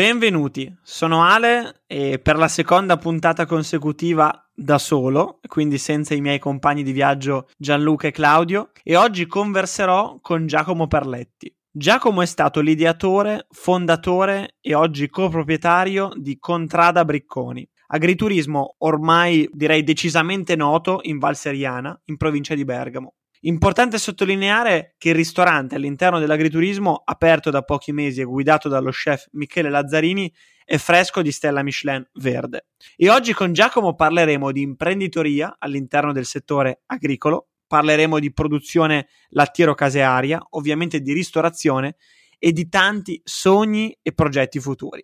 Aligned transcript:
Benvenuti, 0.00 0.74
sono 0.82 1.24
Ale 1.24 1.82
e 1.86 2.18
per 2.20 2.38
la 2.38 2.48
seconda 2.48 2.96
puntata 2.96 3.44
consecutiva 3.44 4.48
da 4.50 4.78
solo, 4.78 5.40
quindi 5.46 5.76
senza 5.76 6.14
i 6.14 6.22
miei 6.22 6.38
compagni 6.38 6.82
di 6.82 6.92
viaggio 6.92 7.48
Gianluca 7.58 8.08
e 8.08 8.10
Claudio, 8.10 8.70
e 8.82 8.96
oggi 8.96 9.26
converserò 9.26 10.18
con 10.22 10.46
Giacomo 10.46 10.86
Perletti. 10.86 11.54
Giacomo 11.70 12.22
è 12.22 12.26
stato 12.26 12.60
l'ideatore, 12.60 13.46
fondatore 13.50 14.56
e 14.62 14.72
oggi 14.72 15.10
coproprietario 15.10 16.08
di 16.16 16.38
Contrada 16.38 17.04
Bricconi, 17.04 17.68
agriturismo 17.88 18.76
ormai 18.78 19.50
direi 19.52 19.82
decisamente 19.82 20.56
noto 20.56 21.00
in 21.02 21.18
Val 21.18 21.36
Seriana, 21.36 22.00
in 22.06 22.16
provincia 22.16 22.54
di 22.54 22.64
Bergamo. 22.64 23.16
Importante 23.44 23.96
sottolineare 23.96 24.96
che 24.98 25.10
il 25.10 25.14
ristorante 25.14 25.74
all'interno 25.74 26.18
dell'agriturismo, 26.18 27.00
aperto 27.02 27.48
da 27.48 27.62
pochi 27.62 27.90
mesi 27.90 28.20
e 28.20 28.24
guidato 28.24 28.68
dallo 28.68 28.90
chef 28.90 29.28
Michele 29.32 29.70
Lazzarini, 29.70 30.30
è 30.62 30.76
fresco 30.76 31.22
di 31.22 31.32
stella 31.32 31.62
Michelin 31.62 32.06
verde. 32.14 32.66
E 32.96 33.08
oggi 33.08 33.32
con 33.32 33.54
Giacomo 33.54 33.94
parleremo 33.94 34.52
di 34.52 34.60
imprenditoria 34.60 35.56
all'interno 35.58 36.12
del 36.12 36.26
settore 36.26 36.82
agricolo, 36.84 37.48
parleremo 37.66 38.18
di 38.18 38.30
produzione 38.30 39.08
lattiero-casearia, 39.30 40.48
ovviamente 40.50 41.00
di 41.00 41.14
ristorazione 41.14 41.96
e 42.38 42.52
di 42.52 42.68
tanti 42.68 43.20
sogni 43.24 43.96
e 44.02 44.12
progetti 44.12 44.60
futuri. 44.60 45.02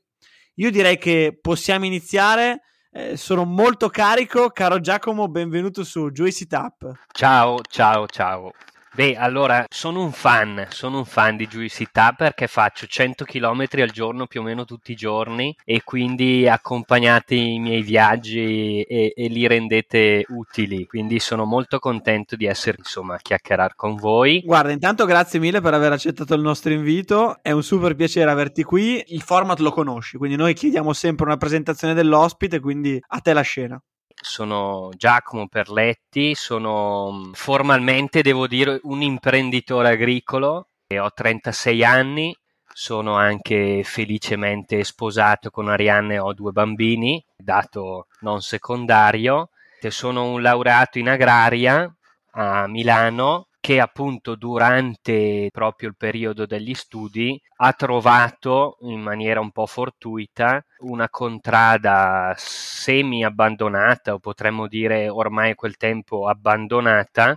Io 0.57 0.71
direi 0.71 0.99
che 0.99 1.39
possiamo 1.41 1.87
iniziare 1.87 2.61
eh, 2.97 3.17
sono 3.19 3.45
molto 3.45 3.91
carico, 3.91 4.49
caro 4.49 4.81
Giacomo, 4.81 5.29
benvenuto 5.29 5.85
su 5.85 6.11
Juicy 6.11 6.47
Tap. 6.47 6.93
Ciao, 7.13 7.61
ciao, 7.69 8.07
ciao. 8.07 8.53
Beh, 8.97 9.15
allora, 9.15 9.67
sono 9.69 10.03
un 10.03 10.11
fan, 10.11 10.69
sono 10.71 10.97
un 10.97 11.05
fan 11.05 11.37
di 11.37 11.47
Juicità 11.47 12.15
perché 12.17 12.47
faccio 12.47 12.87
100 12.87 13.27
km 13.27 13.67
al 13.73 13.91
giorno 13.91 14.27
più 14.27 14.41
o 14.41 14.43
meno 14.43 14.65
tutti 14.65 14.93
i 14.93 14.95
giorni 14.95 15.55
e 15.67 15.83
quindi 15.85 16.49
accompagnate 16.49 17.35
i 17.35 17.59
miei 17.59 17.83
viaggi 17.83 18.81
e, 18.81 19.13
e, 19.15 19.29
li 19.29 19.47
rendete 19.47 20.25
utili. 20.29 20.87
Quindi 20.87 21.21
sono 21.21 21.45
molto 21.45 21.79
contento 21.79 22.37
di 22.37 22.47
essere, 22.47 22.79
insomma, 22.79 23.17
a 23.17 23.21
chiacchierare 23.21 23.75
con 23.77 23.97
voi. 23.97 24.41
Guarda, 24.43 24.73
intanto 24.73 25.05
grazie 25.05 25.41
mille 25.41 25.61
per 25.61 25.75
aver 25.75 25.93
accettato 25.93 26.33
il 26.33 26.41
nostro 26.41 26.73
invito, 26.73 27.37
è 27.43 27.51
un 27.51 27.63
super 27.63 27.95
piacere 27.95 28.31
averti 28.31 28.63
qui. 28.63 29.05
Il 29.09 29.21
format 29.21 29.59
lo 29.59 29.73
conosci, 29.73 30.17
quindi 30.17 30.37
noi 30.37 30.55
chiediamo 30.55 30.95
sempre 30.95 31.27
una 31.27 31.37
presentazione 31.37 31.93
dell'ospite, 31.93 32.61
quindi 32.61 32.99
a 33.07 33.21
te 33.21 33.35
la 33.35 33.43
scena 33.43 33.79
sono 34.27 34.91
Giacomo 34.97 35.47
Perletti, 35.47 36.35
sono 36.35 37.13
mm, 37.13 37.33
formalmente, 37.33 38.23
devo 38.23 38.47
dire, 38.47 38.81
un 38.83 39.03
imprenditore 39.03 39.91
agricolo 39.91 40.69
ho 40.95 41.11
36 41.13 41.85
anni, 41.85 42.37
sono 42.73 43.17
anche 43.17 43.83
felicemente 43.85 44.85
sposato 44.85 45.51
con 45.51 45.69
Arianna 45.69 46.15
e 46.15 46.19
ho 46.19 46.33
due 46.33 46.53
bambini, 46.53 47.25
dato 47.37 48.07
non 48.21 48.41
secondario. 48.43 49.51
Sono 49.89 50.25
un 50.25 50.43
laureato 50.43 50.99
in 50.99 51.09
agraria 51.09 51.89
a 52.33 52.67
Milano 52.67 53.46
che 53.67 53.81
appunto 53.81 54.37
durante 54.37 55.49
proprio 55.51 55.89
il 55.89 55.97
periodo 55.97 56.47
degli 56.47 56.73
studi 56.73 57.37
ha 57.57 57.73
trovato 57.73 58.77
in 58.83 59.01
maniera 59.01 59.41
un 59.41 59.51
po' 59.51 59.67
fortuita 59.67 60.65
una 60.83 61.09
contrada 61.09 62.33
semi 62.37 63.25
abbandonata 63.25 64.15
o 64.15 64.21
potremmo 64.21 64.69
dire 64.69 65.09
ormai 65.09 65.57
quel 65.57 65.77
tempo 65.77 66.29
abbandonata 66.29 67.37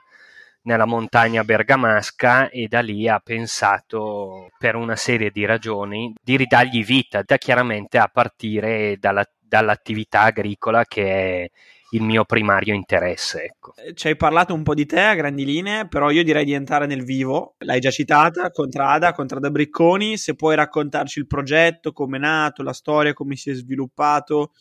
nella 0.66 0.86
montagna 0.86 1.44
bergamasca 1.44 2.50
e 2.50 2.68
da 2.68 2.82
lì 2.82 3.08
ha 3.08 3.20
pensato 3.20 4.52
per 4.60 4.76
una 4.76 4.96
serie 4.96 5.32
di 5.32 5.46
ragioni 5.46 6.14
di 6.22 6.38
ridargli 6.38 6.86
vita, 6.86 7.24
da 7.26 7.38
chiaramente 7.38 7.98
a 7.98 8.08
partire 8.08 8.98
dalla, 9.00 9.28
dall'attività 9.40 10.22
agricola 10.22 10.86
che 10.86 11.06
è 11.46 11.50
il 11.92 12.04
mio 12.04 12.26
primario 12.26 12.74
interesse. 12.74 13.44
Ecco. 13.44 13.74
Eh, 13.76 13.94
ci 13.94 14.08
hai 14.08 14.16
parlato 14.16 14.54
un 14.54 14.64
po' 14.64 14.74
di 14.74 14.86
te 14.86 15.00
a 15.00 15.16
grandi 15.16 15.46
linee, 15.46 15.88
però 15.88 16.12
io 16.12 16.24
direi 16.24 16.46
di 16.46 16.54
entrare 16.54 16.86
nel 16.86 17.04
vivo. 17.04 17.56
L'hai 17.60 17.80
già 17.80 17.90
citata, 17.90 18.52
Contrada, 18.52 19.14
Contrada 19.14 19.50
Bricconi, 19.50 20.18
se 20.18 20.36
puoi 20.36 20.56
raccontarci 20.56 21.20
il 21.20 21.28
progetto, 21.28 21.92
come 21.92 22.18
è 22.18 22.20
nato, 22.20 22.64
la 22.64 22.74
storia, 22.74 23.14
come 23.14 23.36
si 23.36 23.50
è 23.50 23.54
sviluppato. 23.54 24.52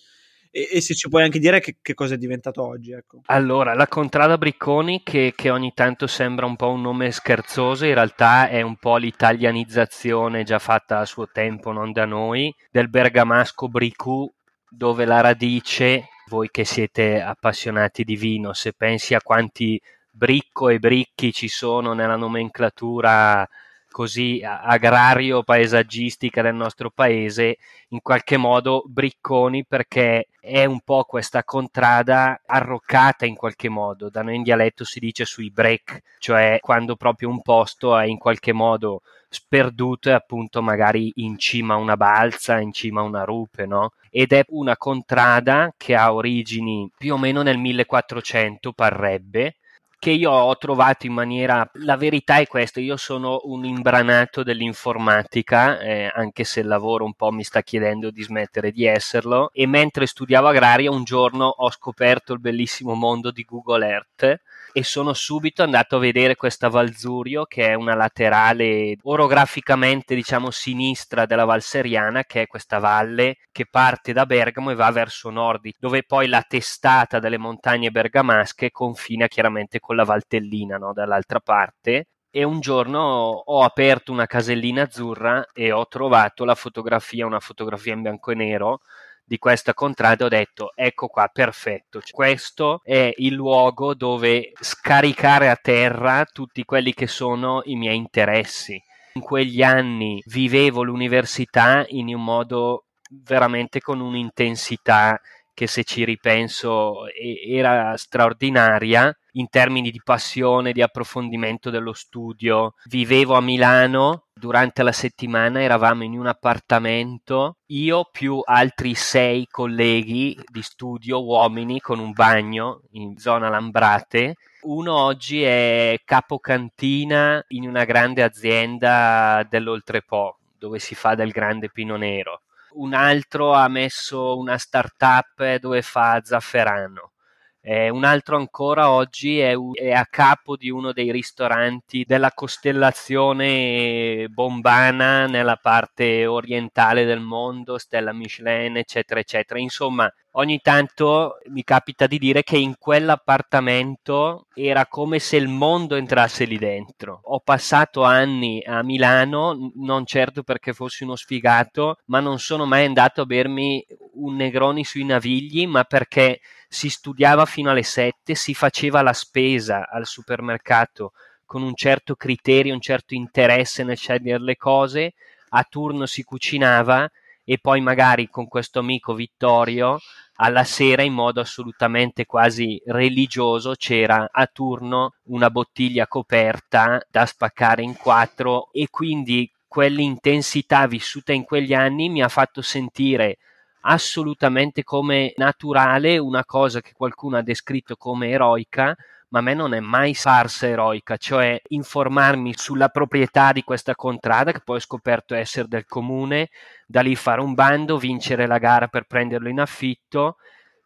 E, 0.50 0.68
e 0.72 0.80
se 0.80 0.94
ci 0.94 1.08
puoi 1.10 1.24
anche 1.24 1.38
dire 1.38 1.60
che, 1.60 1.76
che 1.82 1.94
cosa 1.94 2.14
è 2.14 2.18
diventato 2.18 2.66
oggi. 2.66 2.92
Ecco. 2.92 3.20
Allora, 3.26 3.74
la 3.74 3.86
Contrada 3.86 4.38
Bricconi, 4.38 5.02
che, 5.02 5.34
che, 5.36 5.50
ogni 5.50 5.72
tanto 5.74 6.06
sembra 6.06 6.46
un 6.46 6.56
po' 6.56 6.70
un 6.70 6.80
nome 6.80 7.10
scherzoso, 7.10 7.84
in 7.84 7.94
realtà 7.94 8.48
è 8.48 8.62
un 8.62 8.76
po' 8.76 8.96
l'italianizzazione 8.96 10.44
già 10.44 10.58
fatta 10.58 11.00
a 11.00 11.04
suo 11.04 11.28
tempo, 11.30 11.72
non 11.72 11.92
da 11.92 12.06
noi, 12.06 12.54
del 12.70 12.88
bergamasco 12.88 13.68
Bricù, 13.68 14.30
dove 14.70 15.04
la 15.04 15.20
radice 15.20 16.08
voi 16.28 16.50
che 16.50 16.64
siete 16.64 17.20
appassionati 17.20 18.04
di 18.04 18.16
vino, 18.16 18.52
se 18.52 18.72
pensi 18.72 19.14
a 19.14 19.22
quanti 19.22 19.80
bricco 20.10 20.68
e 20.68 20.78
bricchi 20.78 21.32
ci 21.32 21.48
sono 21.48 21.92
nella 21.94 22.16
nomenclatura 22.16 23.48
così 23.90 24.40
agrario-paesaggistica 24.44 26.42
del 26.42 26.54
nostro 26.54 26.90
paese, 26.90 27.56
in 27.88 28.00
qualche 28.00 28.36
modo 28.36 28.84
bricconi 28.86 29.64
perché 29.64 30.28
è 30.38 30.64
un 30.64 30.80
po' 30.82 31.04
questa 31.04 31.42
contrada 31.42 32.42
arroccata 32.46 33.26
in 33.26 33.34
qualche 33.34 33.68
modo, 33.68 34.08
da 34.08 34.22
noi 34.22 34.36
in 34.36 34.42
dialetto 34.42 34.84
si 34.84 35.00
dice 35.00 35.24
sui 35.24 35.50
break, 35.50 36.02
cioè 36.18 36.58
quando 36.60 36.94
proprio 36.96 37.28
un 37.28 37.42
posto 37.42 37.98
è 37.98 38.04
in 38.04 38.18
qualche 38.18 38.52
modo 38.52 39.02
sperduto 39.28 40.08
e 40.08 40.12
appunto 40.12 40.62
magari 40.62 41.12
in 41.16 41.38
cima 41.38 41.74
a 41.74 41.78
una 41.78 41.96
balza, 41.96 42.60
in 42.60 42.72
cima 42.72 43.00
a 43.00 43.04
una 43.04 43.24
rupe, 43.24 43.66
no? 43.66 43.92
Ed 44.10 44.32
è 44.32 44.44
una 44.48 44.76
contrada 44.76 45.72
che 45.76 45.94
ha 45.94 46.12
origini 46.12 46.90
più 46.96 47.14
o 47.14 47.18
meno 47.18 47.42
nel 47.42 47.58
1400, 47.58 48.72
parrebbe, 48.72 49.56
che 49.98 50.10
io 50.10 50.30
ho 50.30 50.56
trovato 50.56 51.06
in 51.06 51.12
maniera... 51.12 51.68
La 51.74 51.96
verità 51.96 52.38
è 52.38 52.46
questa, 52.46 52.80
io 52.80 52.96
sono 52.96 53.40
un 53.44 53.64
imbranato 53.64 54.42
dell'informatica, 54.42 55.80
eh, 55.80 56.10
anche 56.14 56.44
se 56.44 56.60
il 56.60 56.68
lavoro 56.68 57.04
un 57.04 57.14
po' 57.14 57.30
mi 57.32 57.42
sta 57.42 57.62
chiedendo 57.62 58.10
di 58.10 58.22
smettere 58.22 58.70
di 58.70 58.84
esserlo, 58.84 59.50
e 59.52 59.66
mentre 59.66 60.06
studiavo 60.06 60.48
agraria 60.48 60.90
un 60.90 61.04
giorno 61.04 61.46
ho 61.46 61.70
scoperto 61.70 62.32
il 62.32 62.40
bellissimo 62.40 62.94
mondo 62.94 63.30
di 63.30 63.42
Google 63.42 63.86
Earth 63.86 64.40
e 64.72 64.82
sono 64.82 65.12
subito 65.12 65.62
andato 65.62 65.96
a 65.96 66.00
vedere 66.00 66.36
questa 66.36 66.68
Valzurio 66.68 67.44
che 67.44 67.68
è 67.68 67.74
una 67.74 67.94
laterale 67.94 68.96
orograficamente 69.02 70.14
diciamo 70.14 70.50
sinistra 70.50 71.26
della 71.26 71.44
Val 71.44 71.62
Seriana 71.62 72.24
che 72.24 72.42
è 72.42 72.46
questa 72.46 72.78
valle 72.78 73.36
che 73.52 73.66
parte 73.70 74.12
da 74.12 74.26
Bergamo 74.26 74.70
e 74.70 74.74
va 74.74 74.90
verso 74.90 75.30
nord 75.30 75.70
dove 75.78 76.02
poi 76.04 76.28
la 76.28 76.42
testata 76.42 77.18
delle 77.18 77.38
montagne 77.38 77.90
bergamasche 77.90 78.70
confina 78.70 79.26
chiaramente 79.26 79.80
con 79.80 79.96
la 79.96 80.04
Valtellina 80.04 80.76
no? 80.76 80.92
dall'altra 80.92 81.40
parte 81.40 82.06
e 82.30 82.44
un 82.44 82.60
giorno 82.60 83.00
ho 83.00 83.62
aperto 83.62 84.12
una 84.12 84.26
casellina 84.26 84.82
azzurra 84.82 85.48
e 85.52 85.72
ho 85.72 85.86
trovato 85.86 86.44
la 86.44 86.54
fotografia, 86.54 87.24
una 87.26 87.40
fotografia 87.40 87.94
in 87.94 88.02
bianco 88.02 88.30
e 88.30 88.34
nero 88.34 88.80
di 89.28 89.36
questa 89.36 89.74
contrada 89.74 90.24
ho 90.24 90.28
detto 90.28 90.72
ecco 90.74 91.08
qua 91.08 91.28
perfetto. 91.30 92.00
Questo 92.10 92.80
è 92.82 93.12
il 93.16 93.34
luogo 93.34 93.94
dove 93.94 94.52
scaricare 94.58 95.50
a 95.50 95.56
terra 95.60 96.24
tutti 96.24 96.64
quelli 96.64 96.94
che 96.94 97.06
sono 97.06 97.60
i 97.64 97.76
miei 97.76 97.96
interessi. 97.96 98.82
In 99.12 99.20
quegli 99.20 99.62
anni 99.62 100.22
vivevo 100.26 100.82
l'università 100.82 101.84
in 101.88 102.14
un 102.14 102.24
modo 102.24 102.86
veramente 103.10 103.80
con 103.80 104.00
un'intensità 104.00 105.20
che 105.52 105.66
se 105.66 105.84
ci 105.84 106.04
ripenso 106.04 107.06
era 107.10 107.96
straordinaria 107.96 109.14
in 109.38 109.48
termini 109.48 109.90
di 109.90 110.00
passione, 110.02 110.72
di 110.72 110.82
approfondimento 110.82 111.70
dello 111.70 111.92
studio. 111.92 112.74
Vivevo 112.86 113.34
a 113.34 113.40
Milano, 113.40 114.26
durante 114.34 114.82
la 114.82 114.92
settimana 114.92 115.62
eravamo 115.62 116.02
in 116.04 116.18
un 116.18 116.26
appartamento, 116.26 117.58
io 117.66 118.08
più 118.10 118.40
altri 118.44 118.94
sei 118.94 119.46
colleghi 119.48 120.38
di 120.46 120.62
studio, 120.62 121.24
uomini, 121.24 121.80
con 121.80 121.98
un 121.98 122.12
bagno 122.12 122.82
in 122.92 123.16
zona 123.16 123.48
Lambrate. 123.48 124.34
Uno 124.62 124.94
oggi 124.94 125.42
è 125.42 125.96
capocantina 126.04 127.44
in 127.48 127.68
una 127.68 127.84
grande 127.84 128.24
azienda 128.24 129.46
dell'Oltrepo, 129.48 130.38
dove 130.58 130.80
si 130.80 130.96
fa 130.96 131.14
del 131.14 131.30
grande 131.30 131.70
pino 131.70 131.96
nero. 131.96 132.42
Un 132.70 132.92
altro 132.92 133.52
ha 133.52 133.68
messo 133.68 134.36
una 134.36 134.58
startup 134.58 135.56
dove 135.56 135.80
fa 135.82 136.20
zafferano 136.22 137.12
Eh, 137.60 137.88
un 137.90 138.04
altro 138.04 138.36
ancora 138.36 138.90
oggi 138.90 139.40
è, 139.40 139.54
è, 139.74 139.90
a 139.90 140.06
capo 140.06 140.56
di 140.56 140.70
uno 140.70 140.92
dei 140.92 141.10
ristoranti 141.10 142.04
della 142.06 142.32
costellazione 142.32 144.26
bombana 144.28 145.26
nella 145.26 145.56
parte 145.56 146.24
orientale 146.24 147.04
del 147.04 147.20
mondo, 147.20 147.76
Stella 147.76 148.12
Michelin, 148.12 148.76
eccetera, 148.76 149.20
eccetera. 149.20 149.58
Insomma, 149.58 150.10
ogni 150.32 150.60
tanto 150.60 151.38
mi 151.48 151.64
capita 151.64 152.06
di 152.06 152.18
dire 152.18 152.42
che 152.44 152.56
in 152.56 152.74
quell'appartamento 152.78 154.46
era 154.54 154.86
come 154.86 155.18
se 155.18 155.36
il 155.36 155.48
mondo 155.48 155.96
entrasse 155.96 156.44
lì 156.44 156.58
dentro. 156.58 157.20
Ho 157.24 157.40
passato 157.40 158.02
anni 158.04 158.62
a 158.64 158.82
Milano, 158.82 159.72
non 159.74 160.06
certo 160.06 160.42
perché 160.44 160.72
fossi 160.72 161.02
uno 161.02 161.16
sfigato, 161.16 161.96
ma 162.06 162.20
non 162.20 162.38
sono 162.38 162.66
mai 162.66 162.84
andato 162.84 163.22
a 163.22 163.26
bermi 163.26 163.84
un 164.14 164.36
Negroni 164.36 164.84
sui 164.84 165.04
Navigli, 165.04 165.66
ma 165.66 165.84
perché 165.84 166.40
si 166.68 166.90
studiava 166.90 167.46
fino 167.46 167.70
alle 167.70 167.82
7, 167.82 168.34
si 168.34 168.54
faceva 168.54 169.02
la 169.02 169.14
spesa 169.14 169.88
al 169.88 170.06
supermercato 170.06 171.12
con 171.46 171.62
un 171.62 171.74
certo 171.74 172.14
criterio, 172.14 172.74
un 172.74 172.80
certo 172.80 173.14
interesse 173.14 173.82
nel 173.82 173.96
scegliere 173.96 174.42
le 174.42 174.56
cose, 174.56 175.14
a 175.50 175.66
turno 175.68 176.04
si 176.04 176.22
cucinava 176.22 177.10
e 177.42 177.58
poi 177.58 177.80
magari 177.80 178.28
con 178.28 178.46
questo 178.46 178.80
amico 178.80 179.14
Vittorio 179.14 179.98
alla 180.40 180.64
sera 180.64 181.02
in 181.02 181.14
modo 181.14 181.40
assolutamente 181.40 182.26
quasi 182.26 182.80
religioso 182.84 183.74
c'era 183.74 184.28
a 184.30 184.46
turno 184.46 185.14
una 185.28 185.48
bottiglia 185.48 186.06
coperta 186.06 187.00
da 187.10 187.24
spaccare 187.24 187.82
in 187.82 187.96
quattro 187.96 188.68
e 188.72 188.88
quindi 188.90 189.50
quell'intensità 189.66 190.86
vissuta 190.86 191.32
in 191.32 191.44
quegli 191.44 191.72
anni 191.72 192.10
mi 192.10 192.22
ha 192.22 192.28
fatto 192.28 192.60
sentire 192.60 193.38
assolutamente 193.82 194.82
come 194.84 195.32
naturale 195.36 196.18
una 196.18 196.44
cosa 196.44 196.80
che 196.80 196.92
qualcuno 196.94 197.36
ha 197.36 197.42
descritto 197.42 197.96
come 197.96 198.30
eroica 198.30 198.96
ma 199.30 199.40
a 199.40 199.42
me 199.42 199.54
non 199.54 199.74
è 199.74 199.80
mai 199.80 200.16
parsa 200.20 200.66
eroica, 200.66 201.16
cioè 201.16 201.60
informarmi 201.68 202.54
sulla 202.56 202.88
proprietà 202.88 203.52
di 203.52 203.62
questa 203.62 203.94
contrada 203.94 204.52
che 204.52 204.60
poi 204.64 204.76
ho 204.76 204.80
scoperto 204.80 205.34
essere 205.34 205.68
del 205.68 205.84
comune, 205.84 206.48
da 206.86 207.02
lì 207.02 207.14
fare 207.14 207.40
un 207.40 207.54
bando, 207.54 207.98
vincere 207.98 208.46
la 208.46 208.58
gara 208.58 208.88
per 208.88 209.04
prenderlo 209.04 209.48
in 209.48 209.60
affitto, 209.60 210.36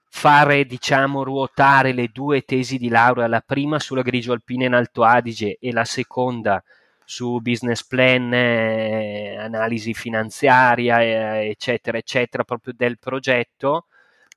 fare 0.09 0.65
diciamo 0.65 1.23
ruotare 1.23 1.93
le 1.93 2.09
due 2.09 2.43
tesi 2.43 2.79
di 2.79 2.89
laurea, 2.89 3.29
la 3.29 3.43
prima 3.44 3.79
sulla 3.79 4.03
grigio 4.03 4.33
alpina 4.33 4.67
in 4.67 4.75
Alto 4.75 5.05
Adige 5.05 5.56
e 5.61 5.73
la 5.73 5.85
seconda 5.85 6.62
su 7.12 7.41
business 7.41 7.85
plan, 7.87 8.32
eh, 8.32 9.37
analisi 9.37 9.93
finanziaria, 9.93 11.03
eh, 11.03 11.49
eccetera, 11.50 11.99
eccetera, 11.99 12.43
proprio 12.43 12.73
del 12.75 12.99
progetto, 12.99 13.87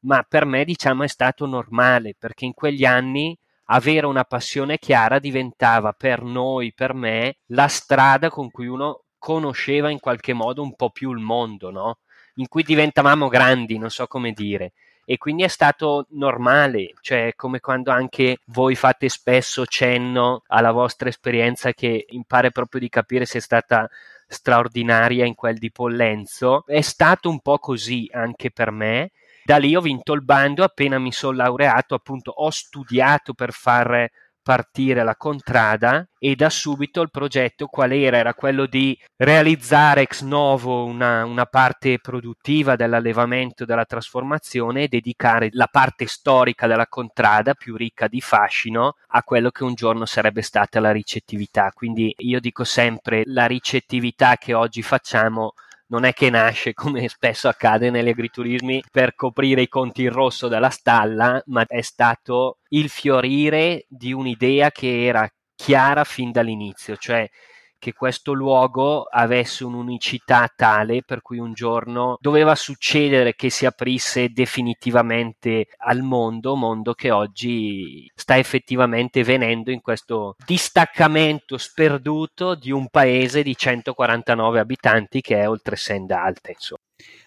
ma 0.01 0.24
per 0.27 0.45
me 0.45 0.66
diciamo 0.66 1.04
è 1.04 1.07
stato 1.07 1.45
normale 1.45 2.16
perché 2.18 2.44
in 2.45 2.54
quegli 2.54 2.83
anni 2.83 3.38
avere 3.68 4.06
una 4.07 4.25
passione 4.25 4.77
chiara 4.77 5.19
diventava 5.19 5.94
per 5.94 6.22
noi, 6.22 6.74
per 6.74 6.94
me, 6.94 7.38
la 7.48 7.68
strada 7.68 8.30
con 8.30 8.51
cui 8.51 8.68
uno 8.68 9.06
conosceva 9.18 9.89
in 9.89 10.00
qualche 10.00 10.33
modo 10.33 10.62
un 10.62 10.75
po' 10.75 10.89
più 10.92 11.12
il 11.13 11.19
mondo, 11.19 11.71
no? 11.71 12.00
In 12.36 12.48
cui 12.50 12.63
diventavamo 12.63 13.30
grandi, 13.30 13.78
non 13.78 13.89
so 13.89 14.06
come 14.07 14.33
dire. 14.33 14.74
E 15.06 15.18
quindi 15.18 15.44
è 15.44 15.48
stato 15.48 16.07
normale, 16.10 16.94
cioè 17.02 17.34
come 17.36 17.60
quando 17.60 17.92
anche 17.92 18.40
voi 18.46 18.75
fate 18.75 19.07
spesso 19.07 19.66
cenno 19.66 20.44
alla 20.48 20.72
vostra 20.72 21.10
esperienza 21.10 21.74
che 21.74 22.07
mi 22.10 22.24
pare 22.28 22.52
proprio 22.52 22.81
di 22.81 22.90
capire 22.90 23.25
se 23.25 23.38
è 23.38 23.42
stata 23.42 23.88
straordinaria 24.28 25.25
in 25.25 25.36
quel 25.36 25.57
di 25.57 25.72
Pollenzo. 25.72 26.66
È 26.66 26.81
stato 26.81 27.30
un 27.30 27.40
po' 27.40 27.60
così 27.60 28.10
anche 28.12 28.50
per 28.52 28.72
me 28.72 29.12
da 29.46 29.57
lì 29.57 29.75
ho 29.75 29.80
vinto 29.80 30.13
il 30.13 30.24
bando, 30.24 30.63
appena 30.63 30.98
mi 30.98 31.12
sono 31.12 31.38
laureato, 31.38 31.94
appunto 31.94 32.31
ho 32.31 32.50
studiato 32.50 33.36
per 33.36 33.54
far 33.54 34.10
partire 34.45 35.03
la 35.03 35.15
contrada 35.15 36.07
e 36.19 36.36
da 36.36 36.51
subito 36.51 37.01
il 37.01 37.09
progetto 37.09 37.65
qual 37.65 37.92
era? 37.92 38.18
Era 38.18 38.36
quello 38.36 38.68
di 38.68 38.95
realizzare 39.15 40.01
ex 40.01 40.21
novo 40.21 40.86
una, 40.86 41.25
una 41.25 41.47
parte 41.47 41.97
produttiva 41.97 42.75
dell'allevamento, 42.75 43.65
della 43.65 43.86
trasformazione 43.86 44.83
e 44.83 44.88
dedicare 44.88 45.50
la 45.53 45.65
parte 45.65 46.06
storica 46.06 46.68
della 46.68 46.86
contrada 46.86 47.56
più 47.56 47.75
ricca 47.75 48.07
di 48.07 48.21
fascino 48.21 48.97
a 49.07 49.24
quello 49.24 49.50
che 49.50 49.63
un 49.63 49.74
giorno 49.74 50.06
sarebbe 50.06 50.44
stata 50.44 50.80
la 50.80 50.92
ricettività. 50.92 51.71
Quindi 51.74 52.13
io 52.18 52.39
dico 52.39 52.63
sempre 52.63 53.24
la 53.25 53.47
ricettività 53.47 54.38
che 54.38 54.53
oggi 54.53 54.83
facciamo 54.83 55.53
non 55.88 56.04
è 56.04 56.14
che 56.14 56.30
nasce, 56.30 56.74
come 56.74 57.08
spesso 57.08 57.48
accade 57.48 57.90
negli 57.90 58.10
agriturismi, 58.10 58.84
per 58.92 59.16
coprire 59.16 59.62
i 59.62 59.68
conti 59.68 60.04
in 60.04 60.12
rosso 60.12 60.48
della 60.48 60.70
stalla, 60.70 61.42
ma 61.48 61.66
è 61.66 61.82
stato 61.82 62.60
il 62.70 62.90
fiorire 62.90 63.86
di 63.88 64.14
un'idea 64.14 64.72
che 64.72 65.06
era 65.06 65.30
chiara 65.56 66.04
fin 66.04 66.32
dall'inizio, 66.32 66.98
cioè 66.98 67.30
che 67.86 67.94
questo 67.94 68.34
luogo 68.34 69.04
avesse 69.04 69.64
un'unicità 69.64 70.52
tale 70.56 71.04
per 71.04 71.22
cui 71.22 71.38
un 71.38 71.54
giorno 71.54 72.18
doveva 72.20 72.56
succedere 72.56 73.36
che 73.36 73.52
si 73.52 73.68
aprisse 73.68 74.30
definitivamente 74.30 75.68
al 75.78 76.02
mondo, 76.02 76.56
mondo 76.56 76.96
che 76.96 77.12
oggi 77.12 78.12
sta 78.16 78.40
effettivamente 78.40 79.24
venendo 79.24 79.70
in 79.70 79.82
questo 79.82 80.36
distaccamento 80.48 81.60
sperduto 81.60 82.56
di 82.56 82.72
un 82.72 82.88
paese 82.90 83.44
di 83.44 83.56
149 83.56 84.60
abitanti 84.60 85.22
che 85.22 85.42
è 85.42 85.48
oltre 85.48 85.76
Senda 85.76 86.24
Alte. 86.24 86.56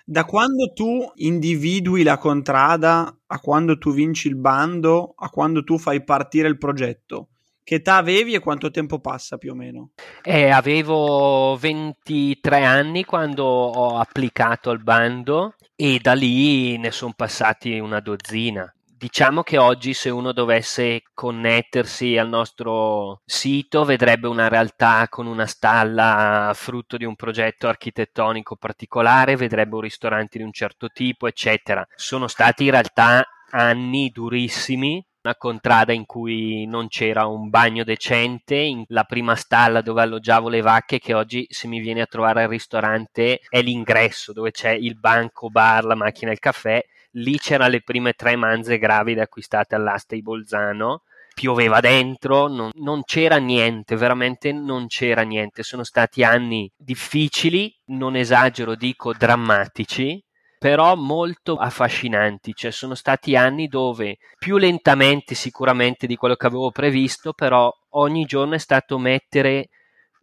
Da 0.04 0.24
quando 0.24 0.72
tu 0.72 1.08
individui 1.16 2.02
la 2.02 2.18
contrada 2.18 3.16
a 3.26 3.38
quando 3.38 3.78
tu 3.78 3.92
vinci 3.92 4.26
il 4.26 4.36
bando, 4.36 5.14
a 5.16 5.30
quando 5.30 5.62
tu 5.62 5.78
fai 5.78 6.02
partire 6.02 6.48
il 6.48 6.58
progetto, 6.58 7.28
che 7.68 7.74
età 7.74 7.96
avevi 7.96 8.32
e 8.32 8.38
quanto 8.38 8.70
tempo 8.70 8.98
passa 8.98 9.36
più 9.36 9.52
o 9.52 9.54
meno? 9.54 9.90
Eh, 10.22 10.48
avevo 10.48 11.54
23 11.60 12.64
anni 12.64 13.04
quando 13.04 13.44
ho 13.44 13.98
applicato 13.98 14.70
al 14.70 14.82
bando 14.82 15.54
e 15.76 15.98
da 16.00 16.14
lì 16.14 16.78
ne 16.78 16.90
sono 16.90 17.12
passati 17.14 17.78
una 17.78 18.00
dozzina. 18.00 18.74
Diciamo 18.86 19.42
che 19.42 19.58
oggi 19.58 19.92
se 19.92 20.08
uno 20.08 20.32
dovesse 20.32 21.02
connettersi 21.12 22.16
al 22.16 22.30
nostro 22.30 23.20
sito 23.26 23.84
vedrebbe 23.84 24.28
una 24.28 24.48
realtà 24.48 25.06
con 25.10 25.26
una 25.26 25.44
stalla 25.44 26.52
frutto 26.54 26.96
di 26.96 27.04
un 27.04 27.16
progetto 27.16 27.68
architettonico 27.68 28.56
particolare, 28.56 29.36
vedrebbe 29.36 29.74
un 29.74 29.82
ristorante 29.82 30.38
di 30.38 30.44
un 30.44 30.52
certo 30.52 30.88
tipo, 30.88 31.26
eccetera. 31.26 31.86
Sono 31.96 32.28
stati 32.28 32.64
in 32.64 32.70
realtà 32.70 33.26
anni 33.50 34.08
durissimi 34.08 35.04
una 35.28 35.36
contrada 35.36 35.92
in 35.92 36.06
cui 36.06 36.64
non 36.66 36.88
c'era 36.88 37.26
un 37.26 37.50
bagno 37.50 37.84
decente, 37.84 38.84
la 38.88 39.04
prima 39.04 39.34
stalla 39.36 39.82
dove 39.82 40.00
alloggiavo 40.00 40.48
le 40.48 40.62
vacche, 40.62 40.98
che 40.98 41.12
oggi 41.12 41.46
se 41.50 41.68
mi 41.68 41.80
viene 41.80 42.00
a 42.00 42.06
trovare 42.06 42.44
al 42.44 42.48
ristorante 42.48 43.40
è 43.48 43.60
l'ingresso 43.60 44.32
dove 44.32 44.50
c'è 44.50 44.70
il 44.70 44.98
banco, 44.98 45.50
bar, 45.50 45.84
la 45.84 45.94
macchina 45.94 46.30
e 46.30 46.34
il 46.34 46.40
caffè. 46.40 46.82
Lì 47.12 47.38
c'erano 47.38 47.70
le 47.70 47.82
prime 47.82 48.14
tre 48.14 48.36
manze 48.36 48.78
gravide 48.78 49.20
acquistate 49.20 49.74
all'asta 49.74 50.14
di 50.14 50.22
Bolzano. 50.22 51.02
Pioveva 51.34 51.80
dentro, 51.80 52.48
non, 52.48 52.70
non 52.74 53.02
c'era 53.04 53.36
niente, 53.36 53.96
veramente 53.96 54.50
non 54.52 54.88
c'era 54.88 55.22
niente. 55.22 55.62
Sono 55.62 55.84
stati 55.84 56.24
anni 56.24 56.70
difficili, 56.76 57.72
non 57.86 58.16
esagero, 58.16 58.74
dico 58.74 59.12
drammatici, 59.12 60.20
però 60.58 60.96
molto 60.96 61.56
affascinanti, 61.56 62.52
cioè 62.54 62.70
sono 62.70 62.94
stati 62.94 63.36
anni 63.36 63.68
dove 63.68 64.18
più 64.38 64.56
lentamente 64.56 65.34
sicuramente 65.34 66.06
di 66.06 66.16
quello 66.16 66.34
che 66.34 66.46
avevo 66.46 66.70
previsto, 66.70 67.32
però 67.32 67.72
ogni 67.90 68.24
giorno 68.24 68.54
è 68.54 68.58
stato 68.58 68.98
mettere 68.98 69.68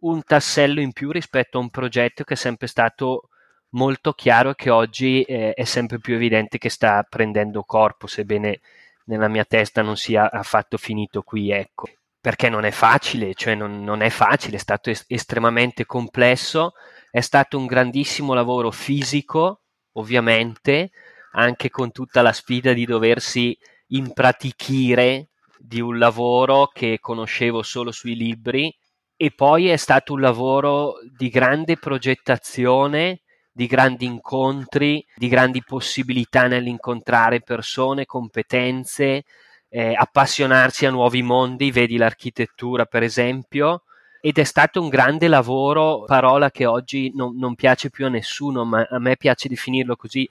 un 0.00 0.22
tassello 0.22 0.80
in 0.80 0.92
più 0.92 1.10
rispetto 1.10 1.58
a 1.58 1.62
un 1.62 1.70
progetto 1.70 2.22
che 2.22 2.34
è 2.34 2.36
sempre 2.36 2.66
stato 2.66 3.30
molto 3.70 4.12
chiaro 4.12 4.50
e 4.50 4.54
che 4.54 4.70
oggi 4.70 5.22
eh, 5.22 5.52
è 5.54 5.64
sempre 5.64 5.98
più 5.98 6.14
evidente 6.14 6.58
che 6.58 6.68
sta 6.68 7.04
prendendo 7.08 7.62
corpo, 7.62 8.06
sebbene 8.06 8.60
nella 9.06 9.28
mia 9.28 9.44
testa 9.44 9.82
non 9.82 9.96
sia 9.96 10.30
affatto 10.30 10.76
finito 10.76 11.22
qui, 11.22 11.50
ecco. 11.50 11.88
Perché 12.20 12.48
non 12.48 12.64
è 12.64 12.72
facile, 12.72 13.34
cioè 13.34 13.54
non, 13.54 13.82
non 13.84 14.02
è 14.02 14.10
facile, 14.10 14.56
è 14.56 14.60
stato 14.60 14.90
est- 14.90 15.04
estremamente 15.08 15.86
complesso, 15.86 16.72
è 17.10 17.20
stato 17.20 17.56
un 17.56 17.66
grandissimo 17.66 18.34
lavoro 18.34 18.70
fisico, 18.72 19.60
ovviamente, 19.96 20.90
anche 21.32 21.68
con 21.68 21.92
tutta 21.92 22.22
la 22.22 22.32
sfida 22.32 22.72
di 22.72 22.84
doversi 22.84 23.56
impratichire 23.88 25.28
di 25.58 25.80
un 25.80 25.98
lavoro 25.98 26.68
che 26.72 26.98
conoscevo 27.00 27.62
solo 27.62 27.92
sui 27.92 28.16
libri. 28.16 28.74
E 29.18 29.30
poi 29.30 29.68
è 29.68 29.76
stato 29.76 30.12
un 30.12 30.20
lavoro 30.20 30.94
di 31.16 31.28
grande 31.28 31.76
progettazione, 31.76 33.22
di 33.50 33.66
grandi 33.66 34.04
incontri, 34.04 35.02
di 35.14 35.28
grandi 35.28 35.62
possibilità 35.64 36.46
nell'incontrare 36.46 37.40
persone, 37.40 38.04
competenze, 38.04 39.24
eh, 39.68 39.94
appassionarsi 39.94 40.84
a 40.84 40.90
nuovi 40.90 41.22
mondi, 41.22 41.70
vedi 41.70 41.96
l'architettura 41.96 42.84
per 42.84 43.02
esempio, 43.02 43.84
ed 44.26 44.38
è 44.38 44.42
stato 44.42 44.82
un 44.82 44.88
grande 44.88 45.28
lavoro, 45.28 46.02
parola 46.04 46.50
che 46.50 46.66
oggi 46.66 47.12
non, 47.14 47.36
non 47.36 47.54
piace 47.54 47.90
più 47.90 48.06
a 48.06 48.08
nessuno, 48.08 48.64
ma 48.64 48.84
a 48.90 48.98
me 48.98 49.16
piace 49.16 49.48
definirlo 49.48 49.94
così, 49.94 50.28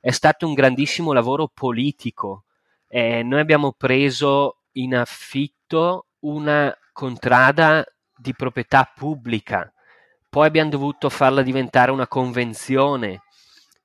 è 0.00 0.10
stato 0.10 0.46
un 0.46 0.52
grandissimo 0.52 1.14
lavoro 1.14 1.48
politico, 1.48 2.44
Eh, 2.88 3.22
noi 3.22 3.40
abbiamo 3.40 3.72
preso 3.72 4.64
in 4.72 4.94
affitto 4.94 6.08
una 6.20 6.76
contrada 6.92 7.82
di 8.14 8.34
proprietà 8.34 8.92
pubblica, 8.94 9.72
poi 10.28 10.46
abbiamo 10.46 10.68
dovuto 10.68 11.08
farla 11.08 11.40
diventare 11.40 11.90
una 11.90 12.06
convenzione, 12.06 13.22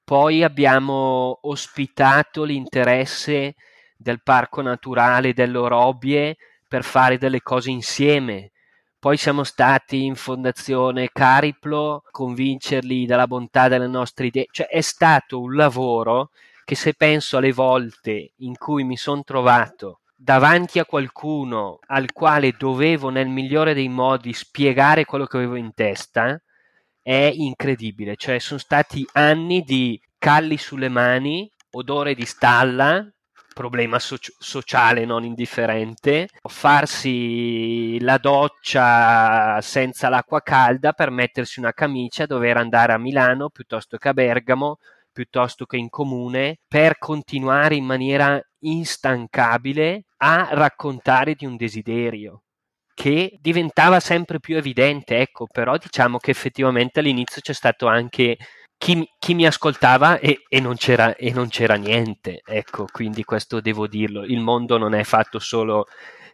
poi 0.04 0.44
abbiamo 0.44 1.40
ospitato 1.44 2.44
l'interesse 2.44 3.56
del 3.96 4.22
parco 4.22 4.62
naturale 4.62 5.34
dell'Orobie 5.34 6.36
per 6.68 6.84
fare 6.84 7.18
delle 7.18 7.42
cose 7.42 7.70
insieme. 7.70 8.52
Poi 9.04 9.18
siamo 9.18 9.44
stati 9.44 10.06
in 10.06 10.16
fondazione 10.16 11.10
Cariplo, 11.12 12.04
convincerli 12.10 13.06
della 13.06 13.28
bontà 13.28 13.68
delle 13.68 13.88
nostre 13.88 14.28
idee. 14.28 14.46
Cioè 14.50 14.68
è 14.68 14.80
stato 14.80 15.42
un 15.42 15.56
lavoro 15.56 16.30
che 16.64 16.76
se 16.76 16.94
penso 16.94 17.36
alle 17.36 17.52
volte 17.52 18.32
in 18.38 18.56
cui 18.56 18.86
mi 18.86 18.96
sono 18.96 19.22
trovato 19.26 20.00
davanti 20.16 20.80
a 20.80 20.86
qualcuno 20.86 21.80
al 21.88 22.14
quale 22.14 22.56
dovevo 22.58 23.10
nel 23.10 23.28
migliore 23.28 23.74
dei 23.74 23.90
modi 23.90 24.32
spiegare 24.32 25.04
quello 25.04 25.26
che 25.26 25.36
avevo 25.36 25.56
in 25.56 25.74
testa, 25.74 26.42
è 27.02 27.30
incredibile. 27.36 28.16
Cioè 28.16 28.40
sono 28.40 28.58
stati 28.62 29.06
anni 29.12 29.64
di 29.64 30.02
calli 30.18 30.56
sulle 30.56 30.88
mani, 30.88 31.52
odore 31.72 32.16
di 32.16 32.24
stalla, 32.24 33.06
problema 33.54 34.00
so- 34.00 34.18
sociale 34.38 35.06
non 35.06 35.24
indifferente, 35.24 36.28
farsi 36.42 38.00
la 38.02 38.18
doccia 38.18 39.62
senza 39.62 40.10
l'acqua 40.10 40.42
calda 40.42 40.94
per 40.94 41.12
mettersi 41.12 41.60
una 41.60 41.72
camicia, 41.74 42.26
dover 42.26 42.58
andare 42.58 42.94
a 42.94 42.98
Milano 42.98 43.50
piuttosto 43.50 43.98
che 43.98 44.10
a 44.10 44.14
Bergamo, 44.14 44.78
piuttosto 45.12 45.66
che 45.66 45.78
in 45.78 45.90
comune, 45.90 46.58
per 46.68 46.98
continuare 46.98 47.76
in 47.76 47.86
maniera 47.86 48.42
instancabile 48.60 50.06
a 50.18 50.50
raccontare 50.52 51.36
di 51.36 51.46
un 51.46 51.56
desiderio 51.56 52.44
che 52.94 53.38
diventava 53.42 54.00
sempre 54.00 54.40
più 54.40 54.56
evidente, 54.56 55.18
ecco, 55.18 55.48
però 55.52 55.78
diciamo 55.78 56.18
che 56.18 56.32
effettivamente 56.32 57.00
all'inizio 57.00 57.42
c'è 57.42 57.54
stato 57.54 57.88
anche 57.88 58.38
chi, 58.84 59.10
chi 59.18 59.34
mi 59.34 59.46
ascoltava 59.46 60.20
e, 60.20 60.44
e, 60.50 60.60
non 60.60 60.76
e, 60.78 61.32
non 61.32 61.48
c'era, 61.48 61.76
niente, 61.76 62.42
ecco, 62.44 62.86
quindi 62.92 63.24
questo 63.24 63.62
devo 63.62 63.88
dirlo, 63.88 64.26
il 64.26 64.42
mondo 64.42 64.78
non 64.78 64.94
è 64.94 65.06
fatto 65.06 65.40
solo 65.40 65.86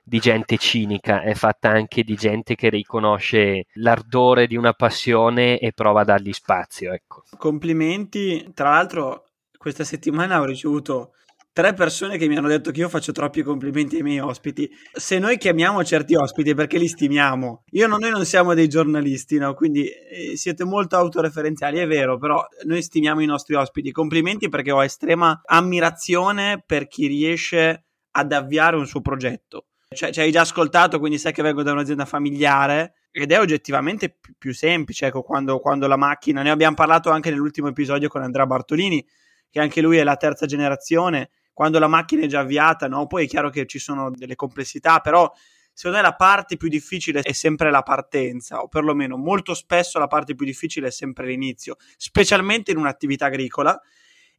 di 0.03 0.17
gente 0.17 0.57
cinica, 0.57 1.21
è 1.21 1.35
fatta 1.35 1.69
anche 1.69 2.03
di 2.03 2.15
gente 2.15 2.55
che 2.55 2.69
riconosce 2.69 3.67
l'ardore 3.73 4.47
di 4.47 4.55
una 4.55 4.73
passione 4.73 5.59
e 5.59 5.73
prova 5.73 6.01
a 6.01 6.05
dargli 6.05 6.33
spazio, 6.33 6.91
ecco. 6.91 7.21
Complimenti, 7.37 8.49
tra 8.55 8.71
l'altro 8.71 9.25
questa 9.55 9.83
settimana 9.83 10.39
ho 10.39 10.45
ricevuto 10.45 11.11
tre 11.59 11.73
persone 11.73 12.17
che 12.17 12.25
mi 12.29 12.37
hanno 12.37 12.47
detto 12.47 12.71
che 12.71 12.79
io 12.79 12.87
faccio 12.87 13.11
troppi 13.11 13.41
complimenti 13.43 13.97
ai 13.97 14.01
miei 14.01 14.19
ospiti. 14.19 14.71
Se 14.93 15.19
noi 15.19 15.37
chiamiamo 15.37 15.83
certi 15.83 16.15
ospiti 16.15 16.53
perché 16.53 16.77
li 16.77 16.87
stimiamo. 16.87 17.65
Io 17.71 17.85
non, 17.85 17.99
noi 17.99 18.11
non 18.11 18.23
siamo 18.23 18.53
dei 18.53 18.69
giornalisti, 18.69 19.37
no? 19.37 19.53
Quindi 19.53 19.89
eh, 19.89 20.37
siete 20.37 20.63
molto 20.63 20.95
autoreferenziali, 20.95 21.79
è 21.79 21.85
vero, 21.85 22.17
però 22.17 22.47
noi 22.63 22.81
stimiamo 22.81 23.19
i 23.19 23.25
nostri 23.25 23.55
ospiti. 23.55 23.91
Complimenti 23.91 24.47
perché 24.47 24.71
ho 24.71 24.81
estrema 24.81 25.41
ammirazione 25.43 26.63
per 26.65 26.87
chi 26.87 27.07
riesce 27.07 27.87
ad 28.11 28.31
avviare 28.31 28.77
un 28.77 28.85
suo 28.85 29.01
progetto. 29.01 29.65
Cioè, 29.93 30.13
ci 30.13 30.21
hai 30.21 30.31
già 30.31 30.41
ascoltato, 30.41 30.97
quindi 30.97 31.17
sai 31.17 31.33
che 31.33 31.41
vengo 31.41 31.61
da 31.61 31.73
un'azienda 31.73 32.05
familiare 32.05 32.93
ed 33.11 33.33
è 33.33 33.39
oggettivamente 33.39 34.15
più, 34.17 34.33
più 34.37 34.53
semplice, 34.53 35.07
ecco, 35.07 35.23
quando, 35.23 35.59
quando 35.59 35.87
la 35.87 35.97
macchina, 35.97 36.41
ne 36.41 36.51
abbiamo 36.51 36.75
parlato 36.75 37.09
anche 37.09 37.29
nell'ultimo 37.29 37.67
episodio 37.67 38.07
con 38.07 38.21
Andrea 38.21 38.45
Bartolini, 38.45 39.05
che 39.49 39.59
anche 39.59 39.81
lui 39.81 39.97
è 39.97 40.03
la 40.03 40.15
terza 40.15 40.45
generazione, 40.45 41.31
quando 41.59 41.77
la 41.77 41.87
macchina 41.87 42.23
è 42.23 42.27
già 42.27 42.39
avviata, 42.39 42.87
no? 42.87 43.05
Poi 43.05 43.25
è 43.25 43.27
chiaro 43.27 43.49
che 43.49 43.65
ci 43.65 43.79
sono 43.79 44.11
delle 44.11 44.35
complessità, 44.35 45.01
però 45.01 45.29
secondo 45.73 45.97
me 45.97 46.03
la 46.03 46.15
parte 46.15 46.55
più 46.55 46.69
difficile 46.69 47.19
è 47.19 47.33
sempre 47.33 47.69
la 47.69 47.81
partenza, 47.81 48.61
o 48.61 48.69
perlomeno 48.69 49.17
molto 49.17 49.53
spesso 49.53 49.99
la 49.99 50.07
parte 50.07 50.35
più 50.35 50.45
difficile 50.45 50.87
è 50.87 50.89
sempre 50.89 51.25
l'inizio, 51.25 51.75
specialmente 51.97 52.71
in 52.71 52.77
un'attività 52.77 53.25
agricola 53.25 53.77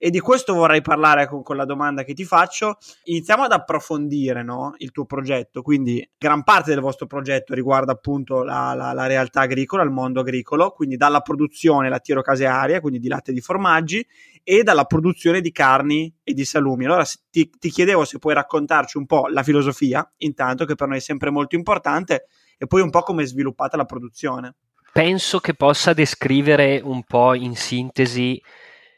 e 0.03 0.09
di 0.09 0.19
questo 0.19 0.55
vorrei 0.55 0.81
parlare 0.81 1.27
con, 1.27 1.43
con, 1.43 1.57
la 1.57 1.67
domanda 1.67 2.05
che 2.05 2.15
ti 2.15 2.25
faccio. 2.25 2.79
Iniziamo 3.05 3.43
ad 3.43 3.53
approfondire 3.53 4.43
no, 4.43 4.73
il 4.79 4.91
tuo 4.91 5.05
progetto, 5.05 5.61
quindi 5.61 6.11
gran 6.17 6.43
parte 6.43 6.71
del 6.71 6.81
vostro 6.81 7.07
progetto 7.07 7.53
riguarda 7.53 7.93
appunto 7.93 8.43
la, 8.43 8.73
la, 8.73 8.95
la 8.95 9.05
realtà 9.05 9.43
agricola, 9.43 9.83
il 9.83 9.91
mondo 9.91 10.21
agricolo, 10.21 10.71
quindi 10.71 10.97
dalla 10.97 11.21
produzione 11.21 11.91
lattiero 11.91 12.23
casearia, 12.23 12.81
quindi 12.81 12.99
di 12.99 13.09
latte 13.09 13.33
e 13.33 13.35
di 13.35 13.43
formaggi, 13.43 14.03
e 14.43 14.63
dalla 14.63 14.85
produzione 14.85 15.41
di 15.41 15.53
carni 15.53 16.13
e 16.23 16.33
di 16.33 16.45
salumi. 16.45 16.85
Allora 16.85 17.05
ti, 17.31 17.51
ti 17.59 17.71
chiedevo 17.71 18.05
se 18.05 18.19
puoi 18.19 18.35
raccontarci 18.35 18.97
un 18.99 19.07
po' 19.07 19.27
la 19.29 19.43
filosofia, 19.43 20.09
intanto 20.19 20.65
che 20.65 20.75
per 20.75 20.89
noi 20.89 20.99
è 20.99 21.01
sempre 21.01 21.31
molto 21.31 21.57
importante, 21.57 22.27
e 22.59 22.67
poi 22.67 22.81
un 22.81 22.91
po' 22.91 23.03
come 23.03 23.23
è 23.23 23.27
sviluppata 23.27 23.77
la 23.77 23.85
produzione. 23.85 24.55
Penso 24.93 25.39
che 25.39 25.55
possa 25.55 25.93
descrivere 25.93 26.81
un 26.83 27.05
po' 27.05 27.35
in 27.35 27.55
sintesi 27.55 28.43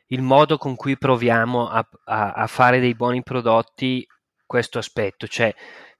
il 0.06 0.22
modo 0.22 0.58
con 0.58 0.74
cui 0.74 0.96
proviamo 0.96 1.68
a, 1.68 1.88
a, 2.04 2.32
a 2.32 2.46
fare 2.46 2.80
dei 2.80 2.94
buoni 2.94 3.22
prodotti 3.22 4.06
questo 4.46 4.78
aspetto, 4.78 5.26
cioè 5.26 5.54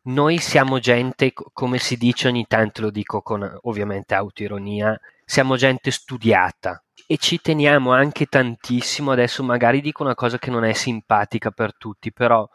noi 0.04 0.38
siamo 0.38 0.80
gente, 0.80 1.32
come 1.32 1.78
si 1.78 1.96
dice 1.96 2.26
ogni 2.26 2.46
tanto, 2.48 2.82
lo 2.82 2.90
dico 2.90 3.22
con 3.22 3.58
ovviamente 3.62 4.14
autoironia, 4.14 4.98
siamo 5.32 5.56
gente 5.56 5.90
studiata 5.90 6.84
e 7.06 7.16
ci 7.16 7.40
teniamo 7.40 7.90
anche 7.90 8.26
tantissimo, 8.26 9.12
adesso 9.12 9.42
magari 9.42 9.80
dico 9.80 10.02
una 10.02 10.14
cosa 10.14 10.36
che 10.36 10.50
non 10.50 10.62
è 10.62 10.74
simpatica 10.74 11.50
per 11.50 11.74
tutti, 11.74 12.12
però 12.12 12.46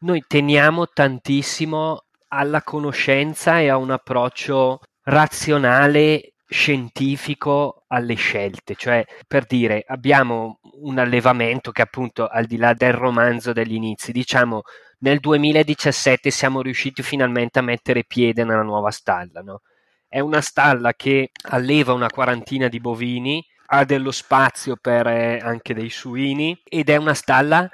noi 0.00 0.22
teniamo 0.28 0.86
tantissimo 0.86 2.02
alla 2.28 2.60
conoscenza 2.60 3.58
e 3.60 3.70
a 3.70 3.78
un 3.78 3.90
approccio 3.90 4.80
razionale 5.04 6.34
scientifico 6.46 7.84
alle 7.86 8.16
scelte, 8.16 8.74
cioè 8.74 9.02
per 9.26 9.46
dire 9.46 9.82
abbiamo 9.86 10.60
un 10.82 10.98
allevamento 10.98 11.70
che 11.70 11.80
appunto 11.80 12.26
al 12.26 12.44
di 12.44 12.58
là 12.58 12.74
del 12.74 12.92
romanzo 12.92 13.54
degli 13.54 13.72
inizi, 13.72 14.12
diciamo 14.12 14.60
nel 14.98 15.20
2017 15.20 16.30
siamo 16.30 16.60
riusciti 16.60 17.02
finalmente 17.02 17.60
a 17.60 17.62
mettere 17.62 18.04
piede 18.04 18.44
nella 18.44 18.60
nuova 18.62 18.90
stalla, 18.90 19.40
no? 19.40 19.62
È 20.08 20.20
una 20.20 20.40
stalla 20.40 20.94
che 20.94 21.30
alleva 21.50 21.92
una 21.92 22.08
quarantina 22.08 22.68
di 22.68 22.80
bovini, 22.80 23.44
ha 23.68 23.84
dello 23.84 24.12
spazio 24.12 24.76
per 24.76 25.06
eh, 25.06 25.38
anche 25.38 25.74
dei 25.74 25.90
suini 25.90 26.60
ed 26.64 26.88
è 26.88 26.96
una 26.96 27.14
stalla 27.14 27.68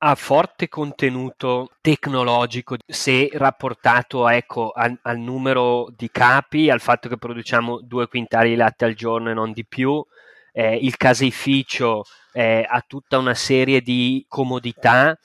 ha 0.00 0.14
forte 0.14 0.68
contenuto 0.68 1.70
tecnologico 1.80 2.76
se 2.86 3.30
rapportato 3.32 4.28
ecco, 4.28 4.70
al, 4.70 4.96
al, 5.02 5.18
numero 5.18 5.88
di 5.96 6.08
capi, 6.10 6.70
al 6.70 6.80
fatto 6.80 7.08
che 7.08 7.16
produciamo 7.16 7.80
due 7.82 8.06
quintali 8.06 8.50
di 8.50 8.56
latte 8.56 8.84
al 8.84 8.94
giorno 8.94 9.30
e 9.30 9.34
non 9.34 9.52
di 9.52 9.66
più. 9.66 10.04
Eh, 10.52 10.76
il 10.76 10.96
caseificio 10.96 12.04
eh, 12.32 12.64
ha 12.68 12.84
tutta 12.86 13.18
una 13.18 13.34
serie 13.34 13.80
di 13.80 14.24
comodità 14.28 15.18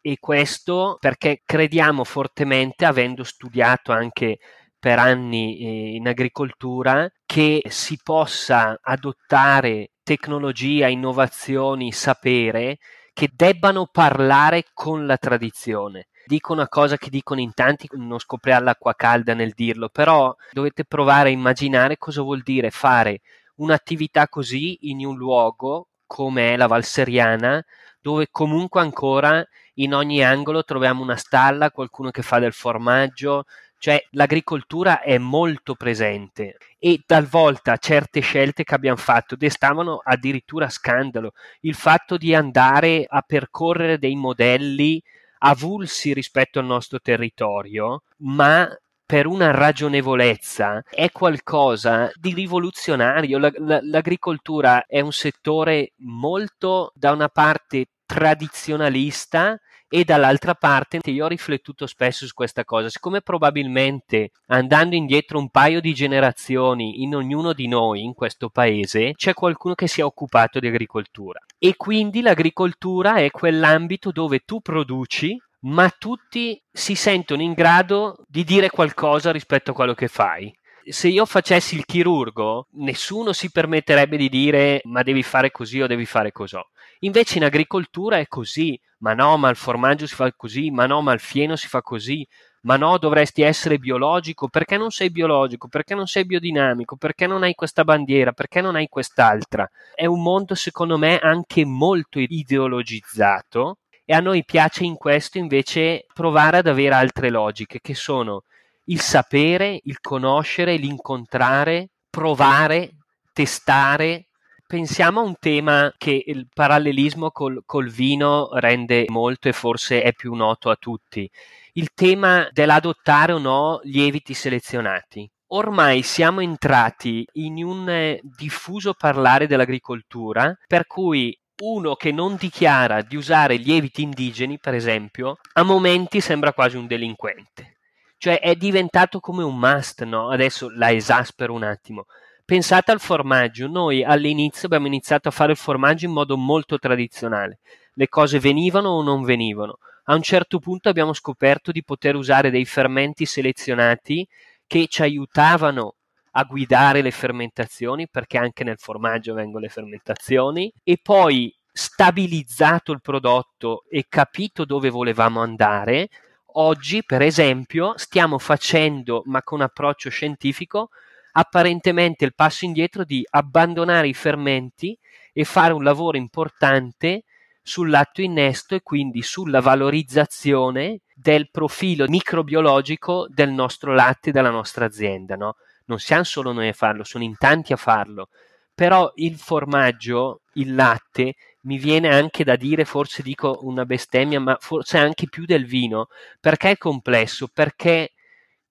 e 0.00 0.16
questo 0.20 0.96
perché 1.00 1.42
crediamo 1.44 2.04
fortemente, 2.04 2.84
avendo 2.84 3.24
studiato 3.24 3.90
anche 3.90 4.38
per 4.80 4.98
anni 4.98 5.58
eh, 5.58 5.94
in 5.94 6.08
agricoltura, 6.08 7.08
che 7.26 7.62
si 7.68 8.00
possa 8.02 8.78
adottare 8.82 9.92
tecnologia, 10.02 10.88
innovazioni, 10.88 11.92
sapere 11.92 12.78
che 13.12 13.30
debbano 13.32 13.88
parlare 13.92 14.64
con 14.72 15.06
la 15.06 15.16
tradizione. 15.16 16.08
Dico 16.24 16.52
una 16.52 16.68
cosa 16.68 16.96
che 16.96 17.10
dicono 17.10 17.40
in 17.40 17.52
tanti, 17.54 17.88
non 17.92 18.18
scoprire 18.18 18.60
l'acqua 18.60 18.94
calda 18.94 19.34
nel 19.34 19.52
dirlo, 19.54 19.88
però 19.88 20.34
dovete 20.52 20.84
provare 20.84 21.28
a 21.28 21.32
immaginare 21.32 21.98
cosa 21.98 22.22
vuol 22.22 22.42
dire 22.42 22.70
fare 22.70 23.20
un'attività 23.56 24.28
così 24.28 24.88
in 24.88 25.04
un 25.04 25.16
luogo 25.16 25.88
come 26.06 26.54
è 26.54 26.56
la 26.56 26.66
Valseriana, 26.66 27.62
dove 28.00 28.28
comunque 28.30 28.80
ancora 28.80 29.46
in 29.74 29.94
ogni 29.94 30.24
angolo 30.24 30.64
troviamo 30.64 31.02
una 31.02 31.16
stalla, 31.16 31.70
qualcuno 31.70 32.10
che 32.10 32.22
fa 32.22 32.38
del 32.38 32.52
formaggio, 32.52 33.44
cioè 33.80 33.98
l'agricoltura 34.10 35.00
è 35.00 35.16
molto 35.16 35.74
presente 35.74 36.58
e 36.78 37.02
talvolta 37.06 37.78
certe 37.78 38.20
scelte 38.20 38.62
che 38.62 38.74
abbiamo 38.74 38.98
fatto 38.98 39.36
destavano 39.36 40.02
addirittura 40.04 40.68
scandalo. 40.68 41.32
Il 41.60 41.74
fatto 41.74 42.18
di 42.18 42.34
andare 42.34 43.06
a 43.08 43.22
percorrere 43.22 43.98
dei 43.98 44.16
modelli 44.16 45.02
avulsi 45.38 46.12
rispetto 46.12 46.58
al 46.58 46.66
nostro 46.66 47.00
territorio, 47.00 48.02
ma 48.18 48.68
per 49.06 49.26
una 49.26 49.50
ragionevolezza 49.50 50.84
è 50.90 51.10
qualcosa 51.10 52.12
di 52.14 52.34
rivoluzionario. 52.34 53.38
La, 53.38 53.50
la, 53.56 53.80
l'agricoltura 53.82 54.84
è 54.84 55.00
un 55.00 55.12
settore 55.12 55.92
molto 56.00 56.92
da 56.94 57.12
una 57.12 57.30
parte 57.30 57.86
tradizionalista 58.04 59.58
e 59.92 60.04
dall'altra 60.04 60.54
parte 60.54 61.00
io 61.04 61.24
ho 61.24 61.28
riflettuto 61.28 61.86
spesso 61.88 62.24
su 62.24 62.32
questa 62.32 62.64
cosa, 62.64 62.88
siccome 62.88 63.22
probabilmente 63.22 64.30
andando 64.46 64.94
indietro 64.94 65.38
un 65.38 65.50
paio 65.50 65.80
di 65.80 65.92
generazioni 65.92 67.02
in 67.02 67.16
ognuno 67.16 67.52
di 67.52 67.66
noi 67.66 68.04
in 68.04 68.14
questo 68.14 68.50
paese 68.50 69.14
c'è 69.14 69.34
qualcuno 69.34 69.74
che 69.74 69.88
si 69.88 70.00
è 70.00 70.04
occupato 70.04 70.60
di 70.60 70.68
agricoltura 70.68 71.40
e 71.58 71.74
quindi 71.76 72.20
l'agricoltura 72.20 73.16
è 73.16 73.30
quell'ambito 73.30 74.12
dove 74.12 74.40
tu 74.44 74.60
produci 74.60 75.36
ma 75.62 75.90
tutti 75.90 76.62
si 76.70 76.94
sentono 76.94 77.42
in 77.42 77.52
grado 77.52 78.16
di 78.28 78.44
dire 78.44 78.70
qualcosa 78.70 79.32
rispetto 79.32 79.72
a 79.72 79.74
quello 79.74 79.94
che 79.94 80.06
fai 80.06 80.54
se 80.90 81.08
io 81.08 81.26
facessi 81.26 81.76
il 81.76 81.84
chirurgo, 81.84 82.68
nessuno 82.72 83.32
si 83.32 83.50
permetterebbe 83.50 84.16
di 84.16 84.28
dire 84.28 84.80
ma 84.84 85.02
devi 85.02 85.22
fare 85.22 85.50
così 85.50 85.80
o 85.80 85.86
devi 85.86 86.06
fare 86.06 86.32
così. 86.32 86.56
Invece 87.00 87.38
in 87.38 87.44
agricoltura 87.44 88.18
è 88.18 88.26
così, 88.26 88.78
ma 88.98 89.14
no, 89.14 89.36
ma 89.36 89.48
il 89.48 89.56
formaggio 89.56 90.06
si 90.06 90.14
fa 90.14 90.32
così, 90.34 90.70
ma 90.70 90.86
no, 90.86 91.00
ma 91.00 91.12
il 91.12 91.20
fieno 91.20 91.56
si 91.56 91.66
fa 91.66 91.80
così, 91.82 92.26
ma 92.62 92.76
no, 92.76 92.98
dovresti 92.98 93.42
essere 93.42 93.78
biologico, 93.78 94.48
perché 94.48 94.76
non 94.76 94.90
sei 94.90 95.10
biologico, 95.10 95.68
perché 95.68 95.94
non 95.94 96.06
sei 96.06 96.26
biodinamico, 96.26 96.96
perché 96.96 97.26
non 97.26 97.42
hai 97.42 97.54
questa 97.54 97.84
bandiera, 97.84 98.32
perché 98.32 98.60
non 98.60 98.76
hai 98.76 98.88
quest'altra. 98.88 99.68
È 99.94 100.04
un 100.04 100.22
mondo 100.22 100.54
secondo 100.54 100.98
me 100.98 101.18
anche 101.18 101.64
molto 101.64 102.18
ideologizzato. 102.18 103.78
E 104.04 104.12
a 104.12 104.20
noi 104.20 104.44
piace 104.44 104.84
in 104.84 104.96
questo 104.96 105.38
invece 105.38 106.04
provare 106.12 106.58
ad 106.58 106.66
avere 106.66 106.94
altre 106.94 107.30
logiche 107.30 107.78
che 107.80 107.94
sono 107.94 108.42
il 108.86 109.00
sapere, 109.00 109.80
il 109.84 110.00
conoscere, 110.00 110.76
l'incontrare, 110.76 111.90
provare, 112.10 112.96
testare. 113.32 114.26
Pensiamo 114.70 115.18
a 115.18 115.24
un 115.24 115.34
tema 115.40 115.92
che 115.98 116.22
il 116.24 116.46
parallelismo 116.46 117.32
col, 117.32 117.64
col 117.66 117.90
vino 117.90 118.50
rende 118.52 119.06
molto 119.08 119.48
e 119.48 119.52
forse 119.52 120.00
è 120.00 120.12
più 120.12 120.32
noto 120.34 120.70
a 120.70 120.76
tutti. 120.76 121.28
Il 121.72 121.92
tema 121.92 122.48
dell'adottare 122.52 123.32
o 123.32 123.38
no 123.38 123.80
lieviti 123.82 124.32
selezionati. 124.32 125.28
Ormai 125.48 126.02
siamo 126.02 126.38
entrati 126.38 127.26
in 127.32 127.64
un 127.64 127.88
eh, 127.88 128.20
diffuso 128.22 128.94
parlare 128.94 129.48
dell'agricoltura 129.48 130.56
per 130.68 130.86
cui 130.86 131.36
uno 131.62 131.96
che 131.96 132.12
non 132.12 132.36
dichiara 132.36 133.02
di 133.02 133.16
usare 133.16 133.56
lieviti 133.56 134.02
indigeni, 134.02 134.60
per 134.60 134.74
esempio, 134.74 135.38
a 135.54 135.64
momenti 135.64 136.20
sembra 136.20 136.52
quasi 136.52 136.76
un 136.76 136.86
delinquente. 136.86 137.78
Cioè 138.16 138.38
è 138.38 138.54
diventato 138.54 139.18
come 139.18 139.42
un 139.42 139.58
must, 139.58 140.04
no? 140.04 140.30
Adesso 140.30 140.70
la 140.70 140.92
esaspero 140.92 141.54
un 141.54 141.64
attimo. 141.64 142.06
Pensate 142.50 142.90
al 142.90 142.98
formaggio, 142.98 143.68
noi 143.68 144.02
all'inizio 144.02 144.66
abbiamo 144.66 144.88
iniziato 144.88 145.28
a 145.28 145.30
fare 145.30 145.52
il 145.52 145.56
formaggio 145.56 146.06
in 146.06 146.10
modo 146.10 146.36
molto 146.36 146.80
tradizionale. 146.80 147.60
Le 147.94 148.08
cose 148.08 148.40
venivano 148.40 148.88
o 148.88 149.04
non 149.04 149.22
venivano. 149.22 149.78
A 150.06 150.16
un 150.16 150.22
certo 150.22 150.58
punto 150.58 150.88
abbiamo 150.88 151.12
scoperto 151.12 151.70
di 151.70 151.84
poter 151.84 152.16
usare 152.16 152.50
dei 152.50 152.64
fermenti 152.64 153.24
selezionati 153.24 154.26
che 154.66 154.88
ci 154.88 155.00
aiutavano 155.02 155.94
a 156.32 156.42
guidare 156.42 157.02
le 157.02 157.12
fermentazioni, 157.12 158.08
perché 158.08 158.36
anche 158.36 158.64
nel 158.64 158.78
formaggio 158.78 159.32
vengono 159.32 159.60
le 159.60 159.68
fermentazioni, 159.68 160.72
e 160.82 160.98
poi 161.00 161.56
stabilizzato 161.70 162.90
il 162.90 163.00
prodotto 163.00 163.84
e 163.88 164.06
capito 164.08 164.64
dove 164.64 164.90
volevamo 164.90 165.40
andare, 165.40 166.08
Oggi, 166.54 167.04
per 167.04 167.22
esempio, 167.22 167.92
stiamo 167.96 168.36
facendo, 168.38 169.22
ma 169.26 169.40
con 169.42 169.60
approccio 169.60 170.10
scientifico, 170.10 170.88
apparentemente 171.32 172.24
il 172.24 172.34
passo 172.34 172.64
indietro 172.64 173.04
di 173.04 173.24
abbandonare 173.30 174.08
i 174.08 174.14
fermenti 174.14 174.96
e 175.32 175.44
fare 175.44 175.72
un 175.72 175.82
lavoro 175.82 176.16
importante 176.16 177.24
sull'atto 177.62 178.22
innesto 178.22 178.74
e 178.74 178.82
quindi 178.82 179.22
sulla 179.22 179.60
valorizzazione 179.60 181.00
del 181.14 181.50
profilo 181.50 182.06
microbiologico 182.08 183.26
del 183.28 183.50
nostro 183.50 183.94
latte 183.94 184.32
della 184.32 184.50
nostra 184.50 184.86
azienda. 184.86 185.36
No? 185.36 185.56
Non 185.86 185.98
siamo 185.98 186.24
solo 186.24 186.52
noi 186.52 186.68
a 186.68 186.72
farlo, 186.72 187.04
sono 187.04 187.24
in 187.24 187.36
tanti 187.36 187.72
a 187.72 187.76
farlo, 187.76 188.28
però 188.74 189.10
il 189.16 189.36
formaggio, 189.36 190.40
il 190.54 190.74
latte, 190.74 191.34
mi 191.62 191.76
viene 191.76 192.08
anche 192.08 192.44
da 192.44 192.56
dire, 192.56 192.84
forse 192.84 193.22
dico 193.22 193.58
una 193.62 193.84
bestemmia, 193.84 194.40
ma 194.40 194.56
forse 194.58 194.96
anche 194.96 195.28
più 195.28 195.44
del 195.44 195.66
vino, 195.66 196.06
perché 196.40 196.70
è 196.70 196.76
complesso, 196.78 197.48
perché 197.52 198.12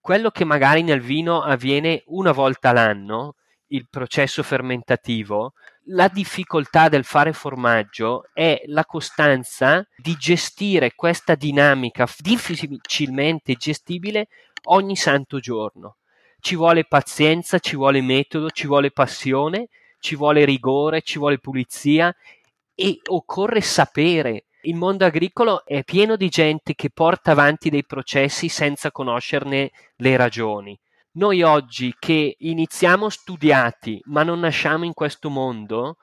quello 0.00 0.30
che 0.30 0.44
magari 0.44 0.82
nel 0.82 1.00
vino 1.00 1.42
avviene 1.42 2.02
una 2.06 2.32
volta 2.32 2.72
l'anno, 2.72 3.34
il 3.68 3.86
processo 3.88 4.42
fermentativo, 4.42 5.52
la 5.92 6.08
difficoltà 6.08 6.88
del 6.88 7.04
fare 7.04 7.32
formaggio 7.32 8.24
è 8.32 8.62
la 8.66 8.84
costanza 8.84 9.86
di 9.96 10.14
gestire 10.14 10.94
questa 10.94 11.34
dinamica 11.34 12.06
difficilmente 12.18 13.54
gestibile 13.54 14.28
ogni 14.64 14.96
santo 14.96 15.38
giorno. 15.38 15.96
Ci 16.38 16.56
vuole 16.56 16.84
pazienza, 16.84 17.58
ci 17.58 17.76
vuole 17.76 18.00
metodo, 18.00 18.50
ci 18.50 18.66
vuole 18.66 18.90
passione, 18.90 19.68
ci 19.98 20.16
vuole 20.16 20.44
rigore, 20.44 21.02
ci 21.02 21.18
vuole 21.18 21.38
pulizia 21.38 22.14
e 22.74 22.98
occorre 23.08 23.60
sapere. 23.60 24.46
Il 24.62 24.76
mondo 24.76 25.06
agricolo 25.06 25.64
è 25.64 25.82
pieno 25.84 26.16
di 26.16 26.28
gente 26.28 26.74
che 26.74 26.90
porta 26.90 27.30
avanti 27.30 27.70
dei 27.70 27.84
processi 27.84 28.50
senza 28.50 28.90
conoscerne 28.90 29.70
le 29.96 30.16
ragioni. 30.18 30.78
Noi 31.12 31.42
oggi 31.42 31.94
che 31.98 32.36
iniziamo 32.38 33.08
studiati 33.08 34.00
ma 34.04 34.22
non 34.22 34.40
nasciamo 34.40 34.84
in 34.84 34.92
questo 34.92 35.30
mondo, 35.30 35.96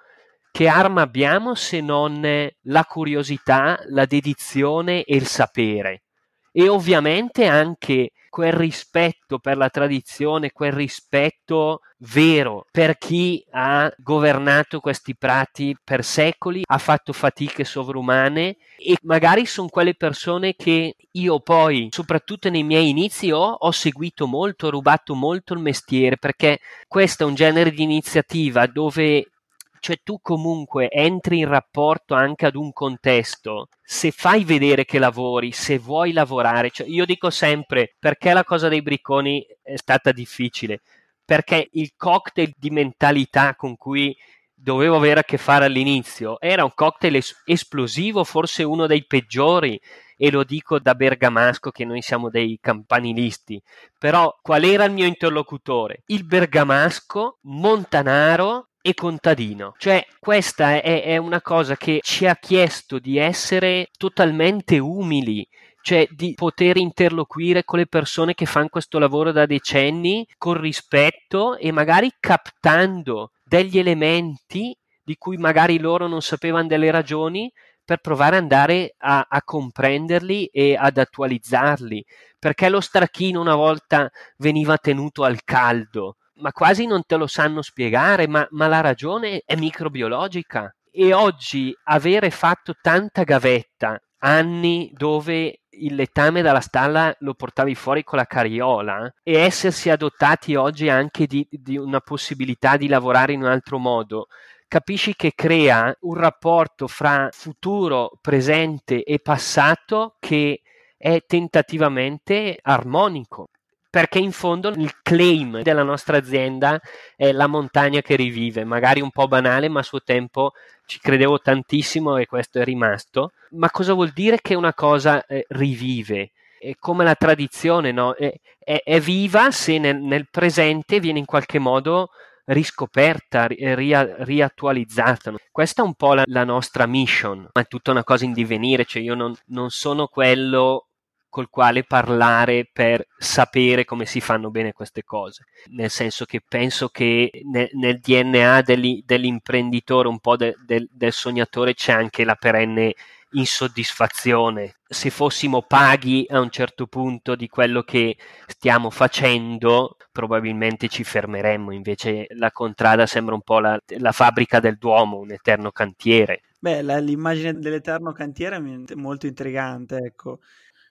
che 0.51 0.67
arma 0.67 1.03
abbiamo 1.03 1.53
se 1.53 1.81
non 1.81 2.49
la 2.61 2.83
curiosità, 2.83 3.79
la 3.89 4.05
dedizione 4.05 5.03
e 5.03 5.15
il 5.15 5.27
sapere? 5.27 6.03
E 6.51 6.67
ovviamente 6.67 7.45
anche 7.45 8.09
quel 8.29 8.53
rispetto 8.53 9.39
per 9.39 9.57
la 9.57 9.69
tradizione, 9.69 10.51
quel 10.51 10.71
rispetto 10.71 11.81
vero 11.99 12.65
per 12.71 12.97
chi 12.97 13.43
ha 13.51 13.91
governato 13.97 14.79
questi 14.79 15.15
prati 15.15 15.75
per 15.83 16.03
secoli, 16.03 16.63
ha 16.65 16.77
fatto 16.77 17.13
fatiche 17.13 17.63
sovrumane 17.63 18.57
e 18.77 18.95
magari 19.03 19.45
sono 19.45 19.67
quelle 19.67 19.95
persone 19.95 20.53
che 20.55 20.95
io 21.11 21.39
poi, 21.39 21.87
soprattutto 21.91 22.49
nei 22.49 22.63
miei 22.63 22.89
inizi, 22.89 23.31
ho, 23.31 23.51
ho 23.51 23.71
seguito 23.71 24.27
molto, 24.27 24.67
ho 24.67 24.71
rubato 24.71 25.15
molto 25.15 25.53
il 25.53 25.59
mestiere 25.59 26.17
perché 26.17 26.59
questo 26.87 27.23
è 27.23 27.25
un 27.25 27.35
genere 27.35 27.71
di 27.71 27.83
iniziativa 27.83 28.67
dove 28.67 29.31
cioè 29.79 29.99
tu 30.03 30.19
comunque 30.21 30.89
entri 30.89 31.39
in 31.39 31.47
rapporto 31.47 32.13
anche 32.13 32.45
ad 32.45 32.55
un 32.55 32.71
contesto, 32.73 33.69
se 33.81 34.11
fai 34.11 34.43
vedere 34.43 34.85
che 34.85 34.99
lavori, 34.99 35.51
se 35.51 35.77
vuoi 35.77 36.11
lavorare, 36.11 36.69
cioè 36.71 36.87
io 36.87 37.05
dico 37.05 37.29
sempre 37.29 37.95
perché 37.99 38.33
la 38.33 38.43
cosa 38.43 38.67
dei 38.67 38.81
bricconi 38.81 39.45
è 39.61 39.75
stata 39.77 40.11
difficile, 40.11 40.81
perché 41.23 41.69
il 41.73 41.93
cocktail 41.95 42.53
di 42.57 42.69
mentalità 42.69 43.55
con 43.55 43.75
cui 43.75 44.15
dovevo 44.53 44.95
avere 44.95 45.19
a 45.19 45.23
che 45.23 45.37
fare 45.37 45.65
all'inizio 45.65 46.39
era 46.39 46.63
un 46.63 46.71
cocktail 46.73 47.15
es- 47.15 47.41
esplosivo, 47.45 48.23
forse 48.23 48.63
uno 48.63 48.87
dei 48.87 49.05
peggiori, 49.05 49.79
e 50.17 50.31
lo 50.31 50.43
dico 50.43 50.79
da 50.79 50.95
bergamasco 50.95 51.69
che 51.69 51.85
noi 51.85 52.01
siamo 52.01 52.29
dei 52.29 52.57
campanilisti. 52.59 53.61
Però 53.99 54.35
qual 54.41 54.63
era 54.63 54.85
il 54.85 54.91
mio 54.91 55.05
interlocutore? 55.05 56.01
Il 56.07 56.25
bergamasco 56.25 57.37
montanaro 57.41 58.66
e 58.87 58.93
contadino. 58.93 59.73
Cioè, 59.77 60.07
questa 60.17 60.81
è, 60.81 61.03
è 61.03 61.17
una 61.17 61.41
cosa 61.41 61.75
che 61.75 61.99
ci 62.01 62.25
ha 62.25 62.37
chiesto 62.37 62.99
di 62.99 63.17
essere 63.17 63.89
totalmente 63.97 64.79
umili, 64.79 65.45
cioè 65.81 66.07
di 66.09 66.33
poter 66.35 66.77
interloquire 66.77 67.65
con 67.65 67.79
le 67.79 67.87
persone 67.87 68.33
che 68.33 68.45
fanno 68.45 68.69
questo 68.69 68.97
lavoro 68.97 69.33
da 69.33 69.45
decenni 69.45 70.25
con 70.37 70.57
rispetto 70.57 71.57
e 71.57 71.73
magari 71.73 72.13
captando 72.17 73.31
degli 73.43 73.77
elementi 73.77 74.73
di 75.03 75.17
cui 75.17 75.35
magari 75.35 75.79
loro 75.79 76.07
non 76.07 76.21
sapevano 76.21 76.67
delle 76.67 76.89
ragioni 76.89 77.51
per 77.83 77.97
provare 77.99 78.37
ad 78.37 78.43
andare 78.43 78.95
a, 78.99 79.27
a, 79.29 79.43
comprenderli 79.43 80.45
e 80.45 80.77
ad 80.79 80.97
attualizzarli. 80.97 82.05
Perché 82.39 82.69
lo 82.69 82.79
stracchino 82.79 83.41
una 83.41 83.55
volta 83.55 84.09
veniva 84.37 84.77
tenuto 84.77 85.25
al 85.25 85.43
caldo, 85.43 86.15
ma 86.39 86.51
quasi 86.51 86.85
non 86.85 87.03
te 87.05 87.15
lo 87.15 87.27
sanno 87.27 87.61
spiegare, 87.61 88.27
ma, 88.27 88.45
ma 88.51 88.67
la 88.67 88.81
ragione 88.81 89.43
è 89.45 89.55
microbiologica. 89.55 90.73
E 90.91 91.13
oggi 91.13 91.75
avere 91.83 92.31
fatto 92.31 92.73
tanta 92.81 93.23
gavetta, 93.23 93.99
anni 94.19 94.91
dove 94.93 95.59
il 95.79 95.95
letame 95.95 96.41
dalla 96.41 96.59
stalla 96.59 97.15
lo 97.19 97.33
portavi 97.33 97.75
fuori 97.75 98.03
con 98.03 98.17
la 98.17 98.25
carriola 98.25 99.13
e 99.21 99.37
essersi 99.37 99.89
adottati 99.89 100.55
oggi 100.55 100.89
anche 100.89 101.27
di, 101.27 101.47
di, 101.51 101.77
una 101.77 101.99
possibilità 101.99 102.77
di 102.77 102.87
lavorare 102.87 103.33
in 103.33 103.43
un 103.43 103.49
altro 103.49 103.77
modo, 103.77 104.27
capisci 104.67 105.15
che 105.15 105.33
crea 105.35 105.95
un 106.01 106.15
rapporto 106.15 106.87
fra 106.87 107.29
futuro, 107.31 108.17
presente 108.21 109.03
e 109.03 109.19
passato 109.19 110.15
che 110.19 110.61
è 110.97 111.23
tentativamente 111.27 112.57
armonico 112.59 113.49
perché 113.89 114.19
in 114.19 114.31
fondo 114.31 114.69
il 114.69 114.93
claim 115.01 115.61
della 115.61 115.83
nostra 115.83 116.17
azienda 116.17 116.79
è 117.15 117.31
la 117.31 117.47
montagna 117.47 118.01
che 118.01 118.15
rivive, 118.15 118.63
magari 118.63 119.01
un 119.01 119.11
po' 119.11 119.27
banale, 119.27 119.69
ma 119.69 119.79
a 119.79 119.83
suo 119.83 120.01
tempo 120.01 120.51
ci 120.85 120.99
credevo 120.99 121.39
tantissimo 121.39 122.17
e 122.17 122.25
questo 122.25 122.59
è 122.59 122.63
rimasto. 122.63 123.31
Ma 123.51 123.69
cosa 123.69 123.93
vuol 123.93 124.11
dire 124.11 124.39
che 124.41 124.55
una 124.55 124.73
cosa 124.73 125.25
eh, 125.25 125.45
rivive? 125.49 126.31
È 126.59 126.73
come 126.79 127.03
la 127.03 127.15
tradizione, 127.15 127.91
no? 127.91 128.13
è, 128.13 128.33
è, 128.59 128.81
è, 128.83 128.99
viva 128.99 129.51
se 129.51 129.77
nel, 129.77 129.97
nel, 129.97 130.27
presente 130.29 130.99
viene 130.99 131.19
in 131.19 131.25
qualche 131.25 131.59
modo 131.59 132.09
riscoperta, 132.45 133.47
ria, 133.47 134.23
riattualizzata. 134.23 135.33
Questa 135.51 135.81
è 135.81 135.85
un 135.85 135.93
po' 135.93 136.13
la, 136.13 136.23
la, 136.25 136.43
nostra 136.43 136.85
mission, 136.85 137.47
ma 137.51 137.61
è 137.61 137.67
tutta 137.67 137.91
una 137.91 138.03
cosa 138.03 138.25
in 138.25 138.33
divenire, 138.33 138.85
cioè 138.85 139.01
io 139.01 139.15
non, 139.15 139.35
non 139.47 139.69
sono 139.69 140.07
quello 140.07 140.87
col 141.29 141.49
quale 141.49 141.83
parlare 141.83 142.69
per 142.71 143.05
sapere 143.17 143.85
come 143.85 144.05
si 144.05 144.21
fanno 144.21 144.49
bene 144.49 144.73
queste 144.73 145.03
cose. 145.03 145.45
Nel 145.71 145.89
senso 145.89 146.25
che 146.25 146.41
penso 146.45 146.89
che 146.89 147.29
nel, 147.51 147.69
nel 147.73 147.99
DNA 147.99 148.61
dell'imprenditore, 148.61 150.07
un 150.07 150.19
po' 150.19 150.35
de, 150.35 150.55
de, 150.65 150.87
del 150.91 151.13
sognatore, 151.13 151.73
c'è 151.73 151.93
anche 151.93 152.23
la 152.23 152.35
perenne 152.35 152.93
insoddisfazione. 153.31 154.75
Se 154.87 155.09
fossimo 155.09 155.61
paghi 155.61 156.25
a 156.29 156.39
un 156.39 156.49
certo 156.49 156.87
punto 156.87 157.35
di 157.35 157.49
quello 157.49 157.83
che 157.83 158.17
stiamo 158.47 158.89
facendo, 158.89 159.97
probabilmente 160.11 160.87
ci 160.87 161.03
fermeremmo. 161.03 161.71
Invece 161.71 162.27
la 162.29 162.51
contrada 162.51 163.05
sembra 163.05 163.35
un 163.35 163.41
po' 163.41 163.59
la, 163.59 163.79
la 163.99 164.11
fabbrica 164.11 164.59
del 164.59 164.77
Duomo, 164.77 165.17
un 165.17 165.31
eterno 165.31 165.71
cantiere. 165.71 166.41
Beh, 166.59 166.81
la, 166.81 166.97
l'immagine 166.99 167.53
dell'eterno 167.53 168.11
cantiere 168.13 168.55
è 168.55 168.95
molto 168.95 169.27
intrigante, 169.27 169.97
ecco 169.97 170.39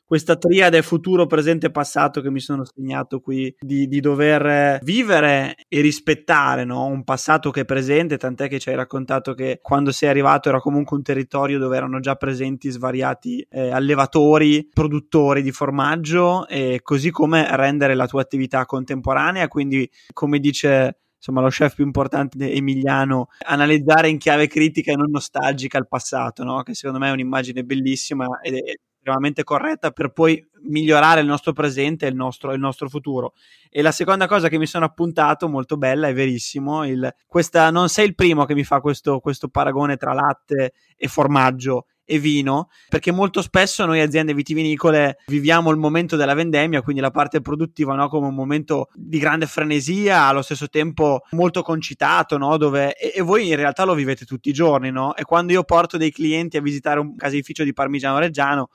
questa 0.07 0.37
triade 0.37 0.83
futuro, 0.83 1.27
presente 1.27 1.67
e 1.67 1.71
passato 1.73 2.21
che 2.21 2.31
mi 2.31 2.39
sono 2.39 2.65
segnato 2.65 3.19
qui, 3.19 3.53
di, 3.59 3.89
di 3.89 3.99
dover 3.99 4.79
vivere 4.83 5.57
e 5.69 5.81
rispettare 5.81 6.65
no? 6.65 6.87
un 6.87 7.03
passato 7.03 7.51
che 7.51 7.63
è 7.63 7.65
presente, 7.65 8.17
tant'è 8.17 8.49
che 8.49 8.61
ci 8.61 8.69
hai 8.69 8.77
raccontato 8.77 9.35
che 9.35 9.59
quando 9.61 9.91
sei 9.91 10.09
arrivato 10.09 10.49
era 10.49 10.61
comunque 10.61 10.97
un 10.97 11.03
territorio 11.03 11.59
dove 11.59 11.77
erano 11.77 11.99
già 11.99 12.15
presenti 12.15 12.71
svariati 12.71 13.45
eh, 13.51 13.71
allevatori, 13.71 14.69
produttori 14.73 15.43
di 15.43 15.51
formaggio, 15.51 16.47
e 16.47 16.79
così 16.83 17.11
come 17.11 17.45
rendere 17.57 17.97
la 17.97 18.07
tua 18.07 18.21
attività 18.21 18.65
contemporanea, 18.65 19.49
quindi 19.49 19.91
come 20.13 20.39
dice 20.39 20.99
insomma 21.17 21.41
lo 21.41 21.49
chef 21.49 21.75
più 21.75 21.85
importante 21.85 22.53
emiliano, 22.53 23.27
analizzare 23.47 24.09
in 24.09 24.19
chiave 24.19 24.47
critica 24.47 24.93
e 24.93 24.97
non 24.97 25.11
nostalgica 25.11 25.79
il 25.79 25.89
passato, 25.89 26.45
no? 26.45 26.63
che 26.63 26.75
secondo 26.75 27.01
me 27.01 27.09
è 27.09 27.13
un'immagine 27.13 27.65
bellissima 27.65 28.39
ed 28.41 28.55
è 28.55 28.75
estremamente 29.07 29.45
corretta 29.45 29.93
per 29.93 30.11
poi 30.11 30.45
migliorare 30.65 31.21
il 31.21 31.27
nostro 31.27 31.53
presente 31.53 32.07
e 32.07 32.09
il 32.09 32.17
nostro, 32.17 32.53
il 32.53 32.59
nostro 32.59 32.89
futuro. 32.89 33.35
E 33.71 33.81
la 33.81 33.93
seconda 33.93 34.27
cosa 34.27 34.49
che 34.49 34.59
mi 34.59 34.67
sono 34.67 34.85
appuntato, 34.85 35.49
molto 35.49 35.77
bella, 35.77 36.09
è 36.09 36.15
verissimo, 36.15 36.85
il, 36.85 37.09
questa, 37.27 37.71
non 37.71 37.89
sei 37.89 38.07
il 38.07 38.15
primo 38.17 38.45
che 38.45 38.55
mi 38.55 38.65
fa 38.65 38.81
questo, 38.81 39.21
questo 39.21 39.49
paragone 39.49 39.97
tra 39.97 40.13
latte 40.13 40.73
e 40.97 41.07
formaggio 41.07 41.87
e 42.09 42.21
vino, 42.21 42.69
perché 42.89 43.11
molto 43.11 43.43
spesso 43.43 43.85
noi 43.85 44.01
aziende 44.01 44.33
vitivinicole 44.33 45.19
viviamo 45.27 45.71
il 45.71 45.77
momento 45.77 46.15
della 46.15 46.35
vendemmia, 46.35 46.81
quindi 46.81 47.01
la 47.01 47.11
parte 47.11 47.41
produttiva 47.41 47.95
no, 47.95 48.09
come 48.09 48.29
un 48.29 48.35
momento 48.35 48.89
di 48.95 49.19
grande 49.19 49.47
frenesia, 49.47 50.23
allo 50.23 50.43
stesso 50.43 50.69
tempo 50.69 51.23
molto 51.33 51.63
concitato, 51.63 52.39
no, 52.39 52.57
dove, 52.57 52.95
e, 52.95 53.13
e, 53.17 53.23
voi 53.23 53.49
in 53.49 53.57
realtà 53.57 53.83
lo 53.83 53.95
vivete 53.95 54.25
tutti 54.25 54.49
i 54.49 54.53
giorni, 54.53 54.93
no? 54.93 55.17
E 55.17 55.25
quando 55.25 55.53
io 55.53 55.65
porto 55.65 55.97
dei 55.97 56.13
clienti 56.13 56.57
a 56.57 56.61
visitare 56.61 57.01
un 57.01 57.17
caseificio 57.17 57.65
di 57.65 57.73
Parmigiano 57.73 58.19
Reggiano, 58.19 58.69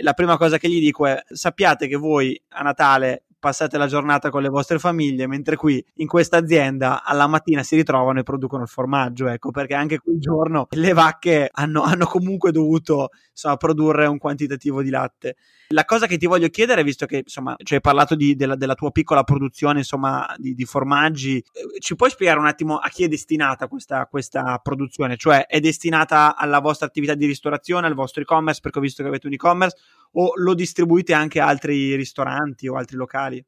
la 0.00 0.12
prima 0.12 0.36
cosa 0.36 0.58
che 0.58 0.68
gli 0.68 0.80
dico 0.80 1.06
è 1.06 1.22
sappiate 1.28 1.88
che 1.88 1.96
voi 1.96 2.40
a 2.50 2.62
Natale 2.62 3.24
passate 3.42 3.76
la 3.76 3.88
giornata 3.88 4.30
con 4.30 4.40
le 4.40 4.48
vostre 4.48 4.78
famiglie, 4.78 5.26
mentre 5.26 5.56
qui 5.56 5.84
in 5.94 6.06
questa 6.06 6.36
azienda 6.36 7.02
alla 7.02 7.26
mattina 7.26 7.64
si 7.64 7.74
ritrovano 7.74 8.20
e 8.20 8.22
producono 8.22 8.62
il 8.62 8.68
formaggio, 8.68 9.26
ecco, 9.26 9.50
perché 9.50 9.74
anche 9.74 9.98
quel 9.98 10.20
giorno 10.20 10.68
le 10.70 10.92
vacche 10.92 11.48
hanno, 11.50 11.82
hanno 11.82 12.06
comunque 12.06 12.52
dovuto 12.52 13.08
insomma, 13.32 13.56
produrre 13.56 14.06
un 14.06 14.18
quantitativo 14.18 14.80
di 14.80 14.90
latte. 14.90 15.34
La 15.70 15.84
cosa 15.84 16.06
che 16.06 16.18
ti 16.18 16.26
voglio 16.26 16.50
chiedere, 16.50 16.84
visto 16.84 17.04
che 17.04 17.16
insomma 17.16 17.56
ci 17.64 17.74
hai 17.74 17.80
parlato 17.80 18.14
di, 18.14 18.36
della, 18.36 18.54
della, 18.54 18.74
tua 18.74 18.92
piccola 18.92 19.24
produzione 19.24 19.78
insomma, 19.78 20.32
di, 20.36 20.54
di, 20.54 20.64
formaggi, 20.64 21.38
eh, 21.38 21.80
ci 21.80 21.96
puoi 21.96 22.10
spiegare 22.10 22.38
un 22.38 22.46
attimo 22.46 22.76
a 22.76 22.88
chi 22.90 23.02
è 23.02 23.08
destinata 23.08 23.66
questa, 23.66 24.06
questa, 24.06 24.60
produzione? 24.62 25.16
Cioè 25.16 25.46
è 25.46 25.58
destinata 25.58 26.36
alla 26.36 26.60
vostra 26.60 26.86
attività 26.86 27.14
di 27.14 27.26
ristorazione, 27.26 27.88
al 27.88 27.94
vostro 27.94 28.22
e-commerce, 28.22 28.60
perché 28.60 28.78
ho 28.78 28.82
visto 28.82 29.02
che 29.02 29.08
avete 29.08 29.26
un 29.26 29.32
e-commerce, 29.32 29.76
o 30.12 30.32
lo 30.36 30.54
distribuite 30.54 31.12
anche 31.14 31.40
a 31.40 31.46
altri 31.46 31.94
ristoranti 31.94 32.68
o 32.68 32.76
altri 32.76 32.96
locali? 32.96 33.44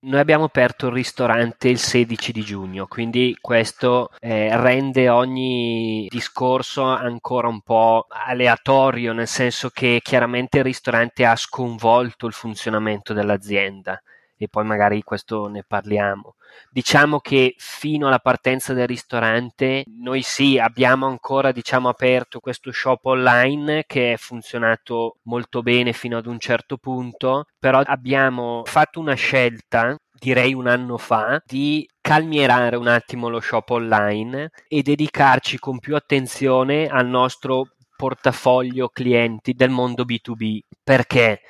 Noi 0.00 0.20
abbiamo 0.20 0.44
aperto 0.44 0.86
il 0.86 0.92
ristorante 0.92 1.68
il 1.68 1.78
16 1.78 2.30
di 2.30 2.42
giugno, 2.42 2.86
quindi 2.86 3.36
questo 3.40 4.10
eh, 4.20 4.56
rende 4.56 5.08
ogni 5.08 6.06
discorso 6.08 6.84
ancora 6.84 7.48
un 7.48 7.62
po' 7.62 8.06
aleatorio, 8.08 9.12
nel 9.12 9.26
senso 9.26 9.70
che 9.70 9.98
chiaramente 10.00 10.58
il 10.58 10.64
ristorante 10.64 11.24
ha 11.24 11.34
sconvolto 11.34 12.26
il 12.26 12.32
funzionamento 12.32 13.12
dell'azienda 13.12 14.00
e 14.38 14.48
poi 14.48 14.64
magari 14.64 15.02
questo 15.02 15.48
ne 15.48 15.64
parliamo. 15.66 16.36
Diciamo 16.70 17.18
che 17.20 17.54
fino 17.58 18.06
alla 18.06 18.20
partenza 18.20 18.72
del 18.72 18.86
ristorante 18.86 19.84
noi 20.00 20.22
sì 20.22 20.58
abbiamo 20.58 21.06
ancora 21.06 21.52
diciamo 21.52 21.88
aperto 21.88 22.40
questo 22.40 22.72
shop 22.72 23.04
online 23.04 23.84
che 23.86 24.14
è 24.14 24.16
funzionato 24.16 25.16
molto 25.24 25.62
bene 25.62 25.92
fino 25.92 26.16
ad 26.16 26.26
un 26.26 26.38
certo 26.38 26.78
punto, 26.78 27.46
però 27.58 27.80
abbiamo 27.84 28.62
fatto 28.64 29.00
una 29.00 29.14
scelta 29.14 29.96
direi 30.18 30.52
un 30.52 30.66
anno 30.66 30.98
fa, 30.98 31.40
di 31.44 31.88
calmierare 32.00 32.76
un 32.76 32.88
attimo 32.88 33.28
lo 33.28 33.40
shop 33.40 33.70
online 33.70 34.50
e 34.66 34.82
dedicarci 34.82 35.58
con 35.58 35.78
più 35.78 35.94
attenzione 35.94 36.88
al 36.88 37.06
nostro 37.06 37.74
portafoglio 37.96 38.88
clienti 38.88 39.54
del 39.54 39.70
mondo 39.70 40.04
B2B. 40.04 40.60
Perché? 40.82 41.40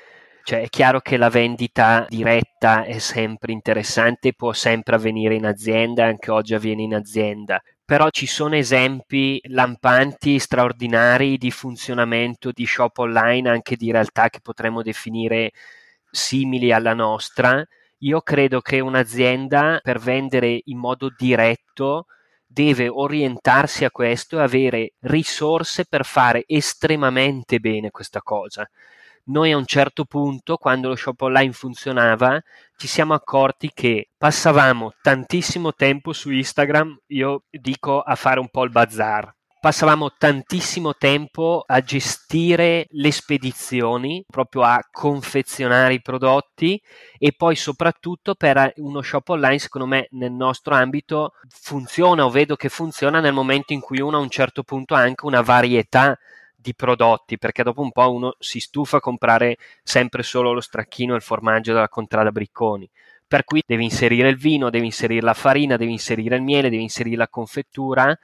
Cioè, 0.48 0.62
è 0.62 0.68
chiaro 0.70 1.00
che 1.00 1.18
la 1.18 1.28
vendita 1.28 2.06
diretta 2.08 2.84
è 2.84 2.96
sempre 3.00 3.52
interessante, 3.52 4.32
può 4.32 4.54
sempre 4.54 4.94
avvenire 4.96 5.34
in 5.34 5.44
azienda, 5.44 6.06
anche 6.06 6.30
oggi 6.30 6.54
avviene 6.54 6.80
in 6.80 6.94
azienda, 6.94 7.60
però 7.84 8.08
ci 8.08 8.24
sono 8.24 8.56
esempi 8.56 9.42
lampanti, 9.48 10.38
straordinari 10.38 11.36
di 11.36 11.50
funzionamento 11.50 12.50
di 12.50 12.64
shop 12.64 12.96
online, 12.96 13.50
anche 13.50 13.76
di 13.76 13.92
realtà 13.92 14.30
che 14.30 14.40
potremmo 14.40 14.80
definire 14.80 15.50
simili 16.10 16.72
alla 16.72 16.94
nostra. 16.94 17.62
Io 17.98 18.22
credo 18.22 18.62
che 18.62 18.80
un'azienda 18.80 19.80
per 19.82 19.98
vendere 19.98 20.62
in 20.64 20.78
modo 20.78 21.12
diretto 21.14 22.06
deve 22.46 22.88
orientarsi 22.88 23.84
a 23.84 23.90
questo 23.90 24.38
e 24.38 24.42
avere 24.42 24.92
risorse 25.00 25.84
per 25.84 26.06
fare 26.06 26.44
estremamente 26.46 27.58
bene 27.58 27.90
questa 27.90 28.22
cosa 28.22 28.66
noi 29.28 29.52
a 29.52 29.56
un 29.56 29.66
certo 29.66 30.04
punto, 30.04 30.56
quando 30.56 30.88
lo 30.88 30.96
shop 30.96 31.20
online 31.22 31.52
funzionava, 31.52 32.40
ci 32.76 32.86
siamo 32.86 33.14
accorti 33.14 33.70
che 33.74 34.10
passavamo 34.16 34.94
tantissimo 35.02 35.74
tempo 35.74 36.12
su 36.12 36.30
Instagram, 36.30 36.96
io 37.08 37.44
dico 37.50 38.00
a 38.00 38.14
fare 38.14 38.40
un 38.40 38.48
po' 38.48 38.64
il 38.64 38.70
bazar. 38.70 39.34
Passavamo 39.60 40.12
tantissimo 40.16 40.94
tempo 40.94 41.64
a 41.66 41.80
gestire 41.80 42.86
le 42.90 43.10
spedizioni, 43.10 44.24
proprio 44.24 44.62
a 44.62 44.80
confezionare 44.88 45.94
i 45.94 46.00
prodotti 46.00 46.80
e 47.18 47.32
poi 47.36 47.56
soprattutto 47.56 48.36
per 48.36 48.72
uno 48.76 49.02
shop 49.02 49.30
online, 49.30 49.58
secondo 49.58 49.88
me 49.88 50.06
nel 50.12 50.30
nostro 50.30 50.74
ambito 50.74 51.32
funziona 51.48 52.24
o 52.24 52.30
vedo 52.30 52.54
che 52.54 52.68
funziona 52.68 53.18
nel 53.18 53.32
momento 53.32 53.72
in 53.72 53.80
cui 53.80 54.00
uno 54.00 54.18
a 54.18 54.20
un 54.20 54.30
certo 54.30 54.62
punto 54.62 54.94
ha 54.94 55.00
anche 55.00 55.26
una 55.26 55.40
varietà 55.40 56.16
di 56.60 56.74
prodotti, 56.74 57.38
perché 57.38 57.62
dopo 57.62 57.82
un 57.82 57.92
po' 57.92 58.12
uno 58.12 58.34
si 58.40 58.58
stufa 58.58 58.96
a 58.96 59.00
comprare 59.00 59.56
sempre 59.82 60.24
solo 60.24 60.52
lo 60.52 60.60
stracchino 60.60 61.12
e 61.12 61.16
il 61.16 61.22
formaggio 61.22 61.72
della 61.72 61.88
contrada 61.88 62.32
Bricconi. 62.32 62.90
Per 63.26 63.44
cui 63.44 63.62
devi 63.64 63.84
inserire 63.84 64.28
il 64.28 64.36
vino, 64.36 64.70
devi 64.70 64.86
inserire 64.86 65.20
la 65.20 65.34
farina, 65.34 65.76
devi 65.76 65.92
inserire 65.92 66.36
il 66.36 66.42
miele, 66.42 66.70
devi 66.70 66.82
inserire 66.82 67.16
la 67.16 67.28
confettura 67.28 68.18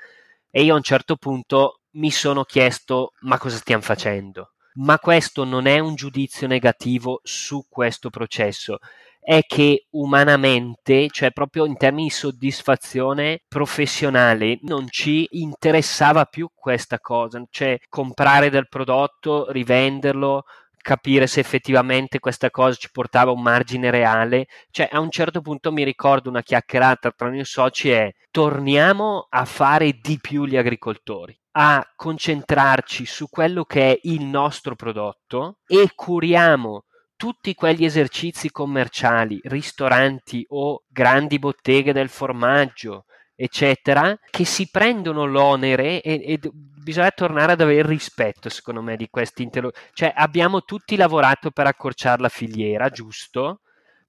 e 0.51 0.63
io 0.63 0.73
a 0.75 0.77
un 0.77 0.83
certo 0.83 1.17
punto 1.17 1.81
mi 1.93 2.11
sono 2.11 2.43
chiesto 2.45 3.13
ma 3.21 3.39
cosa 3.39 3.57
stiamo 3.57 3.83
facendo? 3.83 4.55
Ma 4.77 4.99
questo 4.99 5.45
non 5.45 5.67
è 5.67 5.79
un 5.79 5.95
giudizio 5.95 6.49
negativo 6.49 7.21
su 7.23 7.67
questo 7.69 8.11
processo, 8.11 8.79
è 9.25 9.41
che 9.47 9.87
umanamente, 9.93 11.09
cioè 11.11 11.31
proprio 11.31 11.65
in 11.65 11.79
termini 11.79 12.09
di 12.09 12.11
soddisfazione 12.11 13.41
professionale, 13.49 14.59
non 14.63 14.87
ci 14.91 15.27
interessava 15.31 16.27
più 16.27 16.49
questa 16.55 17.01
cosa, 17.01 17.43
cioè 17.49 17.79
comprare 17.89 18.51
del 18.51 18.69
prodotto, 18.69 19.51
rivenderlo, 19.51 20.43
capire 20.77 21.27
se 21.27 21.41
effettivamente 21.41 22.19
questa 22.19 22.51
cosa 22.51 22.77
ci 22.77 22.91
portava 22.93 23.31
un 23.31 23.41
margine 23.41 23.91
reale. 23.91 24.45
Cioè, 24.71 24.91
a 24.93 25.01
un 25.01 25.11
certo 25.11 25.41
punto 25.41 25.73
mi 25.73 25.85
ricordo 25.85 26.29
una 26.29 26.43
chiacchierata 26.43 27.11
tra 27.13 27.29
i 27.29 27.31
miei 27.31 27.47
soci 27.47 27.91
e 27.91 28.17
torniamo 28.31 29.27
a 29.31 29.47
fare 29.47 29.99
di 30.03 30.19
più 30.21 30.45
gli 30.45 30.59
agricoltori 30.59 31.35
a 31.57 31.87
concentrarci 31.95 33.07
su 33.07 33.29
quello 33.29 33.65
che 33.65 33.93
è 33.93 33.99
il 34.03 34.25
nostro 34.25 34.75
prodotto 34.75 35.59
e 35.67 35.91
curiamo 35.95 36.85
tutti 37.25 37.55
quegli 37.55 37.87
esercizi 37.87 38.51
commerciali, 38.51 39.41
ristoranti 39.45 40.45
o 40.51 40.83
grandi 40.87 41.39
botteghe 41.39 41.95
del 41.95 42.11
formaggio, 42.11 43.07
eccetera, 43.35 44.15
che 44.29 44.45
si 44.45 44.69
prendono 44.71 45.25
l'onere 45.25 46.03
e, 46.03 46.21
e 46.23 46.39
bisogna 46.53 47.11
tornare 47.13 47.53
ad 47.53 47.63
avere 47.63 47.89
rispetto, 47.89 48.51
secondo 48.51 48.83
me, 48.83 48.97
di 48.97 49.09
questi 49.09 49.43
interlocutori. 49.43 49.91
Cioè, 49.95 50.13
abbiamo 50.15 50.65
tutti 50.65 50.97
lavorato 50.97 51.51
per 51.51 51.67
accorciare 51.67 52.21
la 52.21 52.29
filiera, 52.29 52.91
giusto? 52.91 53.61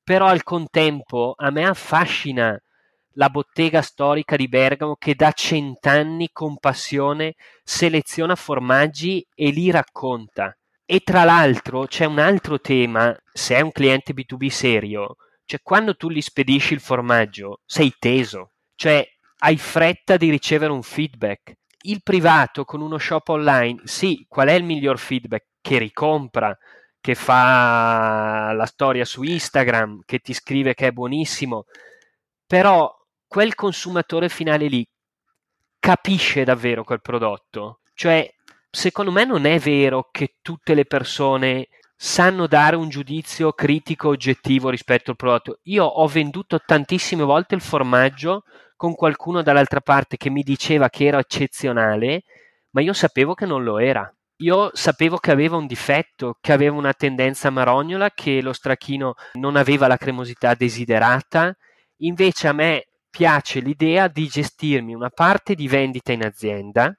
Però 0.04 0.26
al 0.26 0.44
contempo 0.44 1.36
a 1.38 1.50
me 1.52 1.66
affascina 1.66 2.62
la 3.12 3.30
bottega 3.30 3.82
storica 3.82 4.36
di 4.36 4.50
Bergamo 4.50 4.98
che 4.98 5.16
da 5.16 5.32
cent'anni 5.32 6.32
con 6.34 6.58
passione 6.58 7.36
seleziona 7.64 8.36
formaggi 8.36 9.26
e 9.34 9.52
li 9.52 9.72
racconta. 9.72 10.54
E 10.88 11.00
tra 11.00 11.24
l'altro 11.24 11.86
c'è 11.88 12.06
un 12.06 12.20
altro 12.20 12.60
tema, 12.60 13.16
se 13.34 13.56
è 13.56 13.62
un 13.62 13.72
cliente 13.72 14.14
B2B 14.14 14.48
serio, 14.50 15.16
cioè 15.46 15.60
quando 15.64 15.96
tu 15.96 16.10
gli 16.10 16.22
spedisci 16.22 16.74
il 16.74 16.80
formaggio 16.80 17.62
sei 17.66 17.94
teso, 17.98 18.52
cioè 18.76 19.04
hai 19.40 19.58
fretta 19.58 20.18
di 20.18 20.30
ricevere 20.30 20.72
un 20.72 20.84
feedback. 20.84 21.54
Il 21.86 22.02
privato 22.04 22.66
con 22.66 22.82
uno 22.82 22.98
shop 22.98 23.30
online, 23.30 23.82
sì, 23.86 24.26
qual 24.28 24.48
è 24.48 24.54
il 24.54 24.64
miglior 24.64 24.98
feedback? 24.98 25.46
Che 25.62 25.78
ricompra, 25.78 26.56
che 27.00 27.16
fa 27.16 28.52
la 28.54 28.66
storia 28.66 29.06
su 29.06 29.24
Instagram, 29.24 30.02
che 30.06 30.20
ti 30.20 30.34
scrive 30.34 30.74
che 30.74 30.88
è 30.88 30.92
buonissimo, 30.92 31.66
però 32.46 32.92
quel 33.28 33.56
consumatore 33.56 34.30
finale 34.30 34.68
lì 34.68 34.88
capisce 35.80 36.44
davvero 36.44 36.84
quel 36.84 37.02
prodotto. 37.02 37.82
Cioè, 37.94 38.28
secondo 38.76 39.12
me 39.12 39.24
non 39.24 39.46
è 39.46 39.58
vero 39.58 40.10
che 40.12 40.36
tutte 40.42 40.74
le 40.74 40.86
persone 40.86 41.70
sanno 41.96 42.46
dare 42.46 42.76
un 42.76 42.90
giudizio 42.90 43.54
critico 43.54 44.10
oggettivo 44.10 44.70
rispetto 44.70 45.12
al 45.12 45.16
prodotto. 45.16 45.60
Io 45.64 45.86
ho 45.86 46.06
venduto 46.08 46.60
tantissime 46.64 47.24
volte 47.24 47.56
il 47.56 47.62
formaggio 47.62 48.44
con 48.76 48.94
qualcuno 48.94 49.42
dall'altra 49.42 49.80
parte 49.80 50.18
che 50.18 50.30
mi 50.30 50.44
diceva 50.44 50.90
che 50.90 51.06
era 51.06 51.20
eccezionale, 51.20 52.24
ma 52.72 52.82
io 52.82 52.92
sapevo 52.92 53.34
che 53.34 53.46
non 53.46 53.64
lo 53.64 53.80
era. 53.80 54.14
Io 54.40 54.70
sapevo 54.74 55.18
che 55.18 55.32
aveva 55.32 55.56
un 55.56 55.66
difetto, 55.66 56.38
che 56.42 56.52
aveva 56.52 56.76
una 56.76 56.92
tendenza 56.92 57.50
marognola, 57.50 58.12
che 58.12 58.42
lo 58.42 58.52
strachino 58.52 59.14
non 59.36 59.56
aveva 59.56 59.88
la 59.88 59.96
cremosità 59.96 60.54
desiderata. 60.54 61.56
Invece 62.00 62.50
a 62.50 62.54
me 62.54 62.88
piace 63.10 63.62
l'idea 63.62 64.10
di 64.10 64.28
gestirmi 64.28 64.94
una 64.94 65.10
parte 65.10 65.56
di 65.56 65.70
vendita 65.70 66.12
in 66.12 66.26
azienda, 66.26 66.94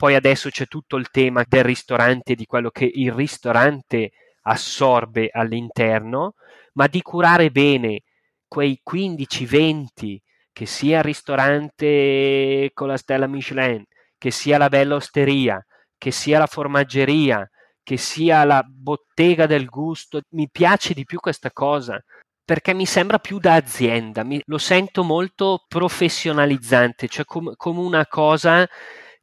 poi 0.00 0.14
adesso 0.14 0.48
c'è 0.48 0.66
tutto 0.66 0.96
il 0.96 1.10
tema 1.10 1.44
del 1.46 1.62
ristorante 1.62 2.34
di 2.34 2.46
quello 2.46 2.70
che 2.70 2.90
il 2.90 3.12
ristorante 3.12 4.12
assorbe 4.44 5.28
all'interno, 5.30 6.36
ma 6.72 6.86
di 6.86 7.02
curare 7.02 7.50
bene 7.50 8.04
quei 8.48 8.80
15-20 8.82 10.16
che 10.54 10.64
sia 10.64 11.00
il 11.00 11.04
ristorante 11.04 12.70
con 12.72 12.88
la 12.88 12.96
stella 12.96 13.26
Michelin, 13.26 13.84
che 14.16 14.30
sia 14.30 14.56
la 14.56 14.70
bella 14.70 14.94
osteria, 14.94 15.62
che 15.98 16.10
sia 16.12 16.38
la 16.38 16.46
formaggeria, 16.46 17.46
che 17.82 17.98
sia 17.98 18.44
la 18.44 18.64
bottega 18.66 19.44
del 19.44 19.66
gusto, 19.66 20.22
mi 20.30 20.48
piace 20.50 20.94
di 20.94 21.04
più 21.04 21.20
questa 21.20 21.52
cosa 21.52 22.02
perché 22.42 22.72
mi 22.72 22.86
sembra 22.86 23.18
più 23.18 23.38
da 23.38 23.52
azienda, 23.52 24.24
mi, 24.24 24.40
lo 24.46 24.56
sento 24.56 25.04
molto 25.04 25.66
professionalizzante, 25.68 27.06
cioè 27.06 27.26
com- 27.26 27.52
come 27.54 27.80
una 27.80 28.06
cosa 28.06 28.66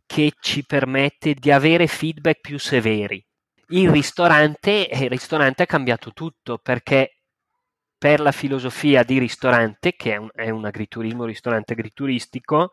che 0.08 0.32
ci 0.40 0.66
permette 0.66 1.36
di 1.36 1.52
avere 1.52 1.86
feedback 1.86 2.40
più 2.42 2.58
severi. 2.58 3.24
Il 3.70 3.92
ristorante, 3.92 4.90
eh, 4.90 5.04
il 5.04 5.10
ristorante 5.10 5.64
ha 5.64 5.68
cambiato 5.68 6.14
tutto 6.14 6.58
perché 6.58 7.18
per 7.98 8.20
la 8.22 8.32
filosofia 8.32 9.04
di 9.04 9.20
ristorante, 9.20 9.94
che 9.96 10.14
è 10.14 10.16
un, 10.16 10.30
è 10.34 10.50
un 10.50 10.66
agriturismo, 10.66 11.26
ristorante 11.26 11.74
agrituristico, 11.74 12.72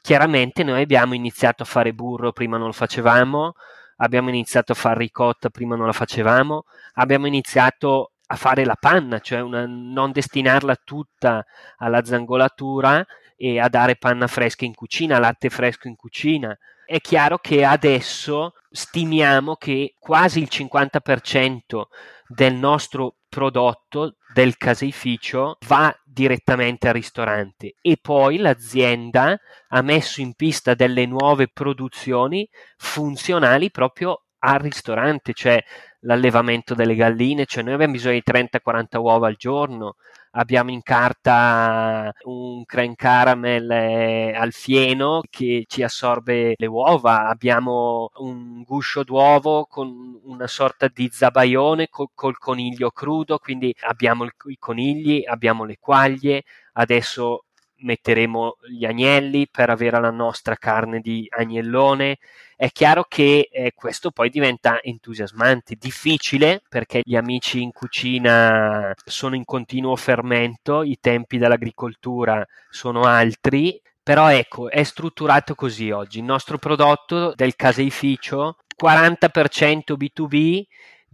chiaramente 0.00 0.64
noi 0.64 0.82
abbiamo 0.82 1.14
iniziato 1.14 1.62
a 1.62 1.66
fare 1.66 1.92
burro, 1.92 2.32
prima 2.32 2.56
non 2.56 2.66
lo 2.66 2.72
facevamo, 2.72 3.54
abbiamo 3.96 4.28
iniziato 4.30 4.72
a 4.72 4.74
fare 4.74 4.98
ricotta, 4.98 5.50
prima 5.50 5.76
non 5.76 5.86
la 5.86 5.92
facevamo, 5.92 6.64
abbiamo 6.94 7.26
iniziato 7.26 8.12
a 8.26 8.36
fare 8.36 8.64
la 8.64 8.76
panna, 8.78 9.18
cioè 9.18 9.40
una, 9.40 9.66
non 9.66 10.12
destinarla 10.12 10.76
tutta 10.84 11.44
alla 11.78 12.04
zangolatura 12.04 13.04
e 13.36 13.58
a 13.58 13.68
dare 13.68 13.96
panna 13.96 14.26
fresca 14.26 14.64
in 14.64 14.74
cucina, 14.74 15.18
latte 15.18 15.50
fresco 15.50 15.88
in 15.88 15.96
cucina. 15.96 16.56
È 16.90 17.00
chiaro 17.00 17.38
che 17.38 17.64
adesso 17.64 18.54
stimiamo 18.68 19.54
che 19.54 19.94
quasi 19.96 20.40
il 20.40 20.48
50% 20.50 21.82
del 22.26 22.54
nostro 22.54 23.18
prodotto 23.28 24.16
del 24.34 24.56
caseificio 24.56 25.58
va 25.68 25.96
direttamente 26.04 26.88
al 26.88 26.94
ristorante. 26.94 27.76
E 27.80 27.96
poi 28.02 28.38
l'azienda 28.38 29.38
ha 29.68 29.82
messo 29.82 30.20
in 30.20 30.34
pista 30.34 30.74
delle 30.74 31.06
nuove 31.06 31.46
produzioni 31.46 32.48
funzionali 32.76 33.70
proprio 33.70 34.24
al 34.40 34.58
ristorante, 34.58 35.32
cioè 35.32 35.62
l'allevamento 36.00 36.74
delle 36.74 36.96
galline, 36.96 37.46
cioè 37.46 37.62
noi 37.62 37.74
abbiamo 37.74 37.92
bisogno 37.92 38.14
di 38.14 38.22
30-40 38.26 38.98
uova 38.98 39.28
al 39.28 39.36
giorno, 39.36 39.94
abbiamo 40.32 40.70
in 40.70 40.82
carta 40.82 42.12
un 42.24 42.64
crane 42.64 42.94
caramel 42.94 43.70
eh, 43.70 44.32
al 44.34 44.52
fieno 44.52 45.22
che 45.28 45.64
ci 45.66 45.82
assorbe 45.82 46.54
le 46.56 46.66
uova, 46.66 47.28
abbiamo 47.28 48.10
un 48.16 48.62
guscio 48.62 49.02
d'uovo 49.02 49.66
con 49.66 50.20
una 50.24 50.46
sorta 50.46 50.88
di 50.92 51.08
zabaione 51.12 51.88
col, 51.88 52.08
col 52.14 52.38
coniglio 52.38 52.90
crudo, 52.90 53.38
quindi 53.38 53.74
abbiamo 53.82 54.24
il, 54.24 54.32
i 54.46 54.56
conigli, 54.58 55.24
abbiamo 55.26 55.64
le 55.64 55.78
quaglie, 55.78 56.44
adesso 56.74 57.44
metteremo 57.80 58.56
gli 58.68 58.84
agnelli 58.84 59.48
per 59.50 59.70
avere 59.70 60.00
la 60.00 60.10
nostra 60.10 60.56
carne 60.56 61.00
di 61.00 61.26
agnellone. 61.28 62.18
È 62.56 62.70
chiaro 62.70 63.04
che 63.08 63.48
eh, 63.50 63.72
questo 63.74 64.10
poi 64.10 64.28
diventa 64.30 64.82
entusiasmante, 64.82 65.76
difficile 65.76 66.62
perché 66.68 67.00
gli 67.04 67.16
amici 67.16 67.62
in 67.62 67.72
cucina 67.72 68.92
sono 69.04 69.34
in 69.34 69.44
continuo 69.44 69.96
fermento, 69.96 70.82
i 70.82 70.98
tempi 71.00 71.38
dell'agricoltura 71.38 72.46
sono 72.68 73.04
altri, 73.04 73.80
però 74.02 74.30
ecco, 74.30 74.68
è 74.70 74.82
strutturato 74.82 75.54
così 75.54 75.90
oggi. 75.90 76.18
Il 76.18 76.24
nostro 76.24 76.58
prodotto 76.58 77.32
del 77.34 77.56
caseificio 77.56 78.56
40% 78.80 79.96
B2B, 79.96 80.64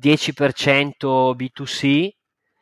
10% 0.00 1.34
B2C 1.36 2.15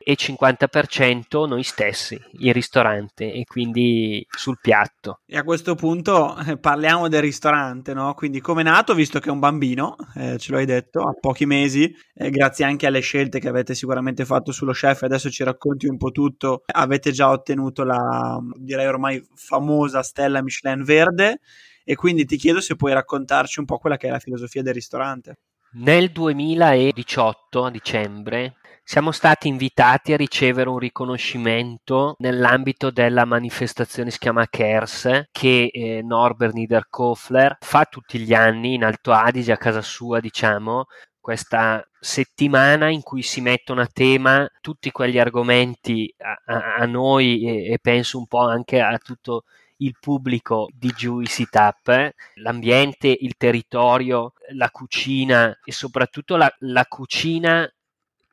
e 0.06 0.16
50% 0.16 1.48
noi 1.48 1.62
stessi, 1.62 2.20
il 2.40 2.52
ristorante 2.52 3.32
e 3.32 3.44
quindi 3.44 4.24
sul 4.28 4.58
piatto. 4.60 5.20
E 5.26 5.38
a 5.38 5.44
questo 5.44 5.74
punto 5.74 6.36
eh, 6.46 6.58
parliamo 6.58 7.08
del 7.08 7.22
ristorante, 7.22 7.94
no? 7.94 8.12
Quindi 8.12 8.40
come 8.40 8.60
è 8.60 8.64
nato, 8.64 8.92
visto 8.92 9.18
che 9.18 9.30
è 9.30 9.32
un 9.32 9.38
bambino, 9.38 9.96
eh, 10.14 10.36
ce 10.36 10.52
lo 10.52 10.58
hai 10.58 10.66
detto, 10.66 11.00
a 11.00 11.14
pochi 11.18 11.46
mesi, 11.46 11.90
eh, 12.14 12.28
grazie 12.28 12.66
anche 12.66 12.86
alle 12.86 13.00
scelte 13.00 13.40
che 13.40 13.48
avete 13.48 13.74
sicuramente 13.74 14.26
fatto 14.26 14.52
sullo 14.52 14.72
chef, 14.72 15.02
adesso 15.02 15.30
ci 15.30 15.42
racconti 15.42 15.86
un 15.86 15.96
po' 15.96 16.10
tutto, 16.10 16.64
avete 16.66 17.10
già 17.10 17.30
ottenuto 17.30 17.82
la, 17.82 18.38
direi 18.56 18.86
ormai 18.86 19.26
famosa 19.34 20.02
stella 20.02 20.42
Michelin 20.42 20.84
verde 20.84 21.40
e 21.82 21.94
quindi 21.94 22.26
ti 22.26 22.36
chiedo 22.36 22.60
se 22.60 22.76
puoi 22.76 22.92
raccontarci 22.92 23.58
un 23.58 23.64
po' 23.64 23.78
quella 23.78 23.96
che 23.96 24.08
è 24.08 24.10
la 24.10 24.18
filosofia 24.18 24.62
del 24.62 24.74
ristorante. 24.74 25.38
Nel 25.76 26.12
2018, 26.12 27.64
a 27.64 27.70
dicembre, 27.70 28.58
siamo 28.86 29.12
stati 29.12 29.48
invitati 29.48 30.12
a 30.12 30.16
ricevere 30.18 30.68
un 30.68 30.78
riconoscimento 30.78 32.16
nell'ambito 32.18 32.90
della 32.90 33.24
manifestazione 33.24 34.10
si 34.10 34.18
chiama 34.18 34.46
CARES 34.46 35.28
che 35.32 35.70
eh, 35.72 36.02
Norbert 36.02 36.52
Niederkofler 36.52 37.56
fa 37.60 37.86
tutti 37.86 38.18
gli 38.18 38.34
anni 38.34 38.74
in 38.74 38.84
Alto 38.84 39.12
Adige 39.12 39.52
a 39.52 39.56
casa 39.56 39.80
sua 39.80 40.20
diciamo 40.20 40.84
questa 41.18 41.82
settimana 41.98 42.90
in 42.90 43.00
cui 43.00 43.22
si 43.22 43.40
mettono 43.40 43.80
a 43.80 43.88
tema 43.90 44.46
tutti 44.60 44.90
quegli 44.90 45.18
argomenti 45.18 46.14
a, 46.18 46.52
a, 46.52 46.74
a 46.74 46.84
noi 46.84 47.42
e, 47.42 47.72
e, 47.72 47.78
penso 47.80 48.18
un 48.18 48.26
po' 48.26 48.46
anche 48.46 48.82
a 48.82 48.98
tutto 48.98 49.44
il 49.78 49.96
pubblico 49.98 50.68
di 50.72 50.92
Juicy 50.94 51.46
Tap, 51.50 52.12
l'ambiente, 52.34 53.08
il 53.08 53.36
territorio, 53.36 54.34
la 54.52 54.70
cucina 54.70 55.58
e 55.64 55.72
soprattutto 55.72 56.36
la, 56.36 56.52
la 56.58 56.84
cucina 56.86 57.68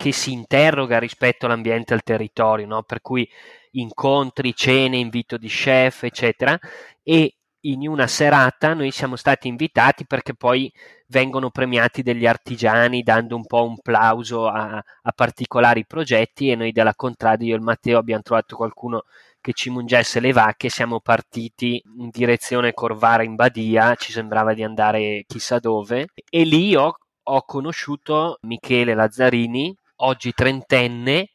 che 0.02 0.12
si 0.12 0.32
interroga 0.32 0.98
rispetto 0.98 1.46
all'ambiente 1.46 1.94
e 1.94 1.96
al 1.96 2.02
territorio, 2.02 2.66
no? 2.66 2.82
per 2.82 3.02
cui 3.02 3.30
incontri, 3.74 4.56
cene, 4.56 4.98
invito 4.98 5.38
di 5.38 5.48
chef, 5.48 6.02
eccetera, 6.02 6.58
e 7.04 7.36
in 7.66 7.88
una 7.88 8.08
serata 8.08 8.74
noi 8.74 8.90
siamo 8.90 9.16
stati 9.16 9.48
invitati 9.48 10.08
perché 10.08 10.34
poi 10.34 10.74
vengono 11.10 11.52
premiati 11.52 12.02
degli 12.02 12.26
artigiani 12.26 13.04
dando 13.04 13.36
un 13.36 13.46
po' 13.46 13.64
un 13.64 13.78
plauso 13.80 14.48
a, 14.48 14.76
a 14.78 15.12
particolari 15.12 15.86
progetti 15.86 16.50
e 16.50 16.56
noi 16.56 16.72
della 16.72 16.96
Contrada, 16.96 17.44
io 17.44 17.56
e 17.56 17.60
Matteo 17.60 18.00
abbiamo 18.00 18.24
trovato 18.24 18.56
qualcuno 18.56 19.04
che 19.40 19.54
ci 19.54 19.70
mungesse 19.70 20.20
le 20.20 20.32
vacche, 20.34 20.70
siamo 20.70 21.00
partiti 21.00 21.80
in 22.00 22.10
direzione 22.10 22.74
Corvara 22.74 23.22
in 23.22 23.36
Badia, 23.36 23.94
ci 23.94 24.12
sembrava 24.12 24.56
di 24.56 24.64
andare 24.64 25.26
chissà 25.28 25.60
dove 25.60 26.08
e 26.28 26.44
lì 26.44 26.76
ho, 26.76 26.96
ho 27.22 27.44
conosciuto 27.46 28.40
Michele 28.42 28.96
Lazzarini 28.96 29.76
oggi 30.04 30.34
trentenne, 30.34 31.30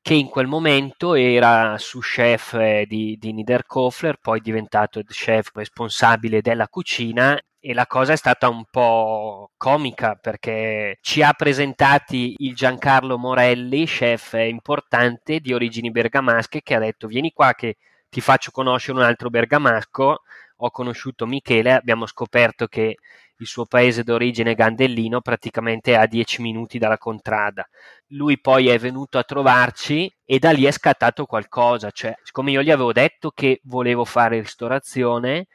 che 0.00 0.14
in 0.14 0.28
quel 0.28 0.46
momento 0.46 1.14
era 1.14 1.76
su 1.78 2.00
chef 2.00 2.54
eh, 2.54 2.86
di, 2.86 3.16
di 3.18 3.32
Niederkofler, 3.32 4.18
poi 4.20 4.40
diventato 4.40 5.02
chef 5.02 5.50
responsabile 5.54 6.40
della 6.40 6.68
cucina 6.68 7.38
e 7.60 7.74
la 7.74 7.86
cosa 7.86 8.12
è 8.12 8.16
stata 8.16 8.48
un 8.48 8.64
po' 8.70 9.50
comica 9.56 10.14
perché 10.14 10.98
ci 11.00 11.22
ha 11.22 11.32
presentati 11.32 12.34
il 12.38 12.54
Giancarlo 12.54 13.18
Morelli, 13.18 13.84
chef 13.86 14.34
importante 14.34 15.40
di 15.40 15.52
origini 15.52 15.90
bergamasche, 15.90 16.62
che 16.62 16.74
ha 16.74 16.78
detto 16.78 17.06
vieni 17.08 17.32
qua 17.32 17.52
che 17.54 17.76
ti 18.08 18.20
faccio 18.20 18.50
conoscere 18.50 18.98
un 18.98 19.04
altro 19.04 19.28
bergamasco, 19.28 20.22
ho 20.60 20.70
conosciuto 20.70 21.26
Michele, 21.26 21.72
abbiamo 21.72 22.06
scoperto 22.06 22.66
che 22.66 22.96
il 23.38 23.46
suo 23.46 23.66
paese 23.66 24.02
d'origine 24.02 24.54
Gandellino 24.54 25.20
praticamente 25.20 25.96
a 25.96 26.06
10 26.06 26.42
minuti 26.42 26.78
dalla 26.78 26.98
contrada. 26.98 27.66
Lui 28.08 28.40
poi 28.40 28.68
è 28.68 28.78
venuto 28.78 29.18
a 29.18 29.22
trovarci 29.22 30.12
e 30.24 30.38
da 30.38 30.50
lì 30.50 30.64
è 30.64 30.70
scattato 30.70 31.24
qualcosa, 31.24 31.90
cioè 31.90 32.14
siccome 32.22 32.50
io 32.50 32.62
gli 32.62 32.70
avevo 32.70 32.92
detto 32.92 33.30
che 33.30 33.60
volevo 33.64 34.04
fare 34.04 34.40
ristorazione, 34.40 35.46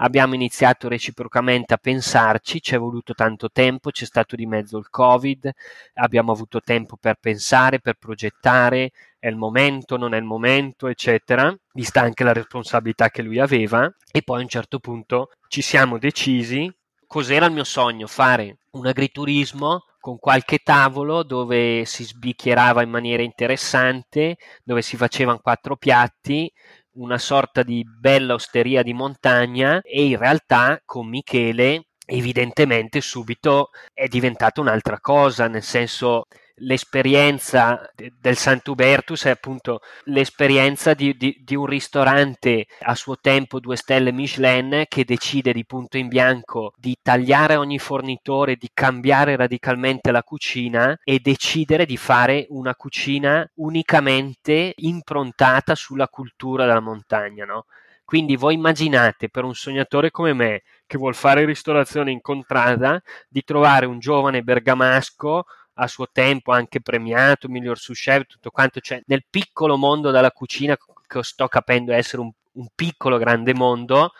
abbiamo 0.00 0.34
iniziato 0.34 0.88
reciprocamente 0.88 1.74
a 1.74 1.78
pensarci, 1.78 2.60
ci 2.60 2.74
è 2.74 2.78
voluto 2.78 3.14
tanto 3.14 3.50
tempo, 3.50 3.90
c'è 3.90 4.04
stato 4.04 4.36
di 4.36 4.46
mezzo 4.46 4.78
il 4.78 4.88
Covid, 4.90 5.50
abbiamo 5.94 6.32
avuto 6.32 6.60
tempo 6.60 6.96
per 6.96 7.16
pensare, 7.20 7.80
per 7.80 7.94
progettare, 7.94 8.90
è 9.18 9.28
il 9.28 9.36
momento, 9.36 9.96
non 9.96 10.14
è 10.14 10.18
il 10.18 10.24
momento, 10.24 10.86
eccetera, 10.86 11.54
vista 11.72 12.00
anche 12.00 12.24
la 12.24 12.32
responsabilità 12.32 13.10
che 13.10 13.22
lui 13.22 13.38
aveva 13.38 13.92
e 14.10 14.22
poi 14.22 14.40
a 14.40 14.42
un 14.42 14.48
certo 14.48 14.78
punto 14.78 15.30
ci 15.48 15.62
siamo 15.62 15.98
decisi 15.98 16.72
cos'era 17.08 17.46
il 17.46 17.52
mio 17.52 17.64
sogno, 17.64 18.06
fare 18.06 18.58
un 18.72 18.86
agriturismo 18.86 19.84
con 19.98 20.18
qualche 20.18 20.58
tavolo 20.58 21.24
dove 21.24 21.84
si 21.84 22.04
sbicchierava 22.04 22.82
in 22.82 22.90
maniera 22.90 23.22
interessante, 23.22 24.36
dove 24.62 24.82
si 24.82 24.96
facevano 24.96 25.40
quattro 25.40 25.76
piatti, 25.76 26.52
una 26.92 27.18
sorta 27.18 27.62
di 27.62 27.84
bella 27.84 28.34
osteria 28.34 28.82
di 28.82 28.92
montagna 28.92 29.80
e 29.80 30.04
in 30.04 30.18
realtà 30.18 30.80
con 30.84 31.08
Michele 31.08 31.86
evidentemente 32.06 33.00
subito 33.00 33.70
è 33.92 34.06
diventata 34.06 34.60
un'altra 34.60 35.00
cosa, 35.00 35.48
nel 35.48 35.62
senso 35.62 36.26
l'esperienza 36.60 37.90
del 37.94 38.36
Sant'Ubertus 38.36 39.24
è 39.24 39.30
appunto 39.30 39.80
l'esperienza 40.04 40.94
di, 40.94 41.16
di, 41.16 41.40
di, 41.44 41.54
un 41.54 41.66
ristorante 41.66 42.66
a 42.80 42.94
suo 42.94 43.16
tempo 43.20 43.60
due 43.60 43.76
stelle 43.76 44.12
Michelin 44.12 44.84
che 44.88 45.04
decide 45.04 45.52
di 45.52 45.64
punto 45.64 45.98
in 45.98 46.08
bianco 46.08 46.72
di 46.76 46.96
tagliare 47.00 47.56
ogni 47.56 47.78
fornitore, 47.78 48.56
di 48.56 48.70
cambiare 48.72 49.36
radicalmente 49.36 50.10
la 50.10 50.22
cucina 50.22 50.98
e 51.04 51.20
decidere 51.20 51.86
di 51.86 51.96
fare 51.96 52.46
una 52.50 52.74
cucina 52.74 53.48
unicamente 53.56 54.72
improntata 54.76 55.74
sulla 55.74 56.08
cultura 56.08 56.66
della 56.66 56.80
montagna, 56.80 57.44
no? 57.44 57.64
Quindi 58.08 58.36
voi 58.36 58.54
immaginate 58.54 59.28
per 59.28 59.44
un 59.44 59.54
sognatore 59.54 60.10
come 60.10 60.32
me 60.32 60.62
che 60.86 60.96
vuol 60.96 61.14
fare 61.14 61.44
ristorazione 61.44 62.10
in 62.10 62.22
contrada 62.22 63.02
di 63.28 63.42
trovare 63.42 63.84
un 63.84 63.98
giovane 63.98 64.40
bergamasco 64.42 65.44
a 65.80 65.86
suo 65.86 66.08
tempo 66.10 66.52
anche 66.52 66.80
premiato, 66.80 67.48
miglior 67.48 67.78
sous 67.78 67.98
chef, 67.98 68.26
tutto 68.26 68.50
quanto, 68.50 68.80
cioè 68.80 69.02
nel 69.06 69.24
piccolo 69.28 69.76
mondo 69.76 70.10
della 70.10 70.32
cucina 70.32 70.76
che 71.06 71.22
sto 71.22 71.48
capendo 71.48 71.92
essere 71.92 72.22
un, 72.22 72.30
un 72.52 72.66
piccolo 72.74 73.16
grande 73.18 73.54
mondo, 73.54 74.12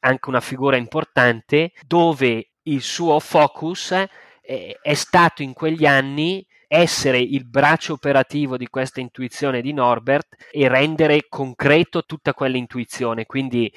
anche 0.00 0.28
una 0.28 0.40
figura 0.40 0.76
importante, 0.76 1.72
dove 1.86 2.50
il 2.62 2.82
suo 2.82 3.18
focus 3.20 3.92
è, 3.92 4.76
è 4.80 4.94
stato 4.94 5.42
in 5.42 5.52
quegli 5.52 5.86
anni 5.86 6.44
essere 6.66 7.18
il 7.18 7.46
braccio 7.46 7.92
operativo 7.92 8.56
di 8.56 8.66
questa 8.66 9.00
intuizione 9.00 9.60
di 9.60 9.72
Norbert 9.72 10.48
e 10.50 10.66
rendere 10.68 11.26
concreto 11.28 12.04
tutta 12.04 12.34
quell'intuizione. 12.34 13.26
Quindi 13.26 13.72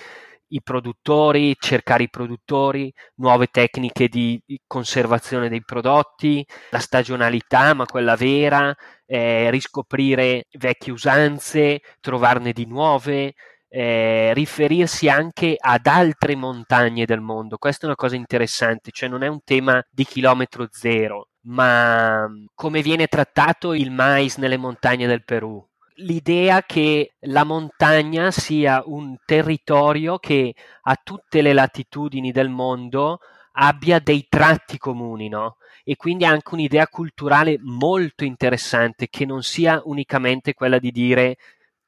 i 0.49 0.61
produttori, 0.61 1.55
cercare 1.59 2.03
i 2.03 2.09
produttori, 2.09 2.91
nuove 3.15 3.47
tecniche 3.47 4.07
di 4.07 4.41
conservazione 4.65 5.49
dei 5.49 5.63
prodotti, 5.63 6.45
la 6.71 6.79
stagionalità, 6.79 7.73
ma 7.73 7.85
quella 7.85 8.15
vera, 8.15 8.75
eh, 9.05 9.49
riscoprire 9.51 10.45
vecchie 10.57 10.93
usanze, 10.93 11.81
trovarne 11.99 12.53
di 12.53 12.65
nuove, 12.65 13.33
eh, 13.69 14.33
riferirsi 14.33 15.09
anche 15.09 15.55
ad 15.57 15.87
altre 15.87 16.35
montagne 16.35 17.05
del 17.05 17.21
mondo. 17.21 17.57
Questa 17.57 17.83
è 17.83 17.85
una 17.87 17.95
cosa 17.95 18.15
interessante, 18.15 18.91
cioè 18.91 19.09
non 19.09 19.23
è 19.23 19.27
un 19.27 19.41
tema 19.43 19.83
di 19.89 20.05
chilometro 20.05 20.67
zero, 20.71 21.29
ma 21.47 22.27
come 22.55 22.81
viene 22.81 23.07
trattato 23.07 23.73
il 23.73 23.91
mais 23.91 24.37
nelle 24.37 24.57
montagne 24.57 25.07
del 25.07 25.23
Perù 25.23 25.65
l'idea 25.97 26.63
che 26.63 27.15
la 27.21 27.43
montagna 27.43 28.31
sia 28.31 28.81
un 28.85 29.15
territorio 29.25 30.17
che 30.17 30.53
a 30.81 30.99
tutte 31.01 31.41
le 31.41 31.53
latitudini 31.53 32.31
del 32.31 32.49
mondo 32.49 33.19
abbia 33.53 33.99
dei 33.99 34.27
tratti 34.29 34.77
comuni, 34.77 35.29
no? 35.29 35.57
E 35.83 35.95
quindi 35.95 36.25
anche 36.25 36.53
un'idea 36.53 36.87
culturale 36.87 37.57
molto 37.61 38.23
interessante 38.23 39.07
che 39.07 39.25
non 39.25 39.41
sia 39.41 39.81
unicamente 39.85 40.53
quella 40.53 40.79
di 40.79 40.91
dire 40.91 41.37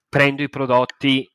prendo 0.08 0.42
i 0.42 0.50
prodotti 0.50 1.30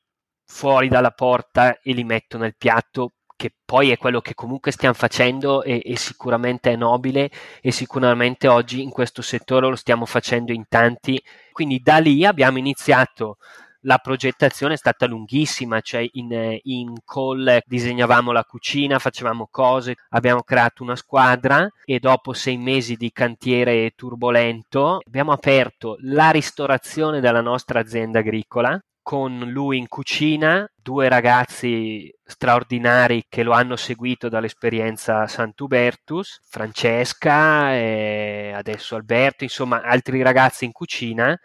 fuori 0.45 0.87
dalla 0.89 1.11
porta 1.11 1.79
e 1.79 1.93
li 1.93 2.03
metto 2.03 2.37
nel 2.37 2.55
piatto 2.57 3.13
che 3.35 3.53
poi 3.65 3.91
è 3.91 3.97
quello 3.97 4.21
che 4.21 4.33
comunque 4.33 4.71
stiamo 4.71 4.95
facendo 4.95 5.63
e, 5.63 5.81
e, 5.83 5.97
sicuramente 5.97 6.71
è 6.71 6.75
nobile 6.75 7.29
e 7.61 7.71
sicuramente 7.71 8.47
oggi 8.47 8.81
in 8.81 8.89
questo 8.89 9.21
settore 9.21 9.67
lo 9.67 9.75
stiamo 9.75 10.05
facendo 10.05 10.51
in 10.51 10.65
tanti. 10.69 11.21
Quindi 11.51 11.79
da 11.79 11.97
lì 11.97 12.25
abbiamo 12.25 12.57
iniziato 12.57 13.37
la 13.85 13.97
progettazione 13.99 14.73
è 14.73 14.77
stata 14.77 15.05
lunghissima, 15.05 15.79
cioè 15.79 16.07
in, 16.13 16.59
in, 16.63 16.95
call 17.05 17.59
disegnavamo 17.65 18.31
la 18.31 18.43
cucina, 18.43 18.99
facevamo 18.99 19.47
cose, 19.49 19.95
abbiamo 20.09 20.41
creato 20.41 20.83
una 20.83 20.95
squadra 20.95 21.67
e 21.83 21.99
dopo 21.99 22.33
sei 22.33 22.57
mesi 22.57 22.95
di 22.95 23.11
cantiere 23.11 23.91
turbolento 23.95 25.01
abbiamo 25.05 25.31
aperto 25.31 25.97
la 26.01 26.31
ristorazione 26.31 27.19
della 27.19 27.41
nostra 27.41 27.79
azienda 27.79 28.19
agricola 28.19 28.79
con 29.05 29.37
lui 29.51 29.77
in 29.77 29.87
cucina, 29.87 30.67
due 30.73 31.07
ragazzi 31.09 32.11
straordinari 32.23 33.25
che 33.29 33.43
lo 33.43 33.51
hanno 33.51 33.75
seguito 33.75 34.29
dall'esperienza 34.29 35.27
Sant'Ubertus, 35.27 36.41
Francesca 36.49 37.71
e 37.75 38.51
adesso 38.55 38.95
Alberto, 38.95 39.43
insomma 39.43 39.83
altri 39.83 40.23
ragazzi 40.23 40.65
in 40.65 40.71
cucina 40.71 41.39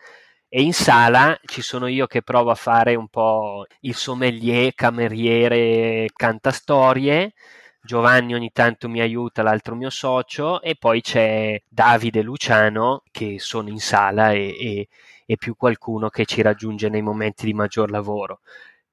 e 0.49 0.63
in 0.63 0.73
sala 0.73 1.39
ci 1.45 1.61
sono 1.61 1.87
io 1.87 2.07
che 2.07 2.23
provo 2.23 2.51
a 2.51 2.55
fare 2.55 2.95
un 2.95 3.09
po' 3.09 3.67
il 3.81 3.95
sommelier, 3.95 4.73
cameriere, 4.75 6.07
cantastorie. 6.15 7.35
Giovanni 7.83 8.33
ogni 8.35 8.53
tanto 8.53 8.89
mi 8.89 9.01
aiuta, 9.01 9.43
l'altro 9.43 9.75
mio 9.75 9.91
socio, 9.91 10.63
e 10.63 10.77
poi 10.77 11.03
c'è 11.03 11.61
Davide 11.69 12.23
Luciano 12.23 13.03
che 13.11 13.39
sono 13.39 13.69
in 13.69 13.81
sala 13.81 14.33
e, 14.33 14.49
e, 14.59 14.89
e 15.31 15.37
più 15.37 15.55
qualcuno 15.55 16.09
che 16.09 16.25
ci 16.25 16.43
raggiunge 16.43 16.89
nei 16.89 17.03
momenti 17.03 17.47
di 17.47 17.55
maggior 17.55 17.89
lavoro. 17.89 18.41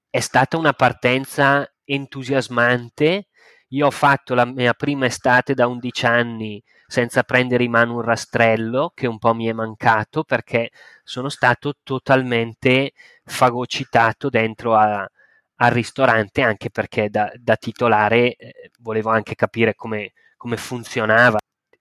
È 0.08 0.20
stata 0.20 0.56
una 0.56 0.74
partenza 0.74 1.68
entusiasmante. 1.84 3.30
Io 3.70 3.88
ho 3.88 3.92
fatto 3.92 4.36
la 4.36 4.46
mia 4.46 4.74
prima 4.74 5.08
estate 5.08 5.56
da 5.56 5.66
11 5.66 6.06
anni 6.06 6.64
senza 6.86 7.24
prendere 7.24 7.64
in 7.64 7.72
mano 7.72 7.96
un 7.96 8.02
rastrello, 8.04 8.92
che 8.94 9.08
un 9.08 9.18
po' 9.18 9.34
mi 9.34 9.48
è 9.48 9.52
mancato 9.52 10.24
perché 10.24 10.70
sono 11.04 11.30
stato 11.30 11.74
totalmente 11.82 12.92
fagocitato 13.24 14.30
dentro 14.30 14.76
a, 14.76 15.10
al 15.56 15.72
ristorante, 15.72 16.44
anche 16.44 16.70
perché 16.70 17.10
da, 17.10 17.32
da 17.36 17.56
titolare 17.56 18.36
eh, 18.36 18.70
volevo 18.82 19.10
anche 19.10 19.34
capire 19.34 19.74
come, 19.74 20.14
come 20.38 20.56
funzionava 20.58 21.40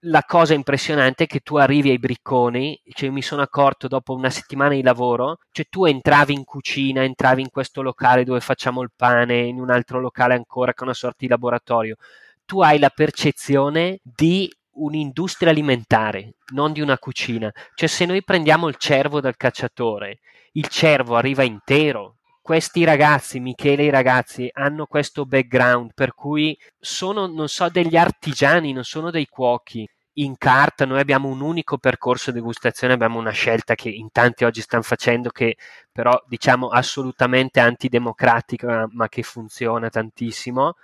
la 0.08 0.22
cosa 0.24 0.54
impressionante 0.54 1.24
è 1.24 1.26
che 1.26 1.40
tu 1.40 1.56
arrivi 1.56 1.90
ai 1.90 1.98
bricconi, 1.98 2.80
cioè 2.92 3.10
mi 3.10 3.22
sono 3.22 3.42
accorto 3.42 3.88
dopo 3.88 4.14
una 4.14 4.30
settimana 4.30 4.74
di 4.74 4.82
lavoro, 4.82 5.38
cioè 5.50 5.66
tu 5.68 5.84
entravi 5.84 6.32
in 6.32 6.44
cucina, 6.44 7.02
entravi 7.02 7.42
in 7.42 7.50
questo 7.50 7.82
locale 7.82 8.24
dove 8.24 8.40
facciamo 8.40 8.82
il 8.82 8.92
pane, 8.94 9.38
in 9.40 9.58
un 9.60 9.70
altro 9.70 10.00
locale 10.00 10.34
ancora 10.34 10.72
che 10.72 10.80
è 10.80 10.84
una 10.84 10.94
sorta 10.94 11.18
di 11.20 11.28
laboratorio, 11.28 11.96
tu 12.44 12.60
hai 12.60 12.78
la 12.78 12.90
percezione 12.90 13.98
di 14.02 14.48
un'industria 14.78 15.50
alimentare, 15.50 16.34
non 16.52 16.72
di 16.72 16.80
una 16.80 16.98
cucina. 16.98 17.50
Cioè 17.74 17.88
se 17.88 18.04
noi 18.04 18.22
prendiamo 18.22 18.68
il 18.68 18.76
cervo 18.76 19.20
dal 19.20 19.36
cacciatore, 19.36 20.20
il 20.52 20.68
cervo 20.68 21.16
arriva 21.16 21.42
intero, 21.42 22.16
questi 22.46 22.84
ragazzi, 22.84 23.40
Michele 23.40 23.82
e 23.82 23.86
i 23.86 23.90
ragazzi, 23.90 24.48
hanno 24.52 24.86
questo 24.86 25.26
background 25.26 25.90
per 25.94 26.14
cui 26.14 26.56
sono, 26.78 27.26
non 27.26 27.48
so, 27.48 27.68
degli 27.68 27.96
artigiani, 27.96 28.72
non 28.72 28.84
sono 28.84 29.10
dei 29.10 29.26
cuochi. 29.26 29.84
In 30.18 30.38
carta 30.38 30.86
noi 30.86 31.00
abbiamo 31.00 31.28
un 31.28 31.40
unico 31.42 31.76
percorso 31.78 32.30
di 32.30 32.38
degustazione, 32.38 32.94
abbiamo 32.94 33.18
una 33.18 33.32
scelta 33.32 33.74
che 33.74 33.90
in 33.90 34.10
tanti 34.12 34.44
oggi 34.44 34.62
stanno 34.62 34.82
facendo 34.82 35.28
che 35.30 35.56
però 35.92 36.18
diciamo 36.26 36.68
assolutamente 36.68 37.60
antidemocratica 37.60 38.88
ma 38.92 39.08
che 39.08 39.22
funziona 39.22 39.90
tantissimo. 39.90 40.74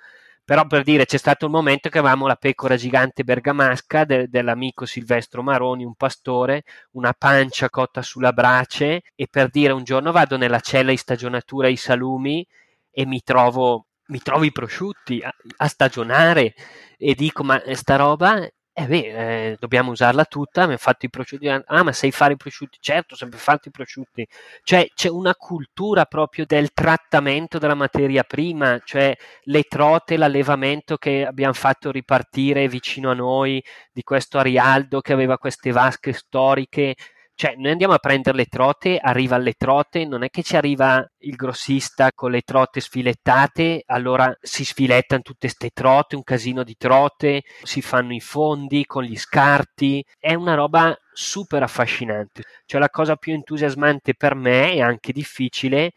Però 0.44 0.66
per 0.66 0.82
dire 0.82 1.06
c'è 1.06 1.16
stato 1.16 1.46
un 1.46 1.52
momento 1.52 1.88
che 1.88 1.98
avevamo 1.98 2.26
la 2.26 2.36
pecora 2.36 2.76
gigante 2.76 3.24
bergamasca 3.24 4.04
de- 4.04 4.28
dell'amico 4.28 4.84
Silvestro 4.86 5.42
Maroni, 5.42 5.84
un 5.84 5.94
pastore, 5.94 6.64
una 6.92 7.14
pancia 7.14 7.70
cotta 7.70 8.02
sulla 8.02 8.32
brace 8.32 9.02
e 9.14 9.28
per 9.30 9.48
dire 9.48 9.72
un 9.72 9.84
giorno 9.84 10.12
vado 10.12 10.36
nella 10.36 10.60
cella 10.60 10.90
di 10.90 10.96
stagionatura 10.98 11.68
ai 11.68 11.76
salumi 11.76 12.46
e 12.90 13.06
mi 13.06 13.22
trovo, 13.22 13.86
mi 14.08 14.18
trovo 14.20 14.44
i 14.44 14.52
prosciutti 14.52 15.20
a, 15.22 15.32
a 15.58 15.68
stagionare 15.68 16.54
e 16.98 17.14
dico 17.14 17.42
ma 17.44 17.62
sta 17.74 17.96
roba 17.96 18.46
eh 18.74 18.86
beh, 18.86 19.50
eh, 19.50 19.56
dobbiamo 19.60 19.90
usarla 19.90 20.24
tutta, 20.24 20.66
mi 20.66 20.72
ha 20.72 20.76
fatto 20.78 21.04
i 21.04 21.10
prosciutti, 21.10 21.46
ah 21.46 21.82
ma 21.82 21.92
sai 21.92 22.10
fare 22.10 22.32
i 22.32 22.36
prosciutti? 22.36 22.78
Certo, 22.80 23.14
sempre 23.16 23.38
fatto 23.38 23.68
i 23.68 23.70
prosciutti. 23.70 24.26
Cioè 24.62 24.88
c'è 24.94 25.08
una 25.08 25.34
cultura 25.34 26.06
proprio 26.06 26.46
del 26.46 26.72
trattamento 26.72 27.58
della 27.58 27.74
materia 27.74 28.24
prima, 28.24 28.80
cioè 28.82 29.14
le 29.44 29.62
trote, 29.64 30.16
l'allevamento 30.16 30.96
che 30.96 31.26
abbiamo 31.26 31.52
fatto 31.52 31.90
ripartire 31.90 32.66
vicino 32.66 33.10
a 33.10 33.14
noi 33.14 33.62
di 33.92 34.02
questo 34.02 34.38
Arialdo 34.38 35.02
che 35.02 35.12
aveva 35.12 35.36
queste 35.36 35.70
vasche 35.70 36.14
storiche 36.14 36.94
cioè, 37.42 37.56
noi 37.56 37.72
andiamo 37.72 37.94
a 37.94 37.98
prendere 37.98 38.36
le 38.36 38.44
trote, 38.44 38.98
arriva 38.98 39.34
alle 39.34 39.54
trote, 39.54 40.04
non 40.04 40.22
è 40.22 40.28
che 40.28 40.44
ci 40.44 40.54
arriva 40.54 41.04
il 41.22 41.34
grossista 41.34 42.12
con 42.14 42.30
le 42.30 42.42
trote 42.42 42.78
sfilettate, 42.78 43.82
allora 43.86 44.32
si 44.40 44.64
sfilettano 44.64 45.22
tutte 45.22 45.48
queste 45.48 45.70
trote, 45.70 46.14
un 46.14 46.22
casino 46.22 46.62
di 46.62 46.76
trote, 46.78 47.42
si 47.64 47.82
fanno 47.82 48.14
i 48.14 48.20
fondi 48.20 48.84
con 48.86 49.02
gli 49.02 49.16
scarti, 49.16 50.06
è 50.20 50.34
una 50.34 50.54
roba 50.54 50.96
super 51.12 51.64
affascinante. 51.64 52.44
Cioè, 52.64 52.78
la 52.78 52.90
cosa 52.90 53.16
più 53.16 53.32
entusiasmante 53.32 54.14
per 54.14 54.36
me 54.36 54.74
e 54.74 54.80
anche 54.80 55.10
difficile 55.10 55.90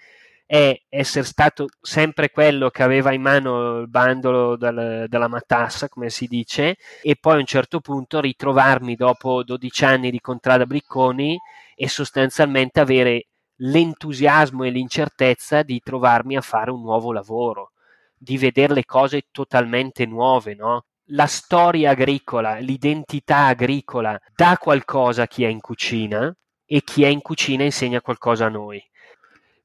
è 0.45 0.79
essere 0.89 1.25
stato 1.25 1.65
sempre 1.81 2.29
quello 2.29 2.69
che 2.69 2.83
aveva 2.83 3.11
in 3.11 3.21
mano 3.21 3.79
il 3.79 3.89
bandolo 3.89 4.55
dal, 4.55 5.05
della 5.07 5.27
matassa, 5.27 5.89
come 5.89 6.09
si 6.09 6.27
dice, 6.27 6.77
e 7.01 7.15
poi 7.19 7.35
a 7.35 7.39
un 7.39 7.45
certo 7.45 7.79
punto 7.79 8.19
ritrovarmi 8.19 8.95
dopo 8.95 9.43
12 9.43 9.85
anni 9.85 10.11
di 10.11 10.19
contrada 10.19 10.65
Bricconi 10.65 11.37
e 11.75 11.89
sostanzialmente 11.89 12.79
avere 12.79 13.27
l'entusiasmo 13.57 14.63
e 14.63 14.69
l'incertezza 14.69 15.63
di 15.63 15.79
trovarmi 15.79 16.37
a 16.37 16.41
fare 16.41 16.71
un 16.71 16.81
nuovo 16.81 17.11
lavoro, 17.11 17.71
di 18.15 18.37
vedere 18.37 18.73
le 18.73 18.85
cose 18.85 19.27
totalmente 19.31 20.05
nuove, 20.05 20.53
no? 20.53 20.85
La 21.09 21.27
storia 21.27 21.91
agricola, 21.91 22.57
l'identità 22.57 23.45
agricola 23.45 24.19
dà 24.35 24.57
qualcosa 24.59 25.23
a 25.23 25.27
chi 25.27 25.43
è 25.43 25.47
in 25.47 25.59
cucina 25.59 26.35
e 26.65 26.81
chi 26.81 27.03
è 27.03 27.07
in 27.07 27.21
cucina 27.21 27.63
insegna 27.63 28.01
qualcosa 28.01 28.45
a 28.45 28.49
noi 28.49 28.83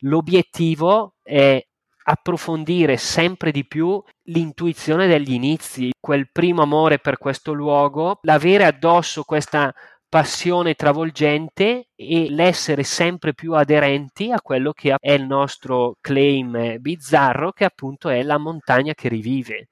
L'obiettivo 0.00 1.14
è 1.22 1.62
approfondire 2.02 2.96
sempre 2.96 3.50
di 3.50 3.66
più 3.66 4.02
l'intuizione 4.24 5.06
degli 5.06 5.32
inizi, 5.32 5.90
quel 6.00 6.30
primo 6.30 6.62
amore 6.62 6.98
per 6.98 7.18
questo 7.18 7.52
luogo, 7.52 8.18
l'avere 8.22 8.64
addosso 8.64 9.22
questa 9.22 9.72
passione 10.08 10.74
travolgente 10.74 11.90
e 11.94 12.30
l'essere 12.30 12.82
sempre 12.82 13.32
più 13.32 13.54
aderenti 13.54 14.32
a 14.32 14.40
quello 14.40 14.72
che 14.72 14.96
è 14.98 15.12
il 15.12 15.24
nostro 15.24 15.96
claim 16.00 16.78
bizzarro, 16.78 17.52
che 17.52 17.64
appunto 17.64 18.08
è 18.08 18.22
la 18.22 18.38
montagna 18.38 18.92
che 18.94 19.08
rivive. 19.08 19.68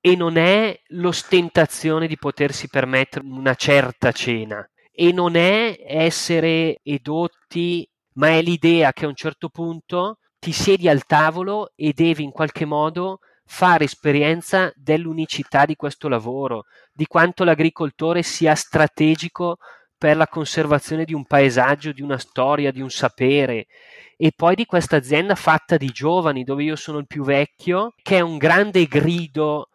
E 0.00 0.14
non 0.14 0.36
è 0.36 0.78
l'ostentazione 0.90 2.06
di 2.06 2.16
potersi 2.16 2.68
permettere 2.68 3.24
una 3.26 3.54
certa 3.54 4.12
cena, 4.12 4.64
e 4.92 5.12
non 5.12 5.34
è 5.34 5.76
essere 5.84 6.78
edotti 6.84 7.88
ma 8.18 8.28
è 8.28 8.42
l'idea 8.42 8.92
che 8.92 9.04
a 9.04 9.08
un 9.08 9.14
certo 9.14 9.48
punto 9.48 10.18
ti 10.38 10.52
siedi 10.52 10.88
al 10.88 11.04
tavolo 11.04 11.72
e 11.74 11.92
devi 11.92 12.22
in 12.22 12.30
qualche 12.30 12.64
modo 12.64 13.20
fare 13.44 13.84
esperienza 13.84 14.70
dell'unicità 14.74 15.64
di 15.64 15.74
questo 15.74 16.08
lavoro, 16.08 16.64
di 16.92 17.06
quanto 17.06 17.44
l'agricoltore 17.44 18.22
sia 18.22 18.54
strategico 18.54 19.56
per 19.96 20.16
la 20.16 20.28
conservazione 20.28 21.04
di 21.04 21.14
un 21.14 21.24
paesaggio, 21.24 21.92
di 21.92 22.02
una 22.02 22.18
storia, 22.18 22.70
di 22.70 22.80
un 22.80 22.90
sapere. 22.90 23.66
E 24.16 24.32
poi 24.34 24.54
di 24.54 24.66
questa 24.66 24.96
azienda 24.96 25.34
fatta 25.34 25.76
di 25.76 25.88
giovani 25.88 26.44
dove 26.44 26.64
io 26.64 26.76
sono 26.76 26.98
il 26.98 27.06
più 27.06 27.24
vecchio, 27.24 27.94
che 28.02 28.18
è 28.18 28.20
un 28.20 28.36
grande 28.36 28.84
grido 28.86 29.68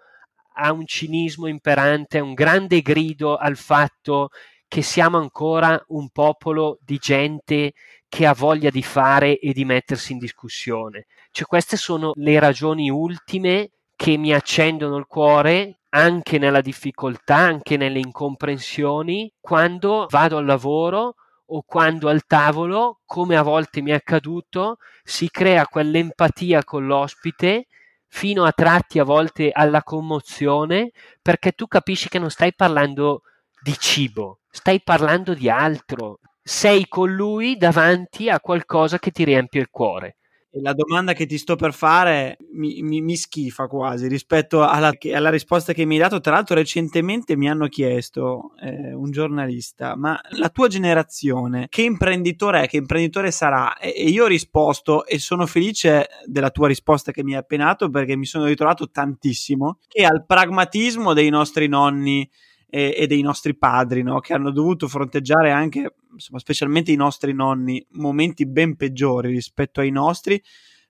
a 0.56 0.72
un 0.72 0.86
cinismo 0.86 1.48
imperante, 1.48 2.20
un 2.20 2.34
grande 2.34 2.82
grido 2.82 3.36
al 3.38 3.56
fatto 3.58 4.30
che 4.68 4.82
siamo 4.82 5.18
ancora 5.18 5.82
un 5.90 6.10
popolo 6.10 6.78
di 6.82 6.98
gente 6.98 7.74
che 8.14 8.28
ha 8.28 8.34
voglia 8.36 8.70
di 8.70 8.84
fare 8.84 9.40
e 9.40 9.54
di 9.54 9.66
mettersi 9.66 10.12
in 10.12 10.20
discussione. 10.20 11.08
Cioè, 11.32 11.48
queste 11.48 11.78
sono 11.78 12.12
le 12.14 12.38
ragioni 12.38 12.92
ultime 12.92 13.72
che 13.96 14.18
mi 14.18 14.32
accendono 14.32 14.98
il 14.98 15.08
cuore 15.08 15.80
anche 15.90 16.38
nella 16.38 16.62
difficoltà, 16.62 17.38
anche 17.38 17.76
nelle 17.76 17.98
incomprensioni, 17.98 19.34
quando 19.42 20.06
vado 20.12 20.38
al 20.38 20.46
lavoro 20.46 21.16
o 21.48 21.64
quando 21.66 22.08
al 22.08 22.28
tavolo, 22.28 23.00
come 23.04 23.36
a 23.36 23.42
volte 23.42 23.82
mi 23.82 23.90
è 23.90 23.96
accaduto, 23.96 24.78
si 25.04 25.32
crea 25.32 25.66
quell'empatia 25.66 26.64
con 26.64 26.86
l'ospite 26.86 27.66
fino 28.10 28.44
a 28.44 28.52
tratti 28.52 29.00
a 29.00 29.04
volte 29.04 29.50
alla 29.52 29.82
commozione, 29.82 30.92
perché 31.20 31.54
tu 31.54 31.66
capisci 31.66 32.10
che 32.10 32.20
non 32.20 32.30
stai 32.30 32.54
parlando 32.54 33.24
di 33.60 33.74
cibo, 33.76 34.42
stai 34.52 34.84
parlando 34.84 35.34
di 35.34 35.50
altro. 35.50 36.20
Sei 36.44 36.88
con 36.90 37.14
lui 37.14 37.56
davanti 37.56 38.30
a 38.30 38.42
qualcosa 38.42 39.00
che 39.00 39.12
ti 39.12 39.24
riempie 39.24 39.62
il 39.62 39.70
cuore. 39.70 40.18
E 40.56 40.62
la 40.62 40.74
domanda 40.74 41.14
che 41.14 41.26
ti 41.26 41.40
sto 41.40 41.56
per 41.56 41.74
fare 41.74 42.38
mi, 42.52 42.84
mi, 42.84 43.02
mi 43.02 43.16
schifa 43.16 43.66
quasi 43.66 44.08
rispetto 44.08 44.62
alla, 44.62 44.92
alla, 45.12 45.32
risposta 45.32 45.74
che 45.74 45.84
mi 45.84 45.96
hai 45.96 46.02
dato. 46.02 46.20
Tra 46.20 46.34
l'altro, 46.34 46.54
recentemente 46.54 47.36
mi 47.36 47.50
hanno 47.50 47.68
chiesto 47.68 48.52
eh, 48.62 48.94
un 48.94 49.10
giornalista: 49.10 49.96
ma 49.96 50.20
la 50.32 50.50
tua 50.50 50.68
generazione 50.68 51.66
che 51.70 51.82
imprenditore 51.82 52.62
è? 52.62 52.68
Che 52.68 52.78
imprenditore 52.78 53.32
sarà? 53.32 53.76
E, 53.78 53.96
e, 53.98 54.10
io 54.10 54.26
ho 54.26 54.28
risposto, 54.28 55.08
e 55.08 55.18
sono 55.18 55.48
felice 55.48 56.08
della 56.28 56.52
tua 56.52 56.68
risposta 56.68 57.12
che 57.12 57.24
mi 57.24 57.32
hai 57.34 57.40
appena 57.40 57.66
dato 57.66 57.90
perché 57.90 58.16
mi 58.16 58.26
sono 58.26 58.46
ritrovato 58.46 58.92
tantissimo, 58.92 59.80
che 59.88 60.06
al 60.06 60.24
pragmatismo 60.24 61.14
dei 61.14 61.30
nostri 61.30 61.68
nonni 61.68 62.30
e, 62.76 62.96
e 62.98 63.06
dei 63.06 63.22
nostri 63.22 63.56
padri, 63.56 64.02
no? 64.02 64.20
che 64.20 64.34
hanno 64.34 64.50
dovuto 64.50 64.88
fronteggiare 64.88 65.52
anche, 65.52 65.94
insomma, 66.12 66.40
specialmente 66.40 66.92
i 66.92 66.96
nostri 66.96 67.32
nonni, 67.32 67.86
momenti 67.92 68.48
ben 68.48 68.76
peggiori 68.76 69.30
rispetto 69.30 69.80
ai 69.80 69.92
nostri. 69.92 70.42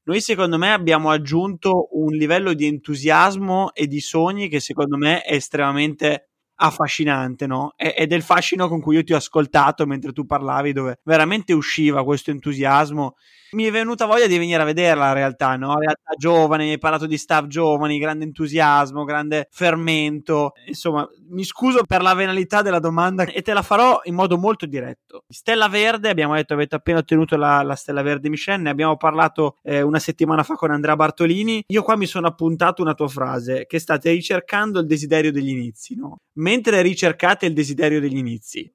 Noi, 0.03 0.21
secondo 0.21 0.57
me, 0.57 0.71
abbiamo 0.71 1.09
aggiunto 1.09 1.89
un 1.91 2.13
livello 2.13 2.53
di 2.53 2.67
entusiasmo 2.67 3.73
e 3.73 3.87
di 3.87 3.99
sogni 3.99 4.47
che, 4.47 4.61
secondo 4.61 4.95
me, 4.95 5.23
è 5.23 5.33
estremamente 5.33 6.29
affascinante, 6.55 7.47
no? 7.47 7.73
Ed 7.75 8.13
è 8.13 8.15
il 8.15 8.21
fascino 8.21 8.69
con 8.69 8.79
cui 8.79 8.95
io 8.95 9.03
ti 9.03 9.11
ho 9.11 9.17
ascoltato 9.17 9.85
mentre 9.85 10.13
tu 10.13 10.25
parlavi, 10.25 10.71
dove 10.71 10.99
veramente 11.03 11.51
usciva 11.51 12.05
questo 12.05 12.31
entusiasmo 12.31 13.15
mi 13.53 13.65
è 13.65 13.71
venuta 13.71 14.05
voglia 14.05 14.27
di 14.27 14.37
venire 14.37 14.61
a 14.61 14.65
vederla 14.65 15.07
in 15.07 15.13
realtà, 15.13 15.55
no? 15.55 15.77
Realtà 15.77 16.13
giovane, 16.17 16.65
mi 16.65 16.71
hai 16.71 16.77
parlato 16.77 17.05
di 17.05 17.17
staff 17.17 17.47
giovani, 17.47 17.99
grande 17.99 18.25
entusiasmo, 18.25 19.03
grande 19.03 19.47
fermento. 19.51 20.53
Insomma, 20.67 21.07
mi 21.29 21.43
scuso 21.43 21.83
per 21.85 22.01
la 22.01 22.13
venalità 22.13 22.61
della 22.61 22.79
domanda 22.79 23.23
e 23.23 23.41
te 23.41 23.53
la 23.53 23.61
farò 23.61 24.01
in 24.03 24.15
modo 24.15 24.37
molto 24.37 24.65
diretto. 24.65 25.23
Stella 25.27 25.69
Verde, 25.69 26.09
abbiamo 26.09 26.35
detto, 26.35 26.53
avete 26.53 26.75
appena 26.75 26.99
ottenuto 26.99 27.35
la, 27.37 27.61
la 27.63 27.75
Stella 27.75 28.01
Verde 28.01 28.29
Michelin, 28.29 28.63
ne 28.63 28.69
abbiamo 28.69 28.97
parlato 28.97 29.57
eh, 29.63 29.81
una 29.81 29.99
settimana 29.99 30.43
fa 30.43 30.55
con 30.55 30.71
Andrea 30.71 30.95
Bartolini. 30.95 31.63
Io 31.67 31.83
qua 31.83 31.95
mi 31.95 32.05
sono 32.05 32.27
appuntato 32.27 32.81
una 32.81 32.93
tua 32.93 33.07
frase, 33.07 33.65
che 33.65 33.79
state 33.79 34.11
ricercando 34.11 34.79
il 34.79 34.87
desiderio 34.87 35.31
degli 35.31 35.49
inizi, 35.49 35.95
no? 35.95 36.17
Mentre 36.33 36.81
ricercate 36.81 37.45
il 37.45 37.53
desiderio 37.53 37.99
degli 37.99 38.17
inizi, 38.17 38.71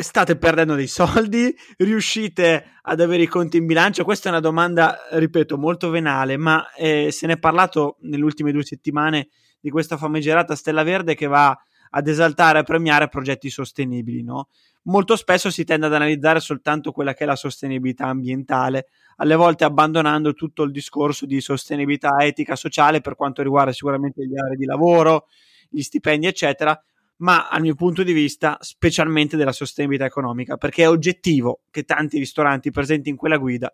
state 0.00 0.36
perdendo 0.36 0.74
dei 0.74 0.86
soldi, 0.86 1.54
riuscite 1.78 2.78
ad 2.82 3.00
avere 3.00 3.22
i 3.22 3.26
conti 3.26 3.58
in 3.58 3.66
bilancio? 3.66 4.04
Questa 4.04 4.28
è 4.28 4.32
una 4.32 4.40
domanda, 4.40 4.98
ripeto, 5.10 5.56
molto 5.56 5.90
venale, 5.90 6.36
ma 6.36 6.72
eh, 6.74 7.10
se 7.12 7.26
ne 7.26 7.34
è 7.34 7.38
parlato 7.38 7.96
nelle 8.00 8.24
ultime 8.24 8.52
due 8.52 8.64
settimane 8.64 9.28
di 9.60 9.70
questa 9.70 9.96
famigerata 9.96 10.54
Stella 10.54 10.82
Verde 10.82 11.14
che 11.14 11.26
va 11.26 11.56
ad 11.90 12.06
esaltare 12.06 12.60
e 12.60 12.62
premiare 12.64 13.08
progetti 13.08 13.50
sostenibili, 13.50 14.22
no? 14.22 14.48
Molto 14.82 15.16
spesso 15.16 15.50
si 15.50 15.64
tende 15.64 15.86
ad 15.86 15.94
analizzare 15.94 16.40
soltanto 16.40 16.92
quella 16.92 17.12
che 17.12 17.24
è 17.24 17.26
la 17.26 17.36
sostenibilità 17.36 18.06
ambientale, 18.06 18.86
alle 19.16 19.34
volte 19.34 19.64
abbandonando 19.64 20.32
tutto 20.32 20.62
il 20.62 20.70
discorso 20.70 21.26
di 21.26 21.40
sostenibilità 21.40 22.16
etica 22.20 22.56
sociale 22.56 23.00
per 23.00 23.14
quanto 23.14 23.42
riguarda 23.42 23.72
sicuramente 23.72 24.26
gli 24.26 24.38
aree 24.38 24.56
di 24.56 24.64
lavoro, 24.64 25.26
gli 25.68 25.82
stipendi, 25.82 26.26
eccetera, 26.26 26.80
ma 27.18 27.48
al 27.48 27.60
mio 27.62 27.74
punto 27.74 28.02
di 28.02 28.12
vista 28.12 28.58
specialmente 28.60 29.36
della 29.36 29.52
sostenibilità 29.52 30.06
economica, 30.06 30.56
perché 30.56 30.82
è 30.82 30.88
oggettivo 30.88 31.60
che 31.70 31.84
tanti 31.84 32.18
ristoranti 32.18 32.70
presenti 32.70 33.08
in 33.08 33.16
quella 33.16 33.36
guida 33.36 33.72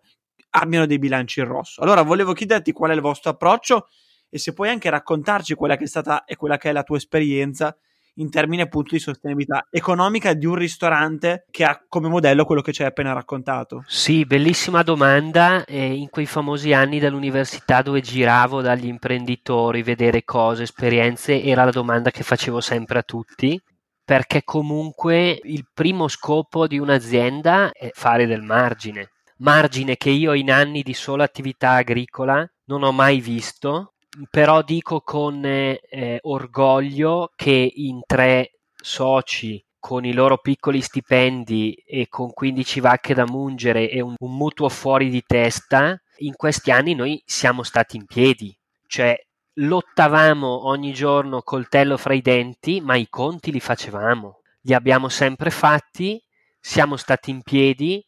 abbiano 0.51 0.85
dei 0.85 0.99
bilanci 0.99 1.39
in 1.41 1.47
rosso. 1.47 1.81
Allora 1.81 2.01
volevo 2.01 2.33
chiederti 2.33 2.71
qual 2.71 2.91
è 2.91 2.93
il 2.93 3.01
vostro 3.01 3.31
approccio 3.31 3.87
e 4.29 4.37
se 4.37 4.53
puoi 4.53 4.69
anche 4.69 4.89
raccontarci 4.89 5.53
quella 5.53 5.75
che 5.75 5.83
è 5.83 5.87
stata 5.87 6.23
e 6.25 6.35
quella 6.35 6.57
che 6.57 6.69
è 6.69 6.71
la 6.71 6.83
tua 6.83 6.97
esperienza 6.97 7.75
in 8.15 8.29
termini 8.29 8.61
appunto 8.61 8.93
di 8.93 8.99
sostenibilità 8.99 9.67
economica 9.69 10.33
di 10.33 10.45
un 10.45 10.55
ristorante 10.55 11.45
che 11.49 11.63
ha 11.63 11.83
come 11.87 12.07
modello 12.07 12.45
quello 12.45 12.61
che 12.61 12.71
ci 12.71 12.81
hai 12.81 12.89
appena 12.89 13.13
raccontato? 13.13 13.83
Sì, 13.87 14.25
bellissima 14.25 14.83
domanda. 14.83 15.65
Eh, 15.65 15.93
in 15.93 16.09
quei 16.09 16.25
famosi 16.25 16.73
anni 16.73 16.99
dell'università 16.99 17.81
dove 17.81 18.01
giravo 18.01 18.61
dagli 18.61 18.87
imprenditori, 18.87 19.83
vedere 19.83 20.23
cose, 20.23 20.63
esperienze, 20.63 21.41
era 21.41 21.63
la 21.65 21.71
domanda 21.71 22.11
che 22.11 22.23
facevo 22.23 22.61
sempre 22.61 22.99
a 22.99 23.03
tutti 23.03 23.61
perché 24.05 24.43
comunque 24.43 25.39
il 25.43 25.65
primo 25.73 26.07
scopo 26.07 26.67
di 26.67 26.77
un'azienda 26.77 27.71
è 27.71 27.89
fare 27.91 28.27
del 28.27 28.43
margine. 28.43 29.09
Margine 29.37 29.97
che 29.97 30.11
io 30.11 30.33
in 30.33 30.51
anni 30.51 30.83
di 30.83 30.93
sola 30.93 31.23
attività 31.23 31.71
agricola 31.71 32.47
non 32.65 32.83
ho 32.83 32.91
mai 32.91 33.19
visto 33.19 33.94
però 34.29 34.61
dico 34.61 35.01
con 35.01 35.43
eh, 35.45 36.19
orgoglio 36.21 37.31
che 37.35 37.71
in 37.75 38.01
tre 38.05 38.59
soci 38.73 39.63
con 39.79 40.03
i 40.03 40.13
loro 40.13 40.39
piccoli 40.39 40.81
stipendi 40.81 41.73
e 41.85 42.07
con 42.07 42.33
15 42.33 42.79
vacche 42.79 43.13
da 43.13 43.25
mungere 43.25 43.87
e 43.87 44.01
un, 44.01 44.15
un 44.17 44.35
mutuo 44.35 44.67
fuori 44.67 45.09
di 45.09 45.21
testa, 45.23 45.95
in 46.17 46.35
questi 46.35 46.71
anni 46.71 46.95
noi 46.95 47.21
siamo 47.23 47.61
stati 47.61 47.95
in 47.97 48.05
piedi, 48.05 48.57
cioè 48.87 49.15
lottavamo 49.57 50.67
ogni 50.67 50.91
giorno 50.91 51.41
coltello 51.41 51.97
fra 51.97 52.15
i 52.15 52.21
denti, 52.21 52.81
ma 52.81 52.95
i 52.95 53.07
conti 53.09 53.51
li 53.51 53.59
facevamo, 53.59 54.41
li 54.61 54.73
abbiamo 54.73 55.07
sempre 55.07 55.51
fatti, 55.51 56.19
siamo 56.59 56.97
stati 56.97 57.29
in 57.29 57.43
piedi, 57.43 58.03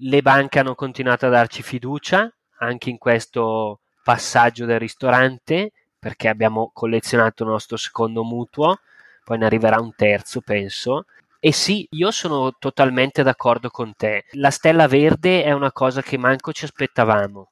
le 0.00 0.20
banche 0.20 0.58
hanno 0.58 0.74
continuato 0.74 1.24
a 1.24 1.30
darci 1.30 1.62
fiducia 1.62 2.30
anche 2.58 2.90
in 2.90 2.98
questo 2.98 3.80
passaggio 4.04 4.66
del 4.66 4.78
ristorante 4.78 5.72
perché 5.98 6.28
abbiamo 6.28 6.70
collezionato 6.72 7.42
il 7.42 7.48
nostro 7.48 7.76
secondo 7.76 8.22
mutuo 8.22 8.78
poi 9.24 9.38
ne 9.38 9.46
arriverà 9.46 9.80
un 9.80 9.94
terzo, 9.96 10.42
penso. 10.42 11.06
E 11.40 11.50
sì, 11.52 11.86
io 11.92 12.10
sono 12.10 12.54
totalmente 12.58 13.22
d'accordo 13.22 13.70
con 13.70 13.94
te. 13.96 14.24
La 14.32 14.50
stella 14.50 14.86
verde 14.86 15.42
è 15.42 15.52
una 15.52 15.72
cosa 15.72 16.02
che 16.02 16.18
manco 16.18 16.52
ci 16.52 16.64
aspettavamo. 16.64 17.50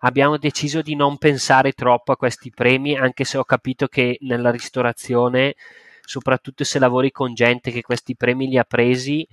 Abbiamo 0.00 0.38
deciso 0.38 0.80
di 0.80 0.96
non 0.96 1.18
pensare 1.18 1.72
troppo 1.72 2.12
a 2.12 2.16
questi 2.16 2.50
premi, 2.50 2.96
anche 2.96 3.24
se 3.24 3.36
ho 3.36 3.44
capito 3.44 3.86
che 3.86 4.16
nella 4.20 4.50
ristorazione, 4.50 5.54
soprattutto 6.00 6.64
se 6.64 6.78
lavori 6.78 7.10
con 7.10 7.34
gente 7.34 7.70
che 7.70 7.82
questi 7.82 8.16
premi 8.16 8.48
li 8.48 8.56
ha 8.56 8.64
presi, 8.64 9.26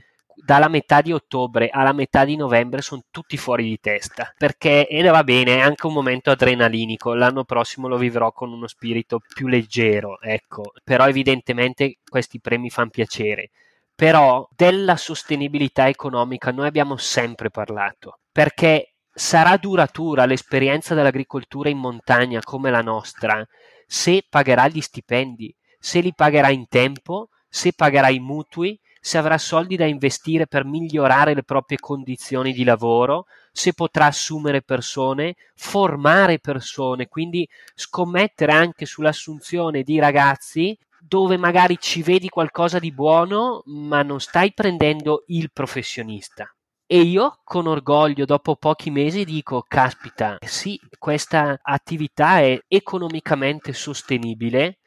dalla 0.43 0.67
metà 0.67 1.01
di 1.01 1.11
ottobre 1.11 1.69
alla 1.69 1.93
metà 1.93 2.23
di 2.23 2.35
novembre 2.35 2.81
sono 2.81 3.03
tutti 3.09 3.37
fuori 3.37 3.63
di 3.63 3.79
testa 3.79 4.31
perché 4.37 4.87
e 4.87 5.01
va 5.09 5.23
bene 5.23 5.57
è 5.57 5.59
anche 5.59 5.87
un 5.87 5.93
momento 5.93 6.29
adrenalinico 6.31 7.13
l'anno 7.13 7.43
prossimo 7.43 7.87
lo 7.87 7.97
vivrò 7.97 8.31
con 8.31 8.51
uno 8.51 8.67
spirito 8.67 9.19
più 9.33 9.47
leggero 9.47 10.21
ecco 10.21 10.73
però 10.83 11.07
evidentemente 11.07 11.97
questi 12.07 12.39
premi 12.39 12.69
fanno 12.69 12.89
piacere. 12.89 13.51
Però 13.95 14.47
della 14.55 14.95
sostenibilità 14.95 15.87
economica 15.87 16.51
noi 16.51 16.67
abbiamo 16.67 16.97
sempre 16.97 17.49
parlato 17.49 18.19
perché 18.31 18.93
sarà 19.11 19.57
duratura 19.57 20.25
l'esperienza 20.25 20.93
dell'agricoltura 20.93 21.69
in 21.69 21.79
montagna 21.79 22.39
come 22.43 22.69
la 22.69 22.81
nostra 22.81 23.43
se 23.87 24.23
pagherà 24.29 24.67
gli 24.67 24.81
stipendi 24.81 25.55
se 25.79 26.01
li 26.01 26.13
pagherà 26.13 26.49
in 26.49 26.67
tempo 26.67 27.29
se 27.49 27.73
pagherà 27.73 28.09
i 28.09 28.19
mutui 28.19 28.79
se 29.07 29.17
avrà 29.17 29.37
soldi 29.37 29.77
da 29.77 29.85
investire 29.85 30.47
per 30.47 30.65
migliorare 30.65 31.33
le 31.33 31.43
proprie 31.43 31.79
condizioni 31.79 32.51
di 32.51 32.65
lavoro, 32.65 33.27
se 33.53 33.71
potrà 33.71 34.07
assumere 34.07 34.61
persone, 34.61 35.35
formare 35.55 36.39
persone, 36.39 37.07
quindi 37.07 37.47
scommettere 37.73 38.51
anche 38.51 38.85
sull'assunzione 38.85 39.83
di 39.83 39.97
ragazzi 39.97 40.77
dove 40.99 41.37
magari 41.37 41.77
ci 41.79 42.03
vedi 42.03 42.27
qualcosa 42.27 42.79
di 42.79 42.91
buono, 42.91 43.63
ma 43.67 44.03
non 44.03 44.19
stai 44.19 44.51
prendendo 44.53 45.23
il 45.27 45.51
professionista. 45.53 46.53
E 46.85 46.99
io 46.99 47.39
con 47.45 47.65
orgoglio, 47.65 48.25
dopo 48.25 48.57
pochi 48.57 48.91
mesi, 48.91 49.23
dico: 49.23 49.63
Caspita, 49.65 50.35
sì, 50.45 50.77
questa 50.99 51.57
attività 51.61 52.41
è 52.41 52.59
economicamente 52.67 53.71
sostenibile. 53.71 54.79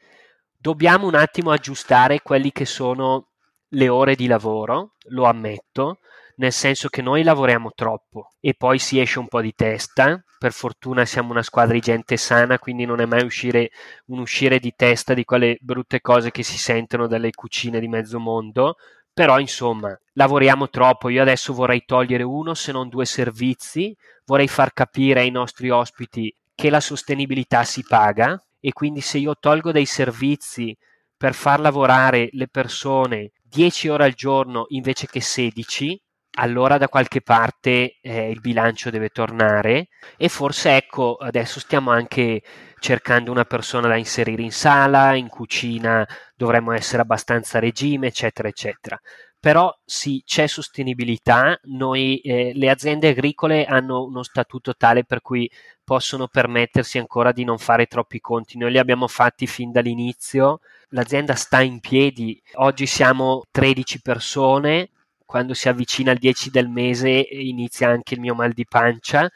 Dobbiamo 0.55 1.07
un 1.07 1.15
attimo 1.15 1.49
aggiustare 1.49 2.21
quelli 2.21 2.51
che 2.51 2.65
sono 2.65 3.30
le 3.73 3.89
ore 3.89 4.15
di 4.15 4.27
lavoro, 4.27 4.93
lo 5.09 5.25
ammetto, 5.25 5.99
nel 6.37 6.51
senso 6.51 6.89
che 6.89 7.01
noi 7.01 7.23
lavoriamo 7.23 7.71
troppo 7.75 8.31
e 8.39 8.53
poi 8.53 8.79
si 8.79 8.99
esce 8.99 9.19
un 9.19 9.27
po' 9.27 9.41
di 9.41 9.53
testa. 9.53 10.21
Per 10.39 10.51
fortuna 10.51 11.05
siamo 11.05 11.31
una 11.31 11.43
squadra 11.43 11.73
di 11.73 11.81
gente 11.81 12.17
sana, 12.17 12.57
quindi 12.57 12.85
non 12.85 12.99
è 12.99 13.05
mai 13.05 13.23
uscire, 13.23 13.69
un 14.07 14.19
uscire 14.19 14.59
di 14.59 14.73
testa 14.75 15.13
di 15.13 15.23
quelle 15.23 15.57
brutte 15.61 16.01
cose 16.01 16.31
che 16.31 16.43
si 16.43 16.57
sentono 16.57 17.07
dalle 17.07 17.31
cucine 17.31 17.79
di 17.79 17.87
mezzo 17.87 18.19
mondo. 18.19 18.75
Però 19.13 19.39
insomma, 19.39 19.97
lavoriamo 20.13 20.69
troppo. 20.69 21.09
Io 21.09 21.21
adesso 21.21 21.53
vorrei 21.53 21.83
togliere 21.85 22.23
uno, 22.23 22.55
se 22.55 22.71
non 22.71 22.89
due 22.89 23.05
servizi. 23.05 23.95
Vorrei 24.25 24.47
far 24.47 24.73
capire 24.73 25.19
ai 25.19 25.31
nostri 25.31 25.69
ospiti 25.69 26.33
che 26.55 26.69
la 26.69 26.79
sostenibilità 26.79 27.63
si 27.63 27.83
paga 27.87 28.41
e 28.59 28.71
quindi 28.71 29.01
se 29.01 29.17
io 29.17 29.35
tolgo 29.39 29.71
dei 29.71 29.85
servizi 29.85 30.75
per 31.17 31.33
far 31.33 31.59
lavorare 31.59 32.29
le 32.31 32.47
persone 32.47 33.31
10 33.51 33.89
ore 33.89 34.05
al 34.05 34.13
giorno 34.13 34.65
invece 34.69 35.07
che 35.07 35.19
16, 35.19 36.01
allora 36.37 36.77
da 36.77 36.87
qualche 36.87 37.21
parte 37.21 37.97
eh, 37.99 38.29
il 38.29 38.39
bilancio 38.39 38.89
deve 38.89 39.09
tornare 39.09 39.89
e 40.15 40.29
forse 40.29 40.77
ecco 40.77 41.15
adesso 41.15 41.59
stiamo 41.59 41.91
anche 41.91 42.41
cercando 42.79 43.29
una 43.29 43.43
persona 43.43 43.89
da 43.89 43.97
inserire 43.97 44.41
in 44.41 44.53
sala, 44.53 45.15
in 45.15 45.27
cucina 45.27 46.07
dovremmo 46.33 46.71
essere 46.71 47.01
abbastanza 47.01 47.59
regime, 47.59 48.07
eccetera, 48.07 48.47
eccetera. 48.47 48.97
Però 49.37 49.69
sì, 49.83 50.21
c'è 50.25 50.47
sostenibilità, 50.47 51.59
noi, 51.63 52.19
eh, 52.19 52.53
le 52.55 52.69
aziende 52.69 53.09
agricole 53.09 53.65
hanno 53.65 54.03
uno 54.05 54.23
statuto 54.23 54.75
tale 54.75 55.03
per 55.03 55.19
cui 55.21 55.49
possono 55.91 56.29
permettersi 56.29 56.99
ancora 56.99 57.33
di 57.33 57.43
non 57.43 57.57
fare 57.57 57.85
troppi 57.85 58.21
conti, 58.21 58.57
noi 58.57 58.71
li 58.71 58.77
abbiamo 58.77 59.09
fatti 59.09 59.45
fin 59.45 59.73
dall'inizio, 59.73 60.61
l'azienda 60.91 61.35
sta 61.35 61.59
in 61.59 61.81
piedi, 61.81 62.41
oggi 62.53 62.85
siamo 62.85 63.43
13 63.51 64.01
persone, 64.01 64.91
quando 65.25 65.53
si 65.53 65.67
avvicina 65.67 66.13
il 66.13 66.17
10 66.17 66.49
del 66.49 66.69
mese 66.69 67.09
inizia 67.09 67.89
anche 67.89 68.13
il 68.13 68.21
mio 68.21 68.33
mal 68.33 68.53
di 68.53 68.65
pancia, 68.65 69.29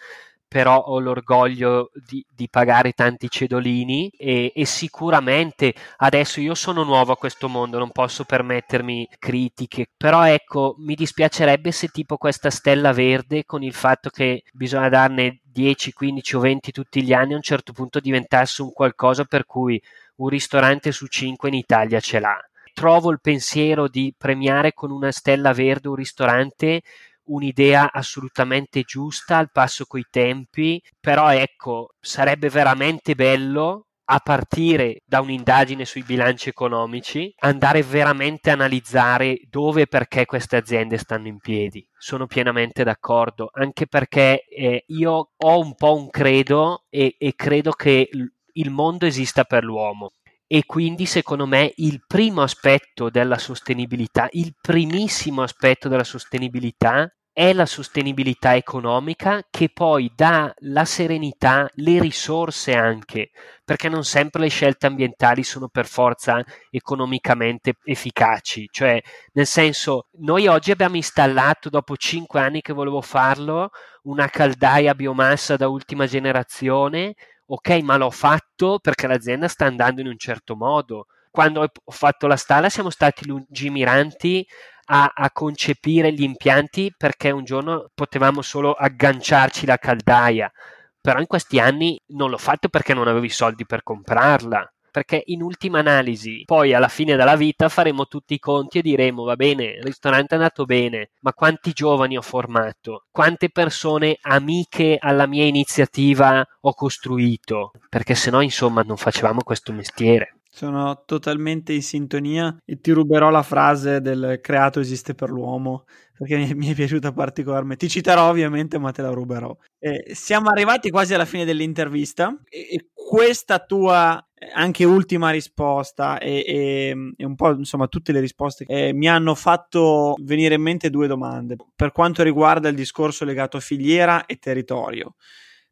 però 0.48 0.78
ho 0.78 0.98
l'orgoglio 1.00 1.92
di, 1.94 2.26
di 2.34 2.48
pagare 2.48 2.94
tanti 2.94 3.30
cedolini 3.30 4.08
e, 4.18 4.54
e, 4.56 4.66
sicuramente 4.66 5.74
adesso 5.98 6.40
io 6.40 6.56
sono 6.56 6.84
nuovo 6.84 7.12
a 7.12 7.18
questo 7.18 7.50
mondo, 7.50 7.80
non 7.80 7.92
posso 7.92 8.24
permettermi 8.24 9.10
critiche, 9.20 9.88
però 9.98 10.26
ecco, 10.26 10.76
mi 10.78 10.96
dispiacerebbe 10.96 11.74
se 11.74 11.90
tipo 11.90 12.16
questa 12.16 12.50
stella 12.50 12.94
verde 12.94 13.44
con 13.44 13.62
il 13.62 13.74
fatto 13.74 14.10
che 14.10 14.44
bisogna 14.54 14.88
darne 14.88 15.42
10, 15.56 15.94
15 15.94 16.36
o 16.36 16.40
20 16.42 16.72
tutti 16.74 17.02
gli 17.02 17.14
anni 17.14 17.32
a 17.32 17.38
un 17.38 17.42
certo 17.42 17.72
punto 17.72 18.02
diventasse 18.02 18.62
un 18.62 18.74
qualcosa 18.74 19.24
per 19.24 19.46
cui 19.46 19.82
un 20.18 20.28
ristorante 20.28 20.92
su 20.92 21.08
cinque 21.08 21.48
in 21.48 21.56
Italia 21.56 22.02
ce 22.02 22.20
l'ha. 22.20 22.38
Trovo 22.74 23.10
il 23.10 23.22
pensiero 23.22 23.88
di 23.88 24.14
premiare 24.18 24.74
con 24.74 24.92
una 24.92 25.14
stella 25.14 25.54
verde 25.54 25.88
un 25.88 25.96
ristorante 25.96 26.82
un'idea 27.28 27.90
assolutamente 27.94 28.84
giusta 28.84 29.38
al 29.38 29.50
passo 29.50 29.86
coi 29.86 30.06
tempi, 30.10 30.82
però 31.00 31.32
ecco, 31.32 31.96
sarebbe 32.02 32.50
veramente 32.50 33.16
bello 33.16 33.86
a 34.06 34.20
partire 34.20 35.02
da 35.06 35.22
un'indagine 35.22 35.86
sui 35.86 36.04
bilanci 36.04 36.50
economici, 36.50 37.34
andare 37.40 37.82
veramente 37.82 38.50
a 38.50 38.54
analizzare 38.54 39.42
dove 39.50 39.82
e 39.82 39.88
perché 39.88 40.26
queste 40.26 40.56
aziende 40.58 40.98
stanno 40.98 41.28
in 41.28 41.40
piedi. 41.40 41.88
Sono 41.98 42.28
pienamente 42.28 42.84
d'accordo, 42.84 43.50
anche 43.52 43.88
perché 43.88 44.46
eh, 44.46 44.84
io 44.88 45.32
ho 45.36 45.60
un 45.60 45.76
po' 45.76 45.96
un 45.96 46.10
credo 46.10 46.86
e, 46.90 47.16
e 47.18 47.34
credo 47.36 47.72
che 47.72 48.10
il 48.58 48.70
mondo 48.70 49.06
esista 49.06 49.44
per 49.44 49.64
l'uomo 49.64 50.12
e 50.48 50.66
quindi 50.66 51.06
secondo 51.06 51.48
me 51.48 51.74
il 51.78 52.04
primo 52.06 52.42
aspetto 52.44 53.10
della 53.10 53.38
sostenibilità, 53.38 54.28
il 54.32 54.54
primissimo 54.62 55.42
aspetto 55.42 55.90
della 55.90 56.04
sostenibilità 56.04 57.12
è 57.38 57.52
la 57.52 57.66
sostenibilità 57.66 58.56
economica 58.56 59.46
che 59.50 59.68
poi 59.68 60.10
dà 60.16 60.54
la 60.60 60.86
serenità, 60.86 61.70
le 61.74 62.00
risorse 62.00 62.74
anche, 62.74 63.32
perché 63.66 63.90
non 63.90 64.06
sempre 64.06 64.40
le 64.40 64.48
scelte 64.48 64.86
ambientali 64.88 65.44
sono 65.44 65.68
per 65.68 65.86
forza 65.86 66.42
economicamente 66.72 67.74
efficaci, 67.84 68.70
cioè 68.72 69.02
nel 69.34 69.46
senso 69.48 70.08
noi 70.20 70.48
oggi 70.48 70.72
abbiamo 70.72 70.96
installato 70.96 71.68
dopo 71.68 71.98
cinque 71.98 72.40
anni 72.40 72.62
che 72.62 72.72
volevo 72.72 73.02
farlo 73.02 73.72
una 74.04 74.30
caldaia 74.30 74.96
biomassa 74.96 75.58
da 75.58 75.68
ultima 75.68 76.08
generazione 76.08 77.16
ok, 77.48 77.70
ma 77.82 77.98
l'ho 77.98 78.12
fatto 78.12 78.80
perché 78.80 79.08
l'azienda 79.08 79.50
sta 79.50 79.66
andando 79.66 80.00
in 80.00 80.08
un 80.08 80.18
certo 80.18 80.56
modo. 80.56 81.08
Quando 81.30 81.64
ho 81.64 81.92
fatto 81.92 82.28
la 82.28 82.38
stalla 82.38 82.70
siamo 82.70 82.90
stati 82.90 83.28
lungimiranti 83.28 84.48
a, 84.86 85.12
a, 85.16 85.32
concepire 85.32 86.14
gli 86.14 86.24
impianti 86.24 86.94
perché 86.96 87.32
un 87.32 87.44
giorno 87.44 87.90
potevamo 87.94 88.42
solo 88.42 88.74
agganciarci 88.74 89.66
la 89.66 89.78
caldaia, 89.78 90.52
però 91.00 91.20
in 91.20 91.28
questi 91.28 91.60
anni 91.60 92.00
non 92.08 92.30
l'ho 92.30 92.38
fatto 92.38 92.70
perché 92.70 92.94
non 92.94 93.08
avevo 93.08 93.26
i 93.26 93.30
soldi 93.30 93.66
per 93.66 93.84
comprarla 93.84 94.70
perché 94.96 95.24
in 95.26 95.42
ultima 95.42 95.80
analisi, 95.80 96.44
poi 96.46 96.74
alla 96.74 96.88
fine 96.88 97.18
della 97.18 97.36
vita 97.36 97.68
faremo 97.68 98.06
tutti 98.06 98.34
i 98.34 98.40
conti 98.40 98.78
e 98.78 98.82
diremo 98.82 99.24
va 99.26 99.36
bene, 99.36 99.66
il 99.72 99.84
ristorante 99.84 100.36
è 100.36 100.38
andato 100.38 100.64
bene, 100.64 101.10
ma 101.20 101.34
quanti 101.34 101.74
giovani 101.74 102.16
ho 102.16 102.22
formato? 102.22 103.04
Quante 103.12 103.50
persone 103.50 104.18
amiche 104.22 104.96
alla 104.98 105.28
mia 105.28 105.44
iniziativa 105.44 106.48
ho 106.62 106.74
costruito? 106.74 107.74
Perché 107.90 108.16
se 108.16 108.32
no, 108.32 108.40
insomma, 108.40 108.84
non 108.84 108.96
facevamo 108.96 109.42
questo 109.44 109.74
mestiere. 109.74 110.35
Sono 110.56 111.04
totalmente 111.06 111.74
in 111.74 111.84
sintonia 111.84 112.56
e 112.64 112.80
ti 112.80 112.92
ruberò 112.92 113.30
la 113.30 113.44
frase 113.44 114.00
del 114.00 114.40
creato 114.42 114.80
esiste 114.80 115.14
per 115.14 115.30
l'uomo 115.30 115.84
perché 116.18 116.56
mi, 116.56 116.70
è 116.70 116.74
piaciuta 116.74 117.12
particolarmente. 117.12 117.86
Ti 117.86 117.92
citerò 117.92 118.30
ovviamente, 118.30 118.80
ma 118.80 118.92
te 118.92 119.02
la 119.02 119.10
ruberò. 119.10 119.54
Eh, 119.78 120.16
siamo 120.16 120.48
arrivati 120.48 120.90
quasi 120.92 121.14
alla 121.14 121.26
fine 121.26 121.44
dell'intervista 121.44 122.34
e, 122.48 122.70
e 122.72 122.90
questa 122.94 123.60
tua 123.60 124.26
anche 124.54 124.86
ultima 124.86 125.30
risposta 125.30 126.20
e, 126.20 126.46
e, 126.48 126.96
e, 127.18 127.26
un 127.26 127.36
po' 127.36 127.52
insomma 127.52 127.88
tutte 127.88 128.14
le 128.14 128.20
risposte 128.20 128.64
eh, 128.68 128.94
mi 128.94 129.08
hanno 129.08 129.34
fatto 129.34 130.14
venire 130.22 130.56
in 130.56 130.62
mente 130.62 130.90
due 130.90 131.08
domande 131.08 131.56
per 131.76 131.92
quanto 131.92 132.22
riguarda 132.22 132.70
il 132.70 132.76
discorso 132.76 133.26
legato 133.26 133.58
a 133.58 133.62
filiera 133.62 134.26
e 134.26 134.36
territorio 134.36 135.16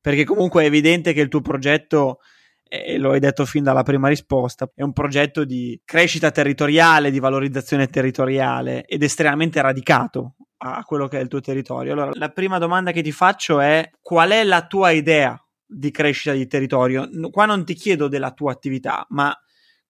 perché 0.01 0.23
comunque 0.23 0.63
è 0.63 0.67
evidente 0.67 1.13
che 1.13 1.21
il 1.21 1.27
tuo 1.27 1.41
progetto 1.41 2.19
e 2.81 2.97
lo 2.97 3.11
hai 3.11 3.19
detto 3.19 3.45
fin 3.45 3.63
dalla 3.63 3.83
prima 3.83 4.07
risposta, 4.07 4.67
è 4.73 4.81
un 4.81 4.93
progetto 4.93 5.45
di 5.45 5.79
crescita 5.85 6.31
territoriale, 6.31 7.11
di 7.11 7.19
valorizzazione 7.19 7.85
territoriale 7.85 8.85
ed 8.85 9.03
estremamente 9.03 9.61
radicato 9.61 10.35
a 10.57 10.83
quello 10.83 11.07
che 11.07 11.19
è 11.19 11.21
il 11.21 11.27
tuo 11.27 11.39
territorio. 11.39 11.93
Allora, 11.93 12.11
la 12.13 12.29
prima 12.29 12.57
domanda 12.57 12.91
che 12.91 13.03
ti 13.03 13.11
faccio 13.11 13.59
è 13.59 13.91
qual 14.01 14.31
è 14.31 14.43
la 14.43 14.65
tua 14.65 14.89
idea 14.89 15.39
di 15.63 15.91
crescita 15.91 16.33
di 16.33 16.47
territorio? 16.47 17.07
Qua 17.29 17.45
non 17.45 17.63
ti 17.63 17.75
chiedo 17.75 18.07
della 18.07 18.31
tua 18.31 18.51
attività, 18.51 19.05
ma 19.09 19.31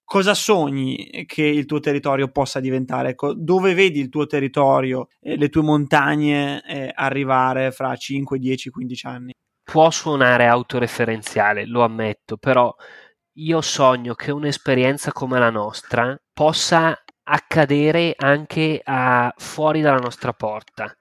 cosa 0.03 0.33
sogni 0.33 1.23
che 1.25 1.43
il 1.43 1.65
tuo 1.65 1.79
territorio 1.79 2.27
possa 2.31 2.59
diventare? 2.59 3.11
Ecco, 3.11 3.33
dove 3.33 3.73
vedi 3.73 4.01
il 4.01 4.09
tuo 4.09 4.25
territorio 4.25 5.07
e 5.21 5.37
le 5.37 5.47
tue 5.47 5.61
montagne 5.61 6.61
eh, 6.67 6.91
arrivare 6.93 7.71
fra 7.71 7.95
5, 7.95 8.37
10, 8.37 8.69
15 8.71 9.05
anni? 9.07 9.33
Può 9.63 9.89
suonare 9.89 10.45
autoreferenziale, 10.47 11.65
lo 11.65 11.83
ammetto, 11.83 12.37
però 12.37 12.73
io 13.37 13.61
sogno 13.61 14.13
che 14.13 14.31
un'esperienza 14.31 15.11
come 15.11 15.39
la 15.39 15.49
nostra 15.49 16.15
possa 16.31 17.01
accadere 17.23 18.13
anche 18.17 18.81
a, 18.83 19.33
fuori 19.37 19.81
dalla 19.81 19.99
nostra 19.99 20.33
porta. 20.33 20.95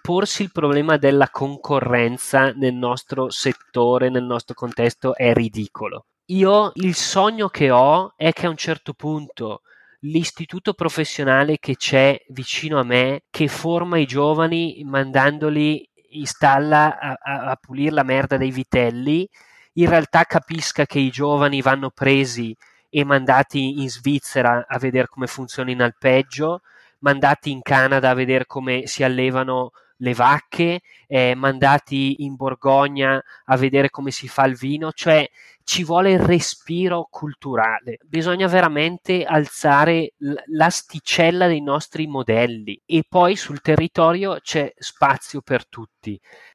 Porsi 0.00 0.42
il 0.42 0.52
problema 0.52 0.96
della 0.96 1.30
concorrenza 1.30 2.52
nel 2.52 2.74
nostro 2.74 3.28
settore, 3.30 4.08
nel 4.08 4.24
nostro 4.24 4.54
contesto, 4.54 5.14
è 5.14 5.32
ridicolo. 5.32 6.06
Io 6.26 6.72
il 6.74 6.94
sogno 6.94 7.48
che 7.48 7.70
ho 7.70 8.14
è 8.16 8.32
che 8.32 8.46
a 8.46 8.50
un 8.50 8.56
certo 8.56 8.94
punto 8.94 9.62
l'istituto 10.00 10.74
professionale 10.74 11.58
che 11.58 11.76
c'è 11.76 12.20
vicino 12.28 12.78
a 12.78 12.84
me, 12.84 13.22
che 13.30 13.48
forma 13.48 13.98
i 13.98 14.06
giovani 14.06 14.82
mandandoli 14.84 15.88
in 16.18 16.26
stalla 16.26 16.98
a, 16.98 17.18
a, 17.20 17.50
a 17.50 17.56
pulire 17.56 17.92
la 17.92 18.02
merda 18.02 18.36
dei 18.36 18.50
vitelli, 18.50 19.28
in 19.74 19.88
realtà 19.88 20.24
capisca 20.24 20.86
che 20.86 20.98
i 20.98 21.10
giovani 21.10 21.60
vanno 21.60 21.90
presi 21.90 22.56
e 22.88 23.04
mandati 23.04 23.80
in 23.82 23.90
Svizzera 23.90 24.64
a 24.66 24.78
vedere 24.78 25.08
come 25.08 25.26
funziona 25.26 25.70
in 25.70 25.82
alpeggio, 25.82 26.62
mandati 27.00 27.50
in 27.50 27.60
Canada 27.62 28.10
a 28.10 28.14
vedere 28.14 28.46
come 28.46 28.86
si 28.86 29.02
allevano 29.02 29.72
le 29.98 30.14
vacche, 30.14 30.80
eh, 31.06 31.34
mandati 31.34 32.24
in 32.24 32.34
Borgogna 32.34 33.22
a 33.44 33.56
vedere 33.56 33.90
come 33.90 34.10
si 34.10 34.28
fa 34.28 34.44
il 34.44 34.56
vino, 34.56 34.92
cioè 34.92 35.28
ci 35.64 35.84
vuole 35.84 36.12
il 36.12 36.20
respiro 36.20 37.08
culturale, 37.10 37.98
bisogna 38.04 38.46
veramente 38.46 39.24
alzare 39.24 40.12
l'asticella 40.46 41.48
dei 41.48 41.60
nostri 41.60 42.06
modelli 42.06 42.80
e 42.86 43.04
poi 43.08 43.36
sul 43.36 43.60
territorio 43.60 44.38
c'è 44.40 44.72
spazio 44.78 45.40
per 45.40 45.66
tutti. 45.66 45.95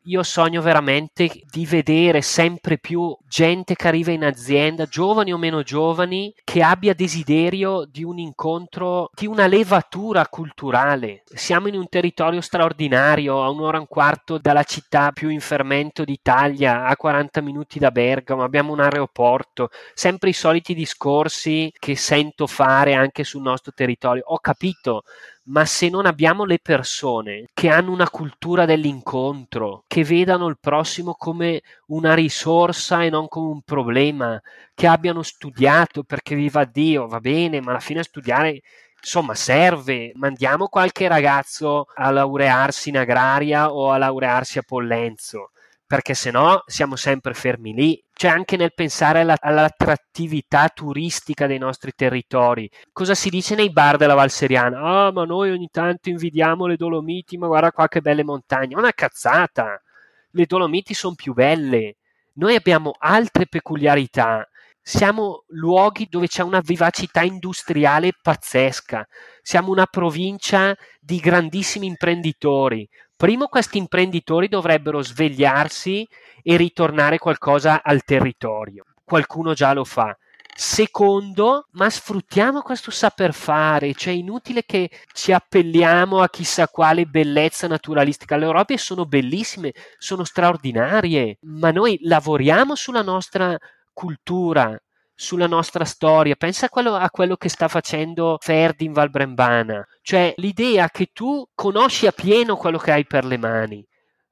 Io 0.06 0.24
sogno 0.24 0.62
veramente 0.62 1.30
di 1.50 1.66
vedere 1.66 2.22
sempre 2.22 2.78
più 2.78 3.16
gente 3.28 3.76
che 3.76 3.88
arriva 3.88 4.12
in 4.12 4.24
azienda, 4.24 4.86
giovani 4.86 5.34
o 5.34 5.38
meno 5.38 5.64
giovani, 5.64 6.34
che 6.44 6.64
abbia 6.64 6.94
desiderio 6.94 7.86
di 7.86 8.04
un 8.04 8.18
incontro, 8.18 9.10
di 9.14 9.28
una 9.28 9.48
levatura 9.48 10.28
culturale. 10.28 11.24
Siamo 11.26 11.68
in 11.68 11.76
un 11.76 11.88
territorio 11.90 12.42
straordinario, 12.42 13.44
a 13.44 13.50
un'ora 13.50 13.78
e 13.78 13.82
un 13.82 13.88
quarto 13.88 14.38
dalla 14.38 14.64
città 14.64 15.12
più 15.12 15.30
in 15.30 15.42
fermento 15.42 16.04
d'Italia, 16.04 16.86
a 16.86 16.96
40 16.96 17.42
minuti 17.42 17.80
da 17.80 17.92
Bergamo, 17.92 18.44
abbiamo 18.44 18.72
un'area 18.72 18.90
aeroporto, 18.92 19.70
sempre 19.94 20.30
i 20.30 20.34
soliti 20.34 20.74
discorsi 20.74 21.72
che 21.78 21.96
sento 21.96 22.48
fare 22.48 22.94
anche 22.94 23.24
sul 23.24 23.42
nostro 23.42 23.72
territorio. 23.74 24.24
Ho 24.26 24.40
capito, 24.40 25.04
ma 25.52 25.66
se 25.66 25.90
non 25.90 26.06
abbiamo 26.06 26.46
le 26.46 26.60
persone 26.60 27.48
che 27.54 27.70
hanno 27.70 27.92
una 27.92 28.10
cultura 28.10 28.66
dell'incontro, 28.66 29.84
che 29.88 30.04
vedano 30.04 30.48
il 30.48 30.58
prossimo 30.60 31.14
come 31.14 31.62
una 31.88 32.14
risorsa 32.14 33.04
e 33.04 33.10
non 33.10 33.28
come 33.28 33.52
un 33.52 33.62
problema, 33.62 34.42
che 34.74 34.88
abbiano 34.88 35.22
studiato 35.24 36.04
perché 36.04 36.36
viva 36.36 36.64
Dio, 36.66 37.08
va 37.08 37.20
bene, 37.20 37.60
ma 37.62 37.72
alla 37.72 37.80
fine 37.80 38.04
studiare 38.04 38.62
insomma 39.04 39.36
serve, 39.36 40.12
mandiamo 40.16 40.68
qualche 40.68 41.08
ragazzo 41.08 41.86
a 41.96 42.12
laurearsi 42.12 42.90
in 42.90 42.98
agraria 43.00 43.74
o 43.74 43.92
a 43.92 43.98
laurearsi 43.98 44.58
a 44.60 44.64
Pollenzo 44.64 45.52
perché 45.92 46.14
se 46.14 46.32
no 46.32 46.64
siamo 46.68 46.96
sempre 46.96 47.34
fermi 47.34 47.74
lì. 47.74 48.02
Cioè 48.14 48.32
anche 48.32 48.56
nel 48.56 48.72
pensare 48.74 49.20
alla, 49.20 49.36
all'attrattività 49.38 50.70
turistica 50.74 51.48
dei 51.48 51.58
nostri 51.58 51.92
territori. 51.94 52.70
Cosa 52.94 53.14
si 53.14 53.30
dice 53.30 53.56
nei 53.56 53.74
bar 53.74 53.98
della 53.98 54.14
Valseriana? 54.14 55.08
Ah, 55.08 55.12
ma 55.12 55.26
noi 55.26 55.52
ogni 55.52 55.68
tanto 55.70 56.08
invidiamo 56.08 56.66
le 56.66 56.78
Dolomiti, 56.78 57.38
ma 57.38 57.48
guarda 57.48 57.74
qua 57.74 57.90
che 57.90 58.00
belle 58.00 58.24
montagne. 58.24 58.78
Una 58.78 58.94
cazzata! 58.94 59.82
Le 60.30 60.46
Dolomiti 60.46 60.94
sono 60.94 61.14
più 61.14 61.34
belle. 61.34 61.98
Noi 62.36 62.56
abbiamo 62.56 62.94
altre 62.98 63.48
peculiarità. 63.48 64.48
Siamo 64.82 65.44
luoghi 65.48 66.08
dove 66.10 66.28
c'è 66.28 66.42
una 66.42 66.62
vivacità 66.62 67.22
industriale 67.22 68.14
pazzesca. 68.20 69.06
Siamo 69.42 69.72
una 69.72 69.88
provincia 69.88 70.74
di 71.02 71.18
grandissimi 71.18 71.86
imprenditori, 71.86 72.88
Primo, 73.22 73.50
questi 73.50 73.78
imprenditori 73.78 74.48
dovrebbero 74.48 75.00
svegliarsi 75.04 76.08
e 76.42 76.58
ritornare 76.58 77.20
qualcosa 77.20 77.84
al 77.84 78.02
territorio. 78.04 78.84
Qualcuno 79.04 79.54
già 79.54 79.74
lo 79.74 79.84
fa. 79.84 80.18
Secondo, 80.56 81.68
ma 81.74 81.88
sfruttiamo 81.88 82.64
questo 82.64 82.90
saper 82.90 83.32
fare, 83.36 83.94
cioè 83.94 84.12
è 84.12 84.16
inutile 84.16 84.64
che 84.66 84.90
ci 85.14 85.32
appelliamo 85.32 86.20
a 86.20 86.30
chissà 86.30 86.68
quale 86.68 87.06
bellezza 87.06 87.68
naturalistica. 87.68 88.38
Le 88.38 88.46
Europee 88.46 88.80
sono 88.80 89.06
bellissime, 89.06 89.72
sono 90.00 90.24
straordinarie, 90.24 91.38
ma 91.42 91.70
noi 91.70 92.00
lavoriamo 92.02 92.74
sulla 92.74 93.04
nostra 93.04 93.56
cultura, 93.94 94.76
sulla 95.22 95.46
nostra 95.48 95.86
storia. 95.86 96.36
Pensa 96.36 96.66
a 96.66 96.70
quello, 96.70 96.96
a 96.96 97.10
quello 97.12 97.36
che 97.36 97.48
sta 97.48 97.68
facendo 97.68 98.38
Ferdi 98.42 98.86
in 98.86 98.92
Val 98.92 99.12
Brembana, 99.12 99.86
cioè 100.02 100.34
l'idea 100.38 100.90
che 100.90 101.10
tu 101.14 101.46
conosci 101.54 102.08
a 102.08 102.12
pieno 102.12 102.56
quello 102.56 102.80
che 102.80 102.92
hai 102.92 103.06
per 103.06 103.26
le 103.26 103.38
mani. 103.38 103.86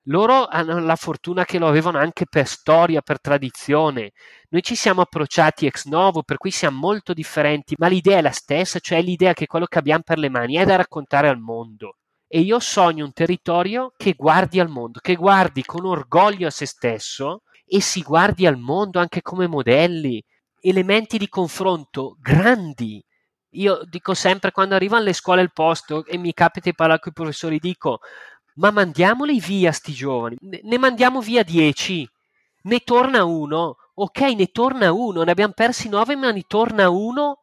Loro 0.06 0.48
hanno 0.48 0.80
la 0.80 0.96
fortuna 0.96 1.46
che 1.46 1.60
lo 1.60 1.68
avevano 1.68 2.00
anche 2.00 2.26
per 2.28 2.48
storia, 2.48 3.02
per 3.02 3.22
tradizione. 3.22 4.14
Noi 4.50 4.64
ci 4.64 4.74
siamo 4.74 5.02
approcciati 5.02 5.68
ex 5.68 5.86
novo, 5.86 6.24
per 6.24 6.38
cui 6.38 6.50
siamo 6.50 6.80
molto 6.80 7.14
differenti, 7.14 7.76
ma 7.78 7.88
l'idea 7.88 8.18
è 8.18 8.22
la 8.22 8.32
stessa, 8.32 8.80
cioè 8.80 9.04
l'idea 9.04 9.34
che 9.34 9.46
quello 9.46 9.68
che 9.68 9.78
abbiamo 9.78 10.02
per 10.04 10.18
le 10.18 10.30
mani 10.30 10.56
è 10.56 10.66
da 10.66 10.76
raccontare 10.78 11.30
al 11.30 11.38
mondo. 11.38 11.98
E 12.28 12.40
io 12.40 12.60
sogno 12.60 13.06
un 13.06 13.14
territorio 13.14 13.94
che 13.96 14.14
guardi 14.14 14.60
al 14.60 14.70
mondo, 14.70 15.00
che 15.00 15.16
guardi 15.16 15.64
con 15.64 15.86
orgoglio 15.86 16.48
a 16.48 16.52
se 16.52 16.66
stesso 16.66 17.44
e 17.68 17.80
si 17.80 18.02
guardi 18.02 18.48
al 18.48 18.58
mondo 18.58 19.00
anche 19.00 19.22
come 19.22 19.46
modelli, 19.46 20.24
elementi 20.62 21.18
di 21.18 21.28
confronto 21.28 22.16
grandi. 22.20 23.04
Io 23.54 23.82
dico 23.86 24.14
sempre 24.14 24.52
quando 24.52 24.76
arrivo 24.76 24.96
alle 24.96 25.14
scuole 25.14 25.42
al 25.42 25.52
posto 25.52 26.06
e 26.06 26.18
mi 26.18 26.34
capita 26.34 26.70
di 26.70 26.76
parlare 26.76 27.00
con 27.00 27.12
i 27.12 27.16
professori, 27.16 27.60
dico 27.60 28.00
ma 28.56 28.72
mandiamoli 28.72 29.40
via 29.40 29.72
sti 29.72 29.94
giovani, 29.94 30.38
ne 30.40 30.78
mandiamo 30.78 31.22
via 31.22 31.44
dieci, 31.44 32.08
ne 32.64 32.80
torna 32.80 33.24
uno, 33.24 33.78
ok 33.94 34.20
ne 34.36 34.48
torna 34.48 34.92
uno, 34.92 35.24
ne 35.24 35.32
abbiamo 35.32 35.54
persi 35.54 35.88
nove 35.90 36.16
ma 36.16 36.32
ne 36.32 36.44
torna 36.46 36.90
uno 36.90 37.40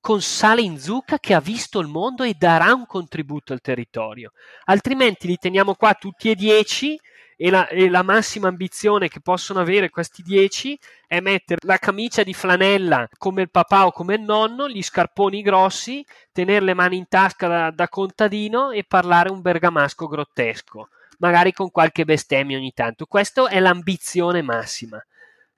con 0.00 0.20
sale 0.20 0.62
in 0.62 0.78
zucca 0.78 1.18
che 1.18 1.34
ha 1.34 1.40
visto 1.40 1.80
il 1.80 1.86
mondo 1.86 2.22
e 2.24 2.34
darà 2.34 2.72
un 2.74 2.86
contributo 2.86 3.52
al 3.52 3.60
territorio, 3.60 4.32
altrimenti 4.64 5.26
li 5.26 5.36
teniamo 5.36 5.74
qua 5.74 5.94
tutti 5.94 6.30
e 6.30 6.34
dieci 6.34 6.98
e 7.36 7.50
la, 7.50 7.68
e 7.68 7.88
la, 7.88 8.02
massima 8.02 8.48
ambizione 8.48 9.08
che 9.08 9.20
possono 9.20 9.60
avere 9.60 9.90
questi 9.90 10.22
dieci 10.22 10.78
è 11.06 11.20
mettere 11.20 11.60
la 11.64 11.78
camicia 11.78 12.22
di 12.22 12.34
flanella 12.34 13.08
come 13.18 13.42
il 13.42 13.50
papà 13.50 13.86
o 13.86 13.92
come 13.92 14.14
il 14.14 14.22
nonno, 14.22 14.68
gli 14.68 14.82
scarponi 14.82 15.42
grossi, 15.42 16.04
tenere 16.32 16.64
le 16.64 16.74
mani 16.74 16.96
in 16.96 17.08
tasca 17.08 17.48
da, 17.48 17.70
da 17.70 17.88
contadino 17.88 18.70
e 18.70 18.84
parlare 18.84 19.30
un 19.30 19.40
bergamasco 19.40 20.06
grottesco, 20.06 20.88
magari 21.18 21.52
con 21.52 21.70
qualche 21.70 22.04
bestemmia 22.04 22.58
ogni 22.58 22.72
tanto. 22.72 23.06
Questa 23.06 23.48
è 23.48 23.60
l'ambizione 23.60 24.42
massima. 24.42 25.02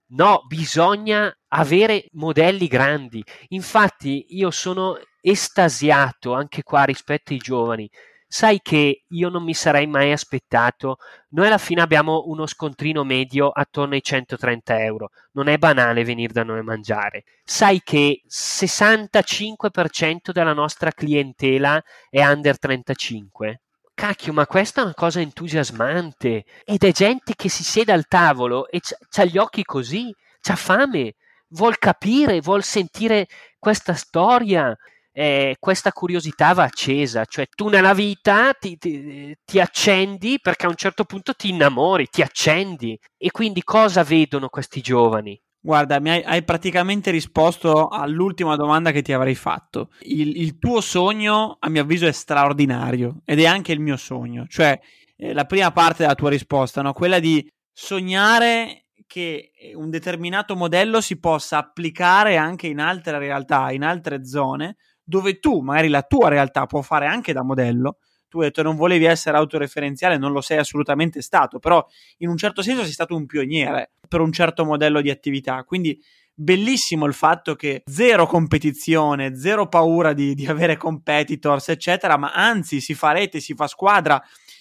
No, 0.08 0.44
bisogna 0.46 1.36
avere 1.48 2.06
modelli 2.12 2.68
grandi. 2.68 3.24
Infatti, 3.48 4.26
io 4.30 4.52
sono 4.52 4.98
estasiato 5.20 6.32
anche 6.32 6.62
qua 6.62 6.84
rispetto 6.84 7.32
ai 7.32 7.38
giovani 7.38 7.90
sai 8.26 8.60
che 8.62 9.04
io 9.06 9.28
non 9.28 9.42
mi 9.42 9.54
sarei 9.54 9.86
mai 9.86 10.12
aspettato. 10.12 10.96
Noi 11.30 11.46
alla 11.46 11.58
fine 11.58 11.82
abbiamo 11.82 12.24
uno 12.26 12.46
scontrino 12.46 13.04
medio 13.04 13.48
attorno 13.48 13.94
ai 13.94 14.02
130 14.02 14.82
euro. 14.82 15.10
Non 15.32 15.48
è 15.48 15.58
banale 15.58 16.04
venire 16.04 16.32
da 16.32 16.42
noi 16.42 16.58
a 16.58 16.62
mangiare. 16.62 17.24
Sai 17.44 17.80
che 17.82 18.22
65% 18.28 20.30
della 20.32 20.52
nostra 20.52 20.92
clientela 20.92 21.82
è 22.08 22.24
under 22.24 22.58
35? 22.58 23.60
Cacchio, 23.94 24.32
ma 24.32 24.46
questa 24.46 24.82
è 24.82 24.84
una 24.84 24.94
cosa 24.94 25.20
entusiasmante. 25.20 26.44
Ed 26.64 26.84
è 26.84 26.92
gente 26.92 27.34
che 27.34 27.48
si 27.48 27.64
siede 27.64 27.92
al 27.92 28.06
tavolo 28.06 28.68
e 28.68 28.80
ha 29.16 29.24
gli 29.24 29.38
occhi 29.38 29.64
così, 29.64 30.14
c'ha 30.40 30.56
fame 30.56 31.14
vuol 31.48 31.78
capire, 31.78 32.40
vuol 32.40 32.62
sentire 32.62 33.26
questa 33.58 33.94
storia. 33.94 34.76
Eh, 35.18 35.56
questa 35.58 35.92
curiosità 35.92 36.52
va 36.52 36.64
accesa, 36.64 37.24
cioè 37.24 37.46
tu 37.48 37.68
nella 37.68 37.94
vita 37.94 38.52
ti, 38.52 38.76
ti, 38.76 39.34
ti, 39.46 39.58
accendi 39.58 40.38
perché 40.42 40.66
a 40.66 40.68
un 40.68 40.74
certo 40.74 41.04
punto 41.04 41.32
ti 41.32 41.48
innamori, 41.48 42.08
ti 42.08 42.20
accendi 42.20 43.00
e 43.16 43.30
quindi 43.30 43.62
cosa 43.62 44.02
vedono 44.02 44.50
questi 44.50 44.82
giovani? 44.82 45.40
Guarda, 45.58 46.00
mi 46.00 46.10
hai, 46.10 46.22
hai, 46.22 46.44
praticamente 46.44 47.10
risposto 47.10 47.88
all'ultima 47.88 48.56
domanda 48.56 48.90
che 48.90 49.00
ti 49.00 49.14
avrei 49.14 49.34
fatto. 49.34 49.88
Il, 50.00 50.36
il, 50.36 50.58
tuo 50.58 50.82
sogno, 50.82 51.56
a 51.60 51.70
mio 51.70 51.80
avviso, 51.80 52.06
è 52.06 52.12
straordinario 52.12 53.22
ed 53.24 53.40
è 53.40 53.46
anche 53.46 53.72
il 53.72 53.80
mio 53.80 53.96
sogno. 53.96 54.44
Cioè, 54.46 54.78
eh, 55.16 55.32
la 55.32 55.46
prima 55.46 55.72
parte 55.72 56.02
della 56.02 56.14
tua 56.14 56.28
risposta, 56.28 56.82
no? 56.82 56.92
quella 56.92 57.20
di 57.20 57.42
sognare 57.72 58.88
che 59.06 59.52
un 59.76 59.88
determinato 59.88 60.54
modello 60.56 61.00
si 61.00 61.18
possa 61.18 61.56
applicare 61.56 62.36
anche 62.36 62.66
in 62.66 62.80
altre 62.80 63.18
realtà, 63.18 63.70
in 63.70 63.82
altre 63.82 64.26
zone, 64.26 64.76
dove 65.06 65.38
tu, 65.38 65.60
magari 65.60 65.88
la 65.88 66.02
tua 66.02 66.28
realtà, 66.28 66.66
può 66.66 66.82
fare 66.82 67.06
anche 67.06 67.32
da 67.32 67.42
modello, 67.42 67.98
tu 68.28 68.40
hai 68.40 68.46
detto 68.46 68.62
non 68.62 68.74
volevi 68.76 69.04
essere 69.04 69.36
autoreferenziale, 69.36 70.18
non 70.18 70.32
lo 70.32 70.40
sei 70.40 70.58
assolutamente 70.58 71.22
stato, 71.22 71.58
però 71.60 71.84
in 72.18 72.28
un 72.28 72.36
certo 72.36 72.60
senso 72.60 72.82
sei 72.82 72.92
stato 72.92 73.14
un 73.14 73.24
pioniere 73.24 73.92
per 74.08 74.20
un 74.20 74.32
certo 74.32 74.64
modello 74.64 75.00
di 75.00 75.10
attività. 75.10 75.62
Quindi 75.62 76.02
bellissimo 76.34 77.06
il 77.06 77.14
fatto 77.14 77.54
che 77.54 77.82
zero 77.86 78.26
competizione, 78.26 79.36
zero 79.36 79.68
paura 79.68 80.12
di, 80.12 80.34
di 80.34 80.46
avere 80.46 80.76
competitors, 80.76 81.68
eccetera, 81.68 82.16
ma 82.18 82.32
anzi 82.32 82.80
si 82.80 82.94
fa 82.94 83.12
rete, 83.12 83.38
si 83.38 83.54
fa 83.54 83.68
squadra. 83.68 84.20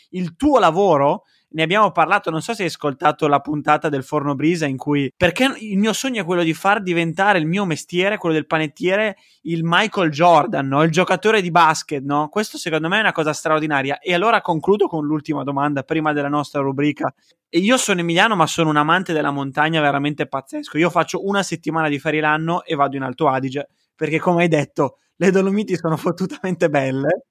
Il 0.09 0.35
tuo 0.35 0.59
lavoro 0.59 1.23
ne 1.55 1.63
abbiamo 1.63 1.91
parlato, 1.91 2.29
non 2.29 2.41
so 2.41 2.53
se 2.53 2.63
hai 2.63 2.67
ascoltato 2.67 3.27
la 3.27 3.39
puntata 3.39 3.87
del 3.87 4.03
Forno 4.03 4.35
Brisa 4.35 4.65
in 4.65 4.75
cui, 4.75 5.09
perché 5.15 5.55
il 5.57 5.77
mio 5.77 5.93
sogno 5.93 6.21
è 6.21 6.25
quello 6.25 6.43
di 6.43 6.53
far 6.53 6.81
diventare 6.81 7.39
il 7.39 7.47
mio 7.47 7.63
mestiere, 7.63 8.17
quello 8.17 8.35
del 8.35 8.45
panettiere, 8.45 9.15
il 9.43 9.61
Michael 9.63 10.11
Jordan, 10.11 10.67
no? 10.67 10.83
il 10.83 10.91
giocatore 10.91 11.41
di 11.41 11.51
basket, 11.51 12.03
no? 12.03 12.27
Questo 12.27 12.57
secondo 12.57 12.89
me 12.89 12.97
è 12.97 12.99
una 12.99 13.13
cosa 13.13 13.31
straordinaria. 13.31 13.99
E 13.99 14.13
allora 14.13 14.41
concludo 14.41 14.87
con 14.87 15.05
l'ultima 15.05 15.43
domanda, 15.43 15.83
prima 15.83 16.11
della 16.11 16.27
nostra 16.27 16.59
rubrica. 16.59 17.13
E 17.47 17.59
io 17.59 17.77
sono 17.77 18.01
Emiliano, 18.01 18.35
ma 18.35 18.47
sono 18.47 18.69
un 18.69 18.75
amante 18.75 19.13
della 19.13 19.31
montagna 19.31 19.79
veramente 19.79 20.27
pazzesco. 20.27 20.77
Io 20.77 20.89
faccio 20.89 21.25
una 21.25 21.41
settimana 21.41 21.87
di 21.87 21.99
ferie 21.99 22.19
l'anno 22.19 22.65
e 22.65 22.75
vado 22.75 22.97
in 22.97 23.03
Alto 23.03 23.29
Adige, 23.29 23.69
perché 23.95 24.19
come 24.19 24.41
hai 24.41 24.49
detto, 24.49 24.97
le 25.15 25.31
Dolomiti 25.31 25.77
sono 25.77 25.95
fottutamente 25.95 26.69
belle 26.69 27.27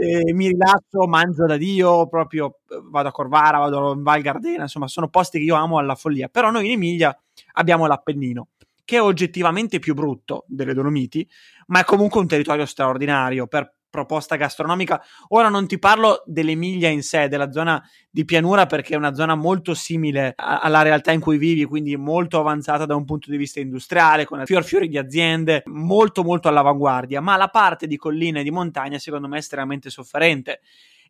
eh, 0.00 0.32
mi 0.32 0.48
rilasso, 0.48 1.06
mangio 1.06 1.44
da 1.44 1.58
Dio, 1.58 2.06
proprio 2.08 2.60
vado 2.90 3.08
a 3.08 3.12
Corvara, 3.12 3.58
vado 3.58 3.92
in 3.92 4.02
Val 4.02 4.22
Gardena, 4.22 4.62
insomma 4.62 4.88
sono 4.88 5.08
posti 5.08 5.38
che 5.38 5.44
io 5.44 5.54
amo 5.56 5.76
alla 5.76 5.94
follia. 5.94 6.28
Però 6.28 6.50
noi 6.50 6.66
in 6.66 6.72
Emilia 6.72 7.14
abbiamo 7.54 7.86
l'Appennino, 7.86 8.48
che 8.84 8.96
è 8.96 9.02
oggettivamente 9.02 9.78
più 9.78 9.92
brutto 9.94 10.44
delle 10.46 10.72
Dolomiti, 10.72 11.28
ma 11.66 11.80
è 11.80 11.84
comunque 11.84 12.20
un 12.20 12.26
territorio 12.26 12.64
straordinario 12.64 13.46
per 13.46 13.74
proposta 13.90 14.36
gastronomica. 14.36 15.02
Ora 15.28 15.48
non 15.48 15.66
ti 15.66 15.78
parlo 15.78 16.22
dell'Emilia 16.24 16.88
in 16.88 17.02
sé, 17.02 17.28
della 17.28 17.50
zona 17.50 17.82
di 18.08 18.24
pianura, 18.24 18.66
perché 18.66 18.94
è 18.94 18.96
una 18.96 19.14
zona 19.14 19.34
molto 19.34 19.74
simile 19.74 20.32
a- 20.36 20.60
alla 20.60 20.82
realtà 20.82 21.12
in 21.12 21.20
cui 21.20 21.36
vivi, 21.36 21.64
quindi 21.64 21.96
molto 21.96 22.38
avanzata 22.38 22.86
da 22.86 22.94
un 22.94 23.04
punto 23.04 23.30
di 23.30 23.36
vista 23.36 23.60
industriale, 23.60 24.24
con 24.24 24.44
fior 24.46 24.64
fiori 24.64 24.88
di 24.88 24.96
aziende, 24.96 25.62
molto 25.66 26.22
molto 26.22 26.48
all'avanguardia, 26.48 27.20
ma 27.20 27.36
la 27.36 27.48
parte 27.48 27.86
di 27.86 27.96
collina 27.96 28.40
e 28.40 28.42
di 28.42 28.50
montagna 28.50 28.98
secondo 28.98 29.28
me 29.28 29.36
è 29.36 29.40
estremamente 29.40 29.90
sofferente 29.90 30.60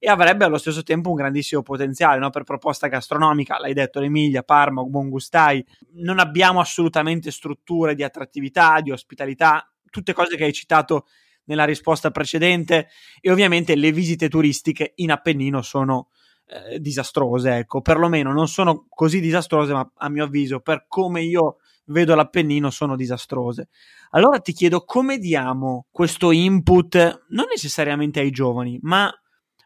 e 0.03 0.09
avrebbe 0.09 0.47
allo 0.47 0.57
stesso 0.57 0.83
tempo 0.83 1.11
un 1.11 1.16
grandissimo 1.16 1.61
potenziale 1.61 2.18
no? 2.18 2.31
per 2.31 2.43
proposta 2.43 2.87
gastronomica. 2.87 3.59
L'hai 3.59 3.74
detto, 3.74 4.01
l'Emilia, 4.01 4.43
Parma, 4.43 4.83
Buongustai. 4.83 5.62
Non 5.97 6.18
abbiamo 6.18 6.59
assolutamente 6.59 7.31
strutture 7.31 7.95
di 7.95 8.03
attrattività, 8.03 8.81
di 8.81 8.91
ospitalità, 8.91 9.70
tutte 9.91 10.14
cose 10.14 10.37
che 10.37 10.45
hai 10.45 10.55
citato 10.55 11.07
nella 11.51 11.64
risposta 11.64 12.12
precedente. 12.12 12.88
E 13.20 13.30
ovviamente 13.30 13.74
le 13.74 13.90
visite 13.90 14.28
turistiche 14.28 14.92
in 14.96 15.11
Appennino 15.11 15.61
sono 15.62 16.09
eh, 16.46 16.78
disastrose, 16.78 17.57
ecco, 17.59 17.80
perlomeno 17.80 18.32
non 18.32 18.48
sono 18.48 18.86
così 18.88 19.20
disastrose, 19.20 19.72
ma 19.72 19.90
a 19.96 20.09
mio 20.09 20.24
avviso, 20.24 20.61
per 20.61 20.86
come 20.86 21.22
io 21.22 21.57
vedo 21.86 22.14
l'Appennino, 22.14 22.70
sono 22.70 22.94
disastrose. 22.94 23.68
Allora 24.11 24.38
ti 24.38 24.53
chiedo 24.53 24.84
come 24.84 25.18
diamo 25.18 25.86
questo 25.90 26.30
input 26.30 27.26
non 27.28 27.46
necessariamente 27.48 28.20
ai 28.20 28.30
giovani, 28.30 28.78
ma 28.82 29.12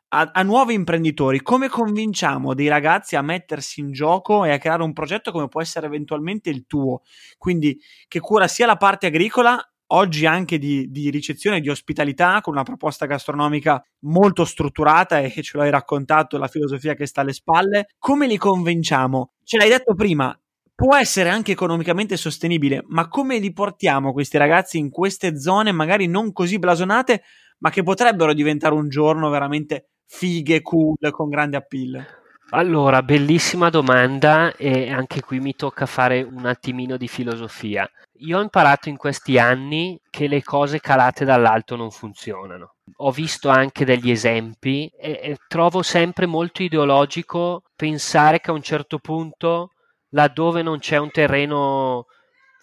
a, 0.08 0.30
a, 0.32 0.42
nuovi 0.42 0.74
imprenditori, 0.74 1.42
come 1.42 1.68
convinciamo 1.68 2.54
dei 2.54 2.68
ragazzi 2.68 3.16
a 3.16 3.22
mettersi 3.22 3.80
in 3.80 3.90
gioco 3.90 4.44
e 4.44 4.52
a 4.52 4.58
creare 4.58 4.82
un 4.82 4.92
progetto 4.92 5.32
come 5.32 5.48
può 5.48 5.60
essere 5.60 5.86
eventualmente 5.86 6.50
il 6.50 6.66
tuo, 6.66 7.02
quindi 7.36 7.78
che 8.06 8.20
cura 8.20 8.46
sia 8.46 8.66
la 8.66 8.76
parte 8.76 9.06
agricola 9.06 9.58
oggi 9.94 10.26
anche 10.26 10.58
di, 10.58 10.90
di, 10.90 11.10
ricezione, 11.10 11.60
di 11.60 11.68
ospitalità, 11.68 12.40
con 12.40 12.54
una 12.54 12.62
proposta 12.62 13.06
gastronomica 13.06 13.82
molto 14.00 14.44
strutturata 14.44 15.20
e 15.20 15.30
ce 15.42 15.56
l'hai 15.56 15.70
raccontato, 15.70 16.36
la 16.36 16.48
filosofia 16.48 16.94
che 16.94 17.06
sta 17.06 17.20
alle 17.20 17.32
spalle. 17.32 17.86
Come 17.98 18.26
li 18.26 18.36
convinciamo? 18.36 19.32
Ce 19.44 19.56
l'hai 19.56 19.68
detto 19.68 19.94
prima, 19.94 20.36
può 20.74 20.96
essere 20.96 21.28
anche 21.28 21.52
economicamente 21.52 22.16
sostenibile, 22.16 22.84
ma 22.88 23.08
come 23.08 23.38
li 23.38 23.52
portiamo 23.52 24.12
questi 24.12 24.36
ragazzi 24.36 24.78
in 24.78 24.90
queste 24.90 25.38
zone 25.38 25.72
magari 25.72 26.06
non 26.06 26.32
così 26.32 26.58
blasonate, 26.58 27.22
ma 27.58 27.70
che 27.70 27.82
potrebbero 27.82 28.34
diventare 28.34 28.74
un 28.74 28.88
giorno 28.88 29.30
veramente 29.30 29.90
fighe, 30.06 30.60
cool, 30.62 30.96
con 31.10 31.28
grande 31.28 31.56
appeal? 31.56 32.23
Allora, 32.56 33.02
bellissima 33.02 33.68
domanda 33.68 34.54
e 34.54 34.92
anche 34.92 35.20
qui 35.20 35.40
mi 35.40 35.56
tocca 35.56 35.86
fare 35.86 36.22
un 36.22 36.46
attimino 36.46 36.96
di 36.96 37.08
filosofia. 37.08 37.90
Io 38.18 38.38
ho 38.38 38.42
imparato 38.42 38.88
in 38.88 38.96
questi 38.96 39.40
anni 39.40 40.00
che 40.08 40.28
le 40.28 40.40
cose 40.40 40.78
calate 40.78 41.24
dall'alto 41.24 41.74
non 41.74 41.90
funzionano. 41.90 42.76
Ho 42.98 43.10
visto 43.10 43.48
anche 43.48 43.84
degli 43.84 44.08
esempi 44.08 44.88
e, 44.96 45.18
e 45.20 45.36
trovo 45.48 45.82
sempre 45.82 46.26
molto 46.26 46.62
ideologico 46.62 47.64
pensare 47.74 48.38
che 48.38 48.50
a 48.50 48.54
un 48.54 48.62
certo 48.62 49.00
punto, 49.00 49.70
laddove 50.10 50.62
non 50.62 50.78
c'è 50.78 50.96
un 50.96 51.10
terreno 51.10 52.06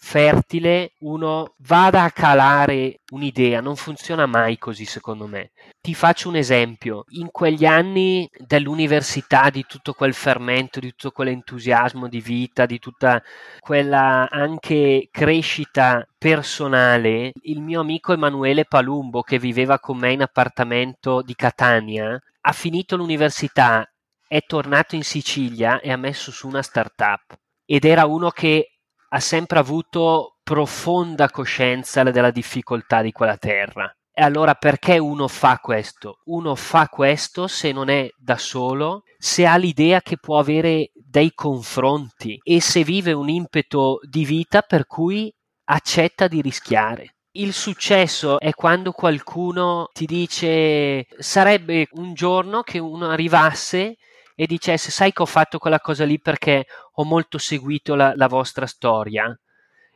fertile 0.04 0.94
uno 0.98 1.54
vada 1.58 2.02
a 2.02 2.10
calare 2.10 3.00
un'idea, 3.12 3.60
non 3.60 3.76
funziona 3.76 4.26
mai 4.26 4.58
così 4.58 4.84
secondo 4.84 5.28
me. 5.28 5.52
Ti 5.80 5.94
faccio 5.94 6.28
un 6.28 6.34
esempio, 6.34 7.04
in 7.10 7.30
quegli 7.30 7.64
anni 7.64 8.28
dell'università, 8.36 9.48
di 9.48 9.64
tutto 9.66 9.94
quel 9.94 10.12
fermento, 10.12 10.80
di 10.80 10.90
tutto 10.90 11.12
quell'entusiasmo 11.12 12.08
di 12.08 12.20
vita, 12.20 12.66
di 12.66 12.80
tutta 12.80 13.22
quella 13.60 14.28
anche 14.28 15.08
crescita 15.10 16.04
personale, 16.18 17.30
il 17.42 17.62
mio 17.62 17.80
amico 17.80 18.12
Emanuele 18.12 18.64
Palumbo 18.64 19.22
che 19.22 19.38
viveva 19.38 19.78
con 19.78 19.98
me 19.98 20.12
in 20.12 20.22
appartamento 20.22 21.22
di 21.22 21.34
Catania, 21.34 22.20
ha 22.40 22.52
finito 22.52 22.96
l'università, 22.96 23.88
è 24.26 24.40
tornato 24.44 24.96
in 24.96 25.04
Sicilia 25.04 25.80
e 25.80 25.92
ha 25.92 25.96
messo 25.96 26.32
su 26.32 26.48
una 26.48 26.62
startup 26.62 27.38
ed 27.64 27.84
era 27.84 28.04
uno 28.04 28.30
che 28.30 28.71
ha 29.14 29.20
sempre 29.20 29.58
avuto 29.58 30.38
profonda 30.42 31.28
coscienza 31.28 32.02
della 32.02 32.30
difficoltà 32.30 33.02
di 33.02 33.12
quella 33.12 33.36
terra. 33.36 33.94
E 34.14 34.22
allora 34.22 34.54
perché 34.54 34.98
uno 34.98 35.28
fa 35.28 35.58
questo? 35.58 36.20
Uno 36.24 36.54
fa 36.54 36.88
questo 36.88 37.46
se 37.46 37.72
non 37.72 37.88
è 37.88 38.08
da 38.16 38.36
solo, 38.36 39.02
se 39.18 39.46
ha 39.46 39.56
l'idea 39.56 40.00
che 40.00 40.16
può 40.18 40.38
avere 40.38 40.90
dei 40.94 41.32
confronti 41.34 42.38
e 42.42 42.60
se 42.60 42.84
vive 42.84 43.12
un 43.12 43.28
impeto 43.28 44.00
di 44.02 44.24
vita 44.24 44.62
per 44.62 44.86
cui 44.86 45.32
accetta 45.64 46.26
di 46.26 46.40
rischiare. 46.40 47.16
Il 47.34 47.54
successo 47.54 48.38
è 48.38 48.52
quando 48.52 48.92
qualcuno 48.92 49.88
ti 49.92 50.04
dice 50.04 51.06
sarebbe 51.18 51.88
un 51.92 52.12
giorno 52.12 52.62
che 52.62 52.78
uno 52.78 53.08
arrivasse 53.08 53.96
e 54.34 54.46
dicesse 54.46 54.90
sai 54.90 55.12
che 55.12 55.22
ho 55.22 55.26
fatto 55.26 55.58
quella 55.58 55.80
cosa 55.80 56.04
lì 56.04 56.18
perché 56.18 56.64
ho 56.92 57.04
molto 57.04 57.38
seguito 57.38 57.94
la, 57.94 58.12
la 58.16 58.28
vostra 58.28 58.66
storia. 58.66 59.36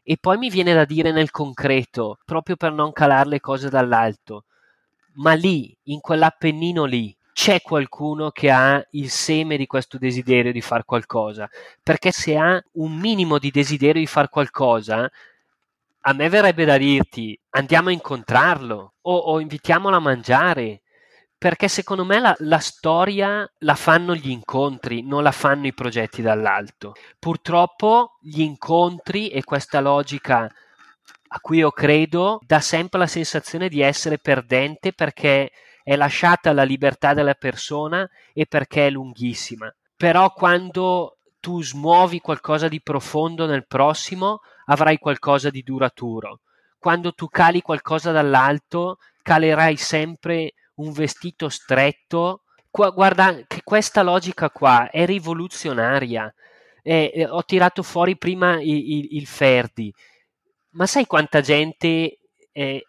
E 0.03 0.17
poi 0.21 0.39
mi 0.39 0.51
viene 0.51 0.73
da 0.73 0.85
dire 0.85 1.13
nel 1.13 1.31
concreto, 1.31 2.19
proprio 2.25 2.57
per 2.57 2.73
non 2.73 2.93
calare 2.93 3.29
le 3.29 3.41
cose 3.41 3.69
dall'alto, 3.69 4.45
ma 5.15 5.33
lì, 5.33 5.77
in 5.85 6.01
quell'appennino 6.01 6.85
lì, 6.85 7.17
c'è 7.33 7.61
qualcuno 7.61 8.31
che 8.31 8.51
ha 8.51 8.83
il 8.93 9.11
seme 9.11 9.57
di 9.57 9.67
questo 9.67 9.99
desiderio 9.99 10.53
di 10.53 10.61
fare 10.63 10.85
qualcosa, 10.85 11.49
perché 11.83 12.11
se 12.11 12.37
ha 12.37 12.63
un 12.73 12.97
minimo 12.97 13.39
di 13.39 13.51
desiderio 13.51 14.01
di 14.01 14.07
fare 14.07 14.29
qualcosa, 14.31 15.11
a 16.09 16.13
me 16.13 16.29
verrebbe 16.29 16.65
da 16.65 16.79
dirti 16.79 17.39
andiamo 17.51 17.89
a 17.89 17.93
incontrarlo 17.93 18.95
o, 19.01 19.17
o 19.17 19.41
invitiamolo 19.41 19.97
a 19.97 20.01
mangiare 20.01 20.83
perché 21.39 21.68
secondo 21.68 22.05
me 22.05 22.18
la, 22.18 22.34
la, 22.39 22.59
storia 22.59 23.49
la 23.59 23.74
fanno 23.74 24.14
gli 24.14 24.30
incontri, 24.30 25.03
non 25.03 25.22
la 25.22 25.32
fanno 25.32 25.66
i 25.66 25.74
progetti 25.74 26.22
dall'alto. 26.22 26.95
Purtroppo 27.18 28.16
gli 28.20 28.41
incontri 28.41 29.28
e 29.28 29.45
questa 29.45 29.80
logica 29.80 30.51
a 31.28 31.41
cui 31.41 31.59
io 31.59 31.70
credo 31.70 32.39
dà 32.47 32.61
sempre 32.61 32.99
la 32.99 33.07
sensazione 33.07 33.68
di 33.68 33.80
essere 33.80 34.18
perdente 34.18 34.93
perché 34.93 35.51
è 35.82 35.95
lasciata 35.95 36.53
la 36.53 36.62
libertà 36.62 37.14
della 37.14 37.34
persona 37.34 38.09
e 38.32 38.47
perché 38.47 38.87
è 38.87 38.91
lunghissima. 38.91 39.72
Però 39.97 40.32
quando 40.32 41.18
tu 41.39 41.62
smuovi 41.62 42.20
qualcosa 42.20 42.68
di 42.68 42.80
profondo 42.82 43.47
nel 43.47 43.66
prossimo, 43.66 44.41
avrai 44.66 44.99
qualcosa 44.99 45.51
di 45.51 45.62
duraturo. 45.62 46.41
Quando 46.78 47.12
tu 47.12 47.28
cali 47.28 47.61
qualcosa 47.61 48.11
dall'alto, 48.11 48.99
calerai 49.22 49.76
sempre 49.76 50.55
un 50.77 50.93
vestito 50.93 51.49
stretto. 51.49 52.45
Qua, 52.70 52.91
guarda 52.91 53.45
che 53.47 53.62
questa 53.62 54.03
logica 54.03 54.51
qua 54.51 54.91
è 54.91 55.07
rivoluzionaria. 55.07 56.33
Eh, 56.83 57.27
ho 57.29 57.45
tirato 57.45 57.83
fuori 57.83 58.16
prima 58.16 58.61
il, 58.61 58.93
il, 58.93 59.07
il, 59.16 59.27
Ferdi, 59.27 59.93
ma 60.70 60.87
sai 60.87 61.05
quanta 61.07 61.41
gente 61.41 62.20
eh, 62.53 62.87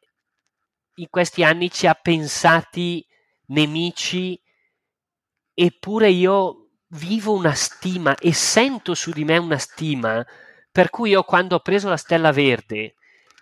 in 0.96 1.08
questi 1.10 1.44
anni 1.44 1.72
ci 1.72 1.88
ha 1.88 1.96
pensati 1.96 3.04
nemici 3.48 4.40
eppure 5.54 6.10
io 6.10 6.70
vivo 6.90 7.34
una 7.34 7.54
stima 7.54 8.16
e 8.16 8.34
sento 8.34 8.94
su 8.94 9.12
di 9.12 9.24
me 9.24 9.38
una 9.38 9.58
stima 9.58 10.26
per 10.72 10.90
cui 10.90 11.12
io 11.12 11.24
quando 11.24 11.56
ho 11.56 11.60
preso 11.60 11.90
la 11.90 11.98
stella 11.98 12.32
verde 12.32 12.96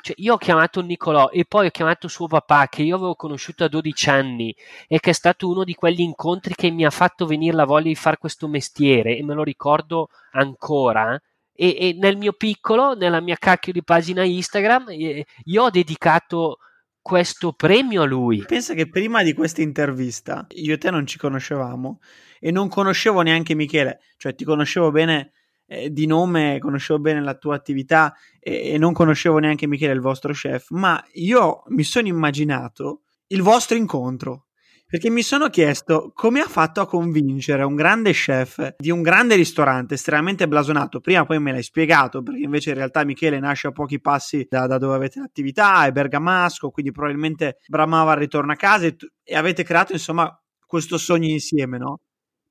cioè, 0.06 0.14
io 0.20 0.36
ho 0.36 0.38
chiamato 0.38 0.82
Nicolò 0.82 1.30
e 1.30 1.46
poi 1.46 1.66
ho 1.66 1.72
chiamato 1.72 2.08
suo 2.08 2.28
papà 2.28 2.68
che 2.68 2.84
io 2.84 2.96
avevo 2.96 3.16
conosciuto 3.16 3.64
a 3.64 3.68
12 3.68 4.10
anni 4.12 4.56
e 4.88 5.00
che 5.00 5.10
è 5.10 5.14
stato 5.14 5.50
uno 5.50 5.64
di 5.64 5.74
quegli 5.74 6.02
incontri 6.02 6.54
che 6.54 6.70
mi 6.70 6.86
ha 6.86 6.92
fatto 6.92 7.26
venire 7.26 7.56
la 7.56 7.66
voglia 7.66 7.88
di 7.88 7.96
fare 7.96 8.20
questo 8.20 8.48
mestiere 8.48 9.18
e 9.18 9.24
me 9.24 9.34
lo 9.34 9.42
ricordo 9.42 10.10
ancora. 10.34 11.20
E, 11.52 11.76
e 11.80 11.98
nel 12.00 12.18
mio 12.18 12.34
piccolo, 12.34 12.94
nella 12.94 13.20
mia 13.20 13.36
cacchio 13.36 13.74
di 13.74 13.84
pagina 13.84 14.24
Instagram, 14.24 14.90
io 14.92 15.64
ho 15.64 15.70
dedicato 15.72 16.60
questo 17.02 17.54
premio 17.54 18.04
a 18.04 18.06
lui. 18.06 18.46
Pensa 18.46 18.76
che 18.76 18.88
prima 18.88 19.24
di 19.24 19.34
questa 19.34 19.64
intervista 19.64 20.46
io 20.52 20.76
e 20.76 20.78
te 20.78 20.92
non 20.92 21.08
ci 21.08 21.18
conoscevamo 21.18 22.00
e 22.40 22.52
non 22.52 22.70
conoscevo 22.70 23.22
neanche 23.22 23.56
Michele, 23.56 24.02
cioè 24.18 24.36
ti 24.36 24.44
conoscevo 24.44 24.92
bene 24.92 25.32
eh, 25.68 25.92
di 25.92 26.06
nome, 26.06 26.60
conoscevo 26.60 27.00
bene 27.00 27.22
la 27.22 27.36
tua 27.36 27.56
attività 27.56 28.14
e, 28.40 28.72
e 28.72 28.78
non 28.78 28.94
conoscevo 28.94 29.38
neanche 29.40 29.68
Michele, 29.68 29.94
il 29.94 30.02
vostro 30.02 30.34
chef, 30.34 30.70
ma 30.70 31.04
io 31.14 31.64
mi 31.68 31.84
sono 31.84 32.08
immaginato 32.08 33.02
il 33.28 33.42
vostro 33.42 33.76
incontro 33.76 34.46
perché 34.88 35.10
mi 35.10 35.24
sono 35.24 35.50
chiesto 35.50 36.12
come 36.14 36.42
ha 36.42 36.48
fatto 36.48 36.80
a 36.80 36.86
convincere 36.86 37.64
un 37.64 37.74
grande 37.74 38.12
chef 38.12 38.76
di 38.78 38.92
un 38.92 39.02
grande 39.02 39.36
ristorante 39.36 39.96
estremamente 39.96 40.48
blasonato. 40.48 41.00
Prima 41.00 41.26
poi 41.26 41.40
me 41.40 41.52
l'hai 41.52 41.64
spiegato, 41.64 42.22
perché 42.22 42.44
invece 42.44 42.70
in 42.70 42.76
realtà 42.76 43.04
Michele 43.04 43.40
nasce 43.40 43.68
a 43.68 43.72
pochi 43.72 44.00
passi 44.00 44.46
da, 44.48 44.68
da 44.68 44.78
dove 44.78 44.96
avete 44.96 45.20
l'attività, 45.20 45.86
è 45.86 45.92
bergamasco, 45.92 46.70
quindi 46.70 46.92
probabilmente 46.92 47.58
bramava 47.68 48.14
il 48.14 48.20
ritorno 48.20 48.52
a 48.52 48.56
casa 48.56 48.86
e, 48.86 48.96
e 49.24 49.36
avete 49.36 49.64
creato 49.64 49.92
insomma 49.92 50.32
questo 50.66 50.98
sogno 50.98 51.30
insieme, 51.30 51.78
no? 51.80 52.02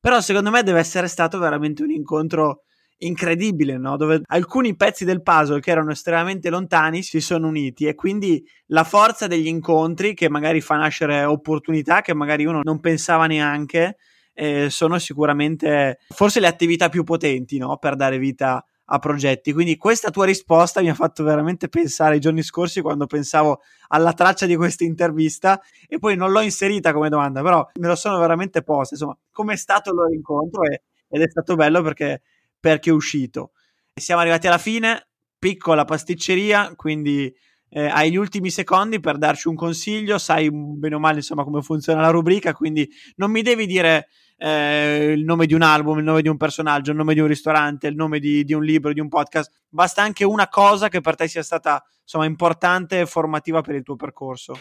Però 0.00 0.20
secondo 0.20 0.50
me 0.50 0.62
deve 0.62 0.80
essere 0.80 1.06
stato 1.06 1.38
veramente 1.38 1.82
un 1.82 1.90
incontro 1.90 2.64
incredibile, 2.98 3.76
no? 3.76 3.96
dove 3.96 4.22
alcuni 4.26 4.76
pezzi 4.76 5.04
del 5.04 5.22
puzzle 5.22 5.60
che 5.60 5.70
erano 5.70 5.90
estremamente 5.90 6.50
lontani 6.50 7.02
si 7.02 7.20
sono 7.20 7.48
uniti 7.48 7.86
e 7.86 7.94
quindi 7.94 8.46
la 8.66 8.84
forza 8.84 9.26
degli 9.26 9.46
incontri 9.46 10.14
che 10.14 10.28
magari 10.28 10.60
fa 10.60 10.76
nascere 10.76 11.24
opportunità 11.24 12.00
che 12.00 12.14
magari 12.14 12.44
uno 12.44 12.60
non 12.62 12.80
pensava 12.80 13.26
neanche 13.26 13.96
eh, 14.32 14.68
sono 14.70 14.98
sicuramente 14.98 15.98
forse 16.08 16.40
le 16.40 16.46
attività 16.46 16.88
più 16.88 17.04
potenti 17.04 17.58
no? 17.58 17.76
per 17.78 17.96
dare 17.96 18.18
vita 18.18 18.64
a 18.86 18.98
progetti. 18.98 19.52
Quindi 19.52 19.76
questa 19.76 20.10
tua 20.10 20.26
risposta 20.26 20.80
mi 20.80 20.90
ha 20.90 20.94
fatto 20.94 21.24
veramente 21.24 21.68
pensare 21.68 22.14
ai 22.14 22.20
giorni 22.20 22.42
scorsi 22.42 22.80
quando 22.80 23.06
pensavo 23.06 23.60
alla 23.88 24.12
traccia 24.12 24.46
di 24.46 24.56
questa 24.56 24.84
intervista 24.84 25.60
e 25.88 25.98
poi 25.98 26.16
non 26.16 26.32
l'ho 26.32 26.40
inserita 26.40 26.92
come 26.92 27.08
domanda, 27.08 27.42
però 27.42 27.66
me 27.80 27.86
lo 27.86 27.94
sono 27.94 28.18
veramente 28.18 28.62
posta. 28.62 28.94
Insomma, 28.94 29.16
com'è 29.30 29.56
stato 29.56 29.90
il 29.90 29.96
loro 29.96 30.12
incontro 30.12 30.62
e, 30.64 30.82
ed 31.08 31.22
è 31.22 31.28
stato 31.28 31.54
bello 31.54 31.82
perché 31.82 32.22
perché 32.64 32.88
è 32.88 32.94
uscito. 32.94 33.52
Siamo 33.92 34.22
arrivati 34.22 34.46
alla 34.46 34.56
fine, 34.56 35.08
piccola 35.38 35.84
pasticceria, 35.84 36.72
quindi 36.74 37.30
eh, 37.68 37.88
hai 37.88 38.10
gli 38.10 38.16
ultimi 38.16 38.48
secondi 38.48 39.00
per 39.00 39.18
darci 39.18 39.48
un 39.48 39.54
consiglio, 39.54 40.16
sai 40.16 40.48
bene 40.50 40.94
o 40.94 40.98
male 40.98 41.16
insomma 41.16 41.44
come 41.44 41.60
funziona 41.60 42.00
la 42.00 42.08
rubrica, 42.08 42.54
quindi 42.54 42.88
non 43.16 43.30
mi 43.30 43.42
devi 43.42 43.66
dire 43.66 44.08
eh, 44.38 45.12
il 45.14 45.24
nome 45.24 45.44
di 45.44 45.52
un 45.52 45.60
album, 45.60 45.98
il 45.98 46.04
nome 46.04 46.22
di 46.22 46.28
un 46.28 46.38
personaggio, 46.38 46.92
il 46.92 46.96
nome 46.96 47.12
di 47.12 47.20
un 47.20 47.26
ristorante, 47.26 47.86
il 47.86 47.96
nome 47.96 48.18
di, 48.18 48.44
di, 48.44 48.54
un 48.54 48.64
libro, 48.64 48.94
di 48.94 49.00
un 49.00 49.08
podcast, 49.08 49.52
basta 49.68 50.00
anche 50.00 50.24
una 50.24 50.48
cosa 50.48 50.88
che 50.88 51.02
per 51.02 51.16
te 51.16 51.28
sia 51.28 51.42
stata 51.42 51.84
insomma 52.00 52.24
importante 52.24 53.00
e 53.00 53.04
formativa 53.04 53.60
per 53.60 53.74
il 53.74 53.82
tuo 53.82 53.96
percorso. 53.96 54.58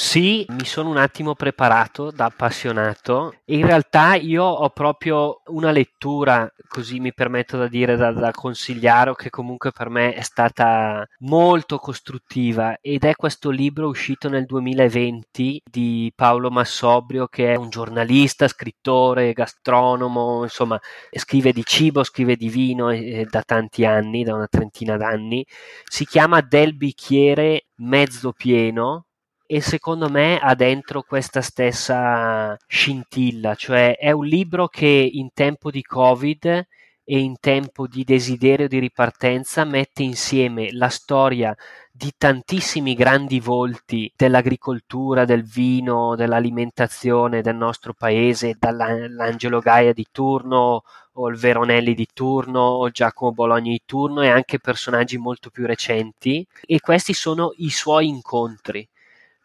Sì, 0.00 0.46
mi 0.50 0.64
sono 0.64 0.90
un 0.90 0.96
attimo 0.96 1.34
preparato 1.34 2.12
da 2.12 2.26
appassionato. 2.26 3.34
E 3.44 3.56
in 3.56 3.66
realtà 3.66 4.14
io 4.14 4.44
ho 4.44 4.70
proprio 4.70 5.42
una 5.46 5.72
lettura, 5.72 6.48
così 6.68 7.00
mi 7.00 7.12
permetto 7.12 7.56
da 7.58 7.66
dire, 7.66 7.96
da, 7.96 8.12
da 8.12 8.30
consigliare, 8.30 9.16
che 9.16 9.28
comunque 9.28 9.72
per 9.72 9.90
me 9.90 10.14
è 10.14 10.22
stata 10.22 11.04
molto 11.18 11.78
costruttiva. 11.78 12.78
Ed 12.80 13.02
è 13.04 13.16
questo 13.16 13.50
libro 13.50 13.88
uscito 13.88 14.28
nel 14.28 14.46
2020 14.46 15.62
di 15.68 16.12
Paolo 16.14 16.48
Massobrio 16.50 17.26
che 17.26 17.52
è 17.52 17.56
un 17.56 17.68
giornalista, 17.68 18.46
scrittore, 18.46 19.32
gastronomo, 19.32 20.44
insomma 20.44 20.78
scrive 21.10 21.52
di 21.52 21.64
cibo, 21.64 22.04
scrive 22.04 22.36
di 22.36 22.48
vino 22.48 22.90
eh, 22.90 23.26
da 23.28 23.42
tanti 23.42 23.84
anni, 23.84 24.22
da 24.22 24.34
una 24.34 24.46
trentina 24.46 24.96
d'anni. 24.96 25.44
Si 25.84 26.06
chiama 26.06 26.40
Del 26.40 26.76
bicchiere 26.76 27.66
mezzo 27.78 28.30
pieno 28.32 29.07
e 29.50 29.62
secondo 29.62 30.10
me 30.10 30.38
ha 30.38 30.54
dentro 30.54 31.02
questa 31.02 31.40
stessa 31.40 32.54
scintilla, 32.66 33.54
cioè 33.54 33.96
è 33.96 34.10
un 34.10 34.26
libro 34.26 34.68
che 34.68 34.86
in 34.86 35.30
tempo 35.32 35.70
di 35.70 35.80
Covid 35.80 36.44
e 37.02 37.18
in 37.18 37.36
tempo 37.40 37.86
di 37.86 38.04
desiderio 38.04 38.68
di 38.68 38.78
ripartenza 38.78 39.64
mette 39.64 40.02
insieme 40.02 40.70
la 40.72 40.90
storia 40.90 41.56
di 41.90 42.12
tantissimi 42.18 42.92
grandi 42.92 43.40
volti 43.40 44.12
dell'agricoltura, 44.14 45.24
del 45.24 45.44
vino, 45.44 46.14
dell'alimentazione 46.14 47.40
del 47.40 47.56
nostro 47.56 47.94
paese, 47.94 48.54
dall'Angelo 48.58 49.60
Gaia 49.60 49.94
di 49.94 50.06
turno 50.12 50.82
o 51.14 51.28
il 51.28 51.38
Veronelli 51.38 51.94
di 51.94 52.06
turno 52.12 52.60
o 52.60 52.90
Giacomo 52.90 53.32
Bologna 53.32 53.70
di 53.70 53.80
turno 53.86 54.20
e 54.20 54.28
anche 54.28 54.58
personaggi 54.58 55.16
molto 55.16 55.48
più 55.48 55.64
recenti. 55.64 56.46
E 56.66 56.80
questi 56.80 57.14
sono 57.14 57.54
i 57.56 57.70
suoi 57.70 58.08
incontri 58.08 58.86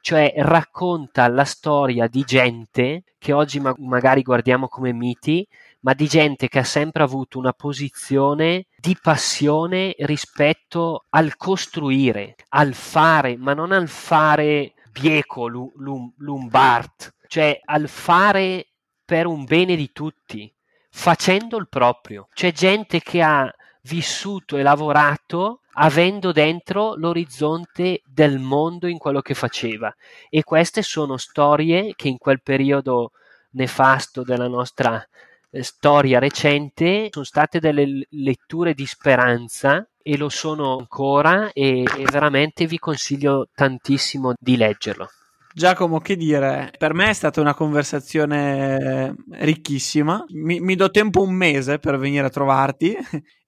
cioè 0.03 0.33
racconta 0.35 1.29
la 1.29 1.45
storia 1.45 2.07
di 2.07 2.23
gente 2.23 3.03
che 3.17 3.31
oggi 3.31 3.61
ma- 3.61 3.73
magari 3.77 4.21
guardiamo 4.21 4.67
come 4.67 4.91
miti, 4.91 5.47
ma 5.79 5.93
di 5.93 6.07
gente 6.07 6.49
che 6.49 6.59
ha 6.59 6.65
sempre 6.65 7.03
avuto 7.03 7.39
una 7.39 7.53
posizione 7.53 8.65
di 8.75 8.97
passione 9.01 9.95
rispetto 9.99 11.05
al 11.11 11.37
costruire, 11.37 12.35
al 12.49 12.73
fare, 12.73 13.37
ma 13.37 13.53
non 13.53 13.71
al 13.71 13.87
fare 13.87 14.73
bieco, 14.91 15.47
lum- 15.47 16.11
lumbart, 16.17 17.13
cioè 17.27 17.57
al 17.63 17.87
fare 17.87 18.67
per 19.05 19.25
un 19.25 19.45
bene 19.45 19.77
di 19.77 19.93
tutti, 19.93 20.53
facendo 20.89 21.55
il 21.55 21.69
proprio. 21.69 22.27
C'è 22.33 22.51
gente 22.51 22.99
che 22.99 23.21
ha 23.21 23.49
vissuto 23.83 24.57
e 24.57 24.63
lavorato 24.63 25.61
avendo 25.73 26.31
dentro 26.31 26.95
l'orizzonte 26.95 28.01
del 28.05 28.39
mondo 28.39 28.87
in 28.87 28.97
quello 28.97 29.21
che 29.21 29.33
faceva 29.33 29.93
e 30.29 30.43
queste 30.43 30.81
sono 30.81 31.17
storie 31.17 31.93
che 31.95 32.07
in 32.07 32.17
quel 32.17 32.41
periodo 32.41 33.11
nefasto 33.51 34.23
della 34.23 34.47
nostra 34.47 35.05
eh, 35.49 35.63
storia 35.63 36.19
recente 36.19 37.09
sono 37.11 37.25
state 37.25 37.59
delle 37.59 38.05
letture 38.09 38.73
di 38.73 38.85
speranza 38.85 39.87
e 40.01 40.17
lo 40.17 40.29
sono 40.29 40.77
ancora 40.77 41.51
e, 41.53 41.81
e 41.81 42.03
veramente 42.11 42.65
vi 42.65 42.77
consiglio 42.77 43.47
tantissimo 43.53 44.33
di 44.37 44.57
leggerlo. 44.57 45.09
Giacomo, 45.55 45.99
che 45.99 46.15
dire? 46.15 46.73
Per 46.75 46.95
me 46.95 47.11
è 47.11 47.13
stata 47.13 47.39
una 47.39 47.53
conversazione 47.53 49.13
ricchissima. 49.33 50.25
Mi, 50.29 50.59
mi, 50.59 50.75
do 50.75 50.89
tempo 50.89 51.21
un 51.21 51.31
mese 51.31 51.77
per 51.77 51.99
venire 51.99 52.25
a 52.25 52.31
trovarti 52.31 52.97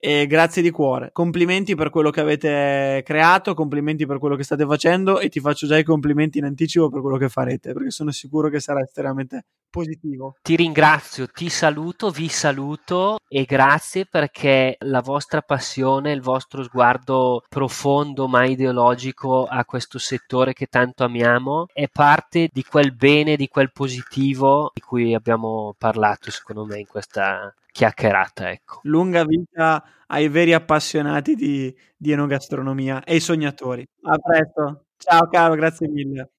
e 0.05 0.27
grazie 0.27 0.61
di 0.61 0.69
cuore. 0.69 1.09
Complimenti 1.11 1.73
per 1.73 1.89
quello 1.89 2.11
che 2.11 2.21
avete 2.21 3.01
creato, 3.03 3.55
complimenti 3.55 4.05
per 4.05 4.19
quello 4.19 4.35
che 4.35 4.43
state 4.43 4.63
facendo 4.63 5.19
e 5.19 5.29
ti 5.29 5.39
faccio 5.39 5.65
già 5.65 5.79
i 5.79 5.83
complimenti 5.83 6.37
in 6.37 6.43
anticipo 6.43 6.89
per 6.89 7.01
quello 7.01 7.17
che 7.17 7.27
farete 7.27 7.73
perché 7.73 7.89
sono 7.89 8.11
sicuro 8.11 8.49
che 8.49 8.59
sarà 8.59 8.81
estremamente 8.81 9.45
positivo. 9.67 10.35
Ti 10.43 10.55
ringrazio, 10.55 11.25
ti 11.25 11.49
saluto, 11.49 12.11
vi 12.11 12.27
saluto 12.27 13.17
e 13.27 13.45
grazie 13.45 14.05
perché 14.05 14.75
la 14.81 15.01
vostra 15.01 15.41
passione, 15.41 16.11
il 16.11 16.21
vostro 16.21 16.61
sguardo 16.61 17.41
profondo 17.49 18.27
ma 18.27 18.45
ideologico 18.45 19.45
a 19.45 19.65
questo 19.65 19.97
settore 19.97 20.53
che 20.53 20.67
tanto 20.67 21.03
amiamo 21.03 21.65
è 21.73 21.87
parte 21.91 22.49
di 22.53 22.63
quel 22.63 22.93
bene, 22.93 23.35
di 23.35 23.47
quel 23.47 23.71
positivo 23.71 24.69
di 24.71 24.81
cui 24.81 25.15
abbiamo 25.15 25.73
parlato 25.75 26.29
secondo 26.29 26.63
me 26.63 26.77
in 26.77 26.85
questa 26.85 27.51
chiacchierata. 27.75 28.49
Ecco. 28.51 28.79
Lunga 28.83 29.25
vita 29.25 29.83
ai 30.07 30.29
veri 30.29 30.53
appassionati 30.53 31.35
di, 31.35 31.75
di 31.97 32.11
enogastronomia 32.11 33.03
e 33.03 33.15
ai 33.15 33.19
sognatori. 33.19 33.85
A 34.03 34.17
presto. 34.17 34.85
Ciao 34.97 35.27
caro, 35.27 35.55
grazie 35.55 35.89
mille. 35.89 36.29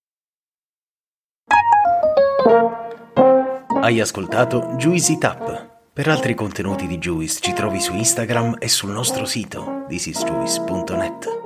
Hai 3.81 4.01
ascoltato 4.01 4.75
Juicy 4.77 5.19
Tap 5.19 5.75
Per 5.93 6.09
altri 6.09 6.35
contenuti 6.35 6.87
di 6.87 6.99
Juice 6.99 7.41
ci 7.41 7.53
trovi 7.53 7.81
su 7.81 7.93
Instagram 7.93 8.57
e 8.59 8.69
sul 8.69 8.91
nostro 8.91 9.27
sito 9.27 9.85
thisisjuice.net. 9.89 11.46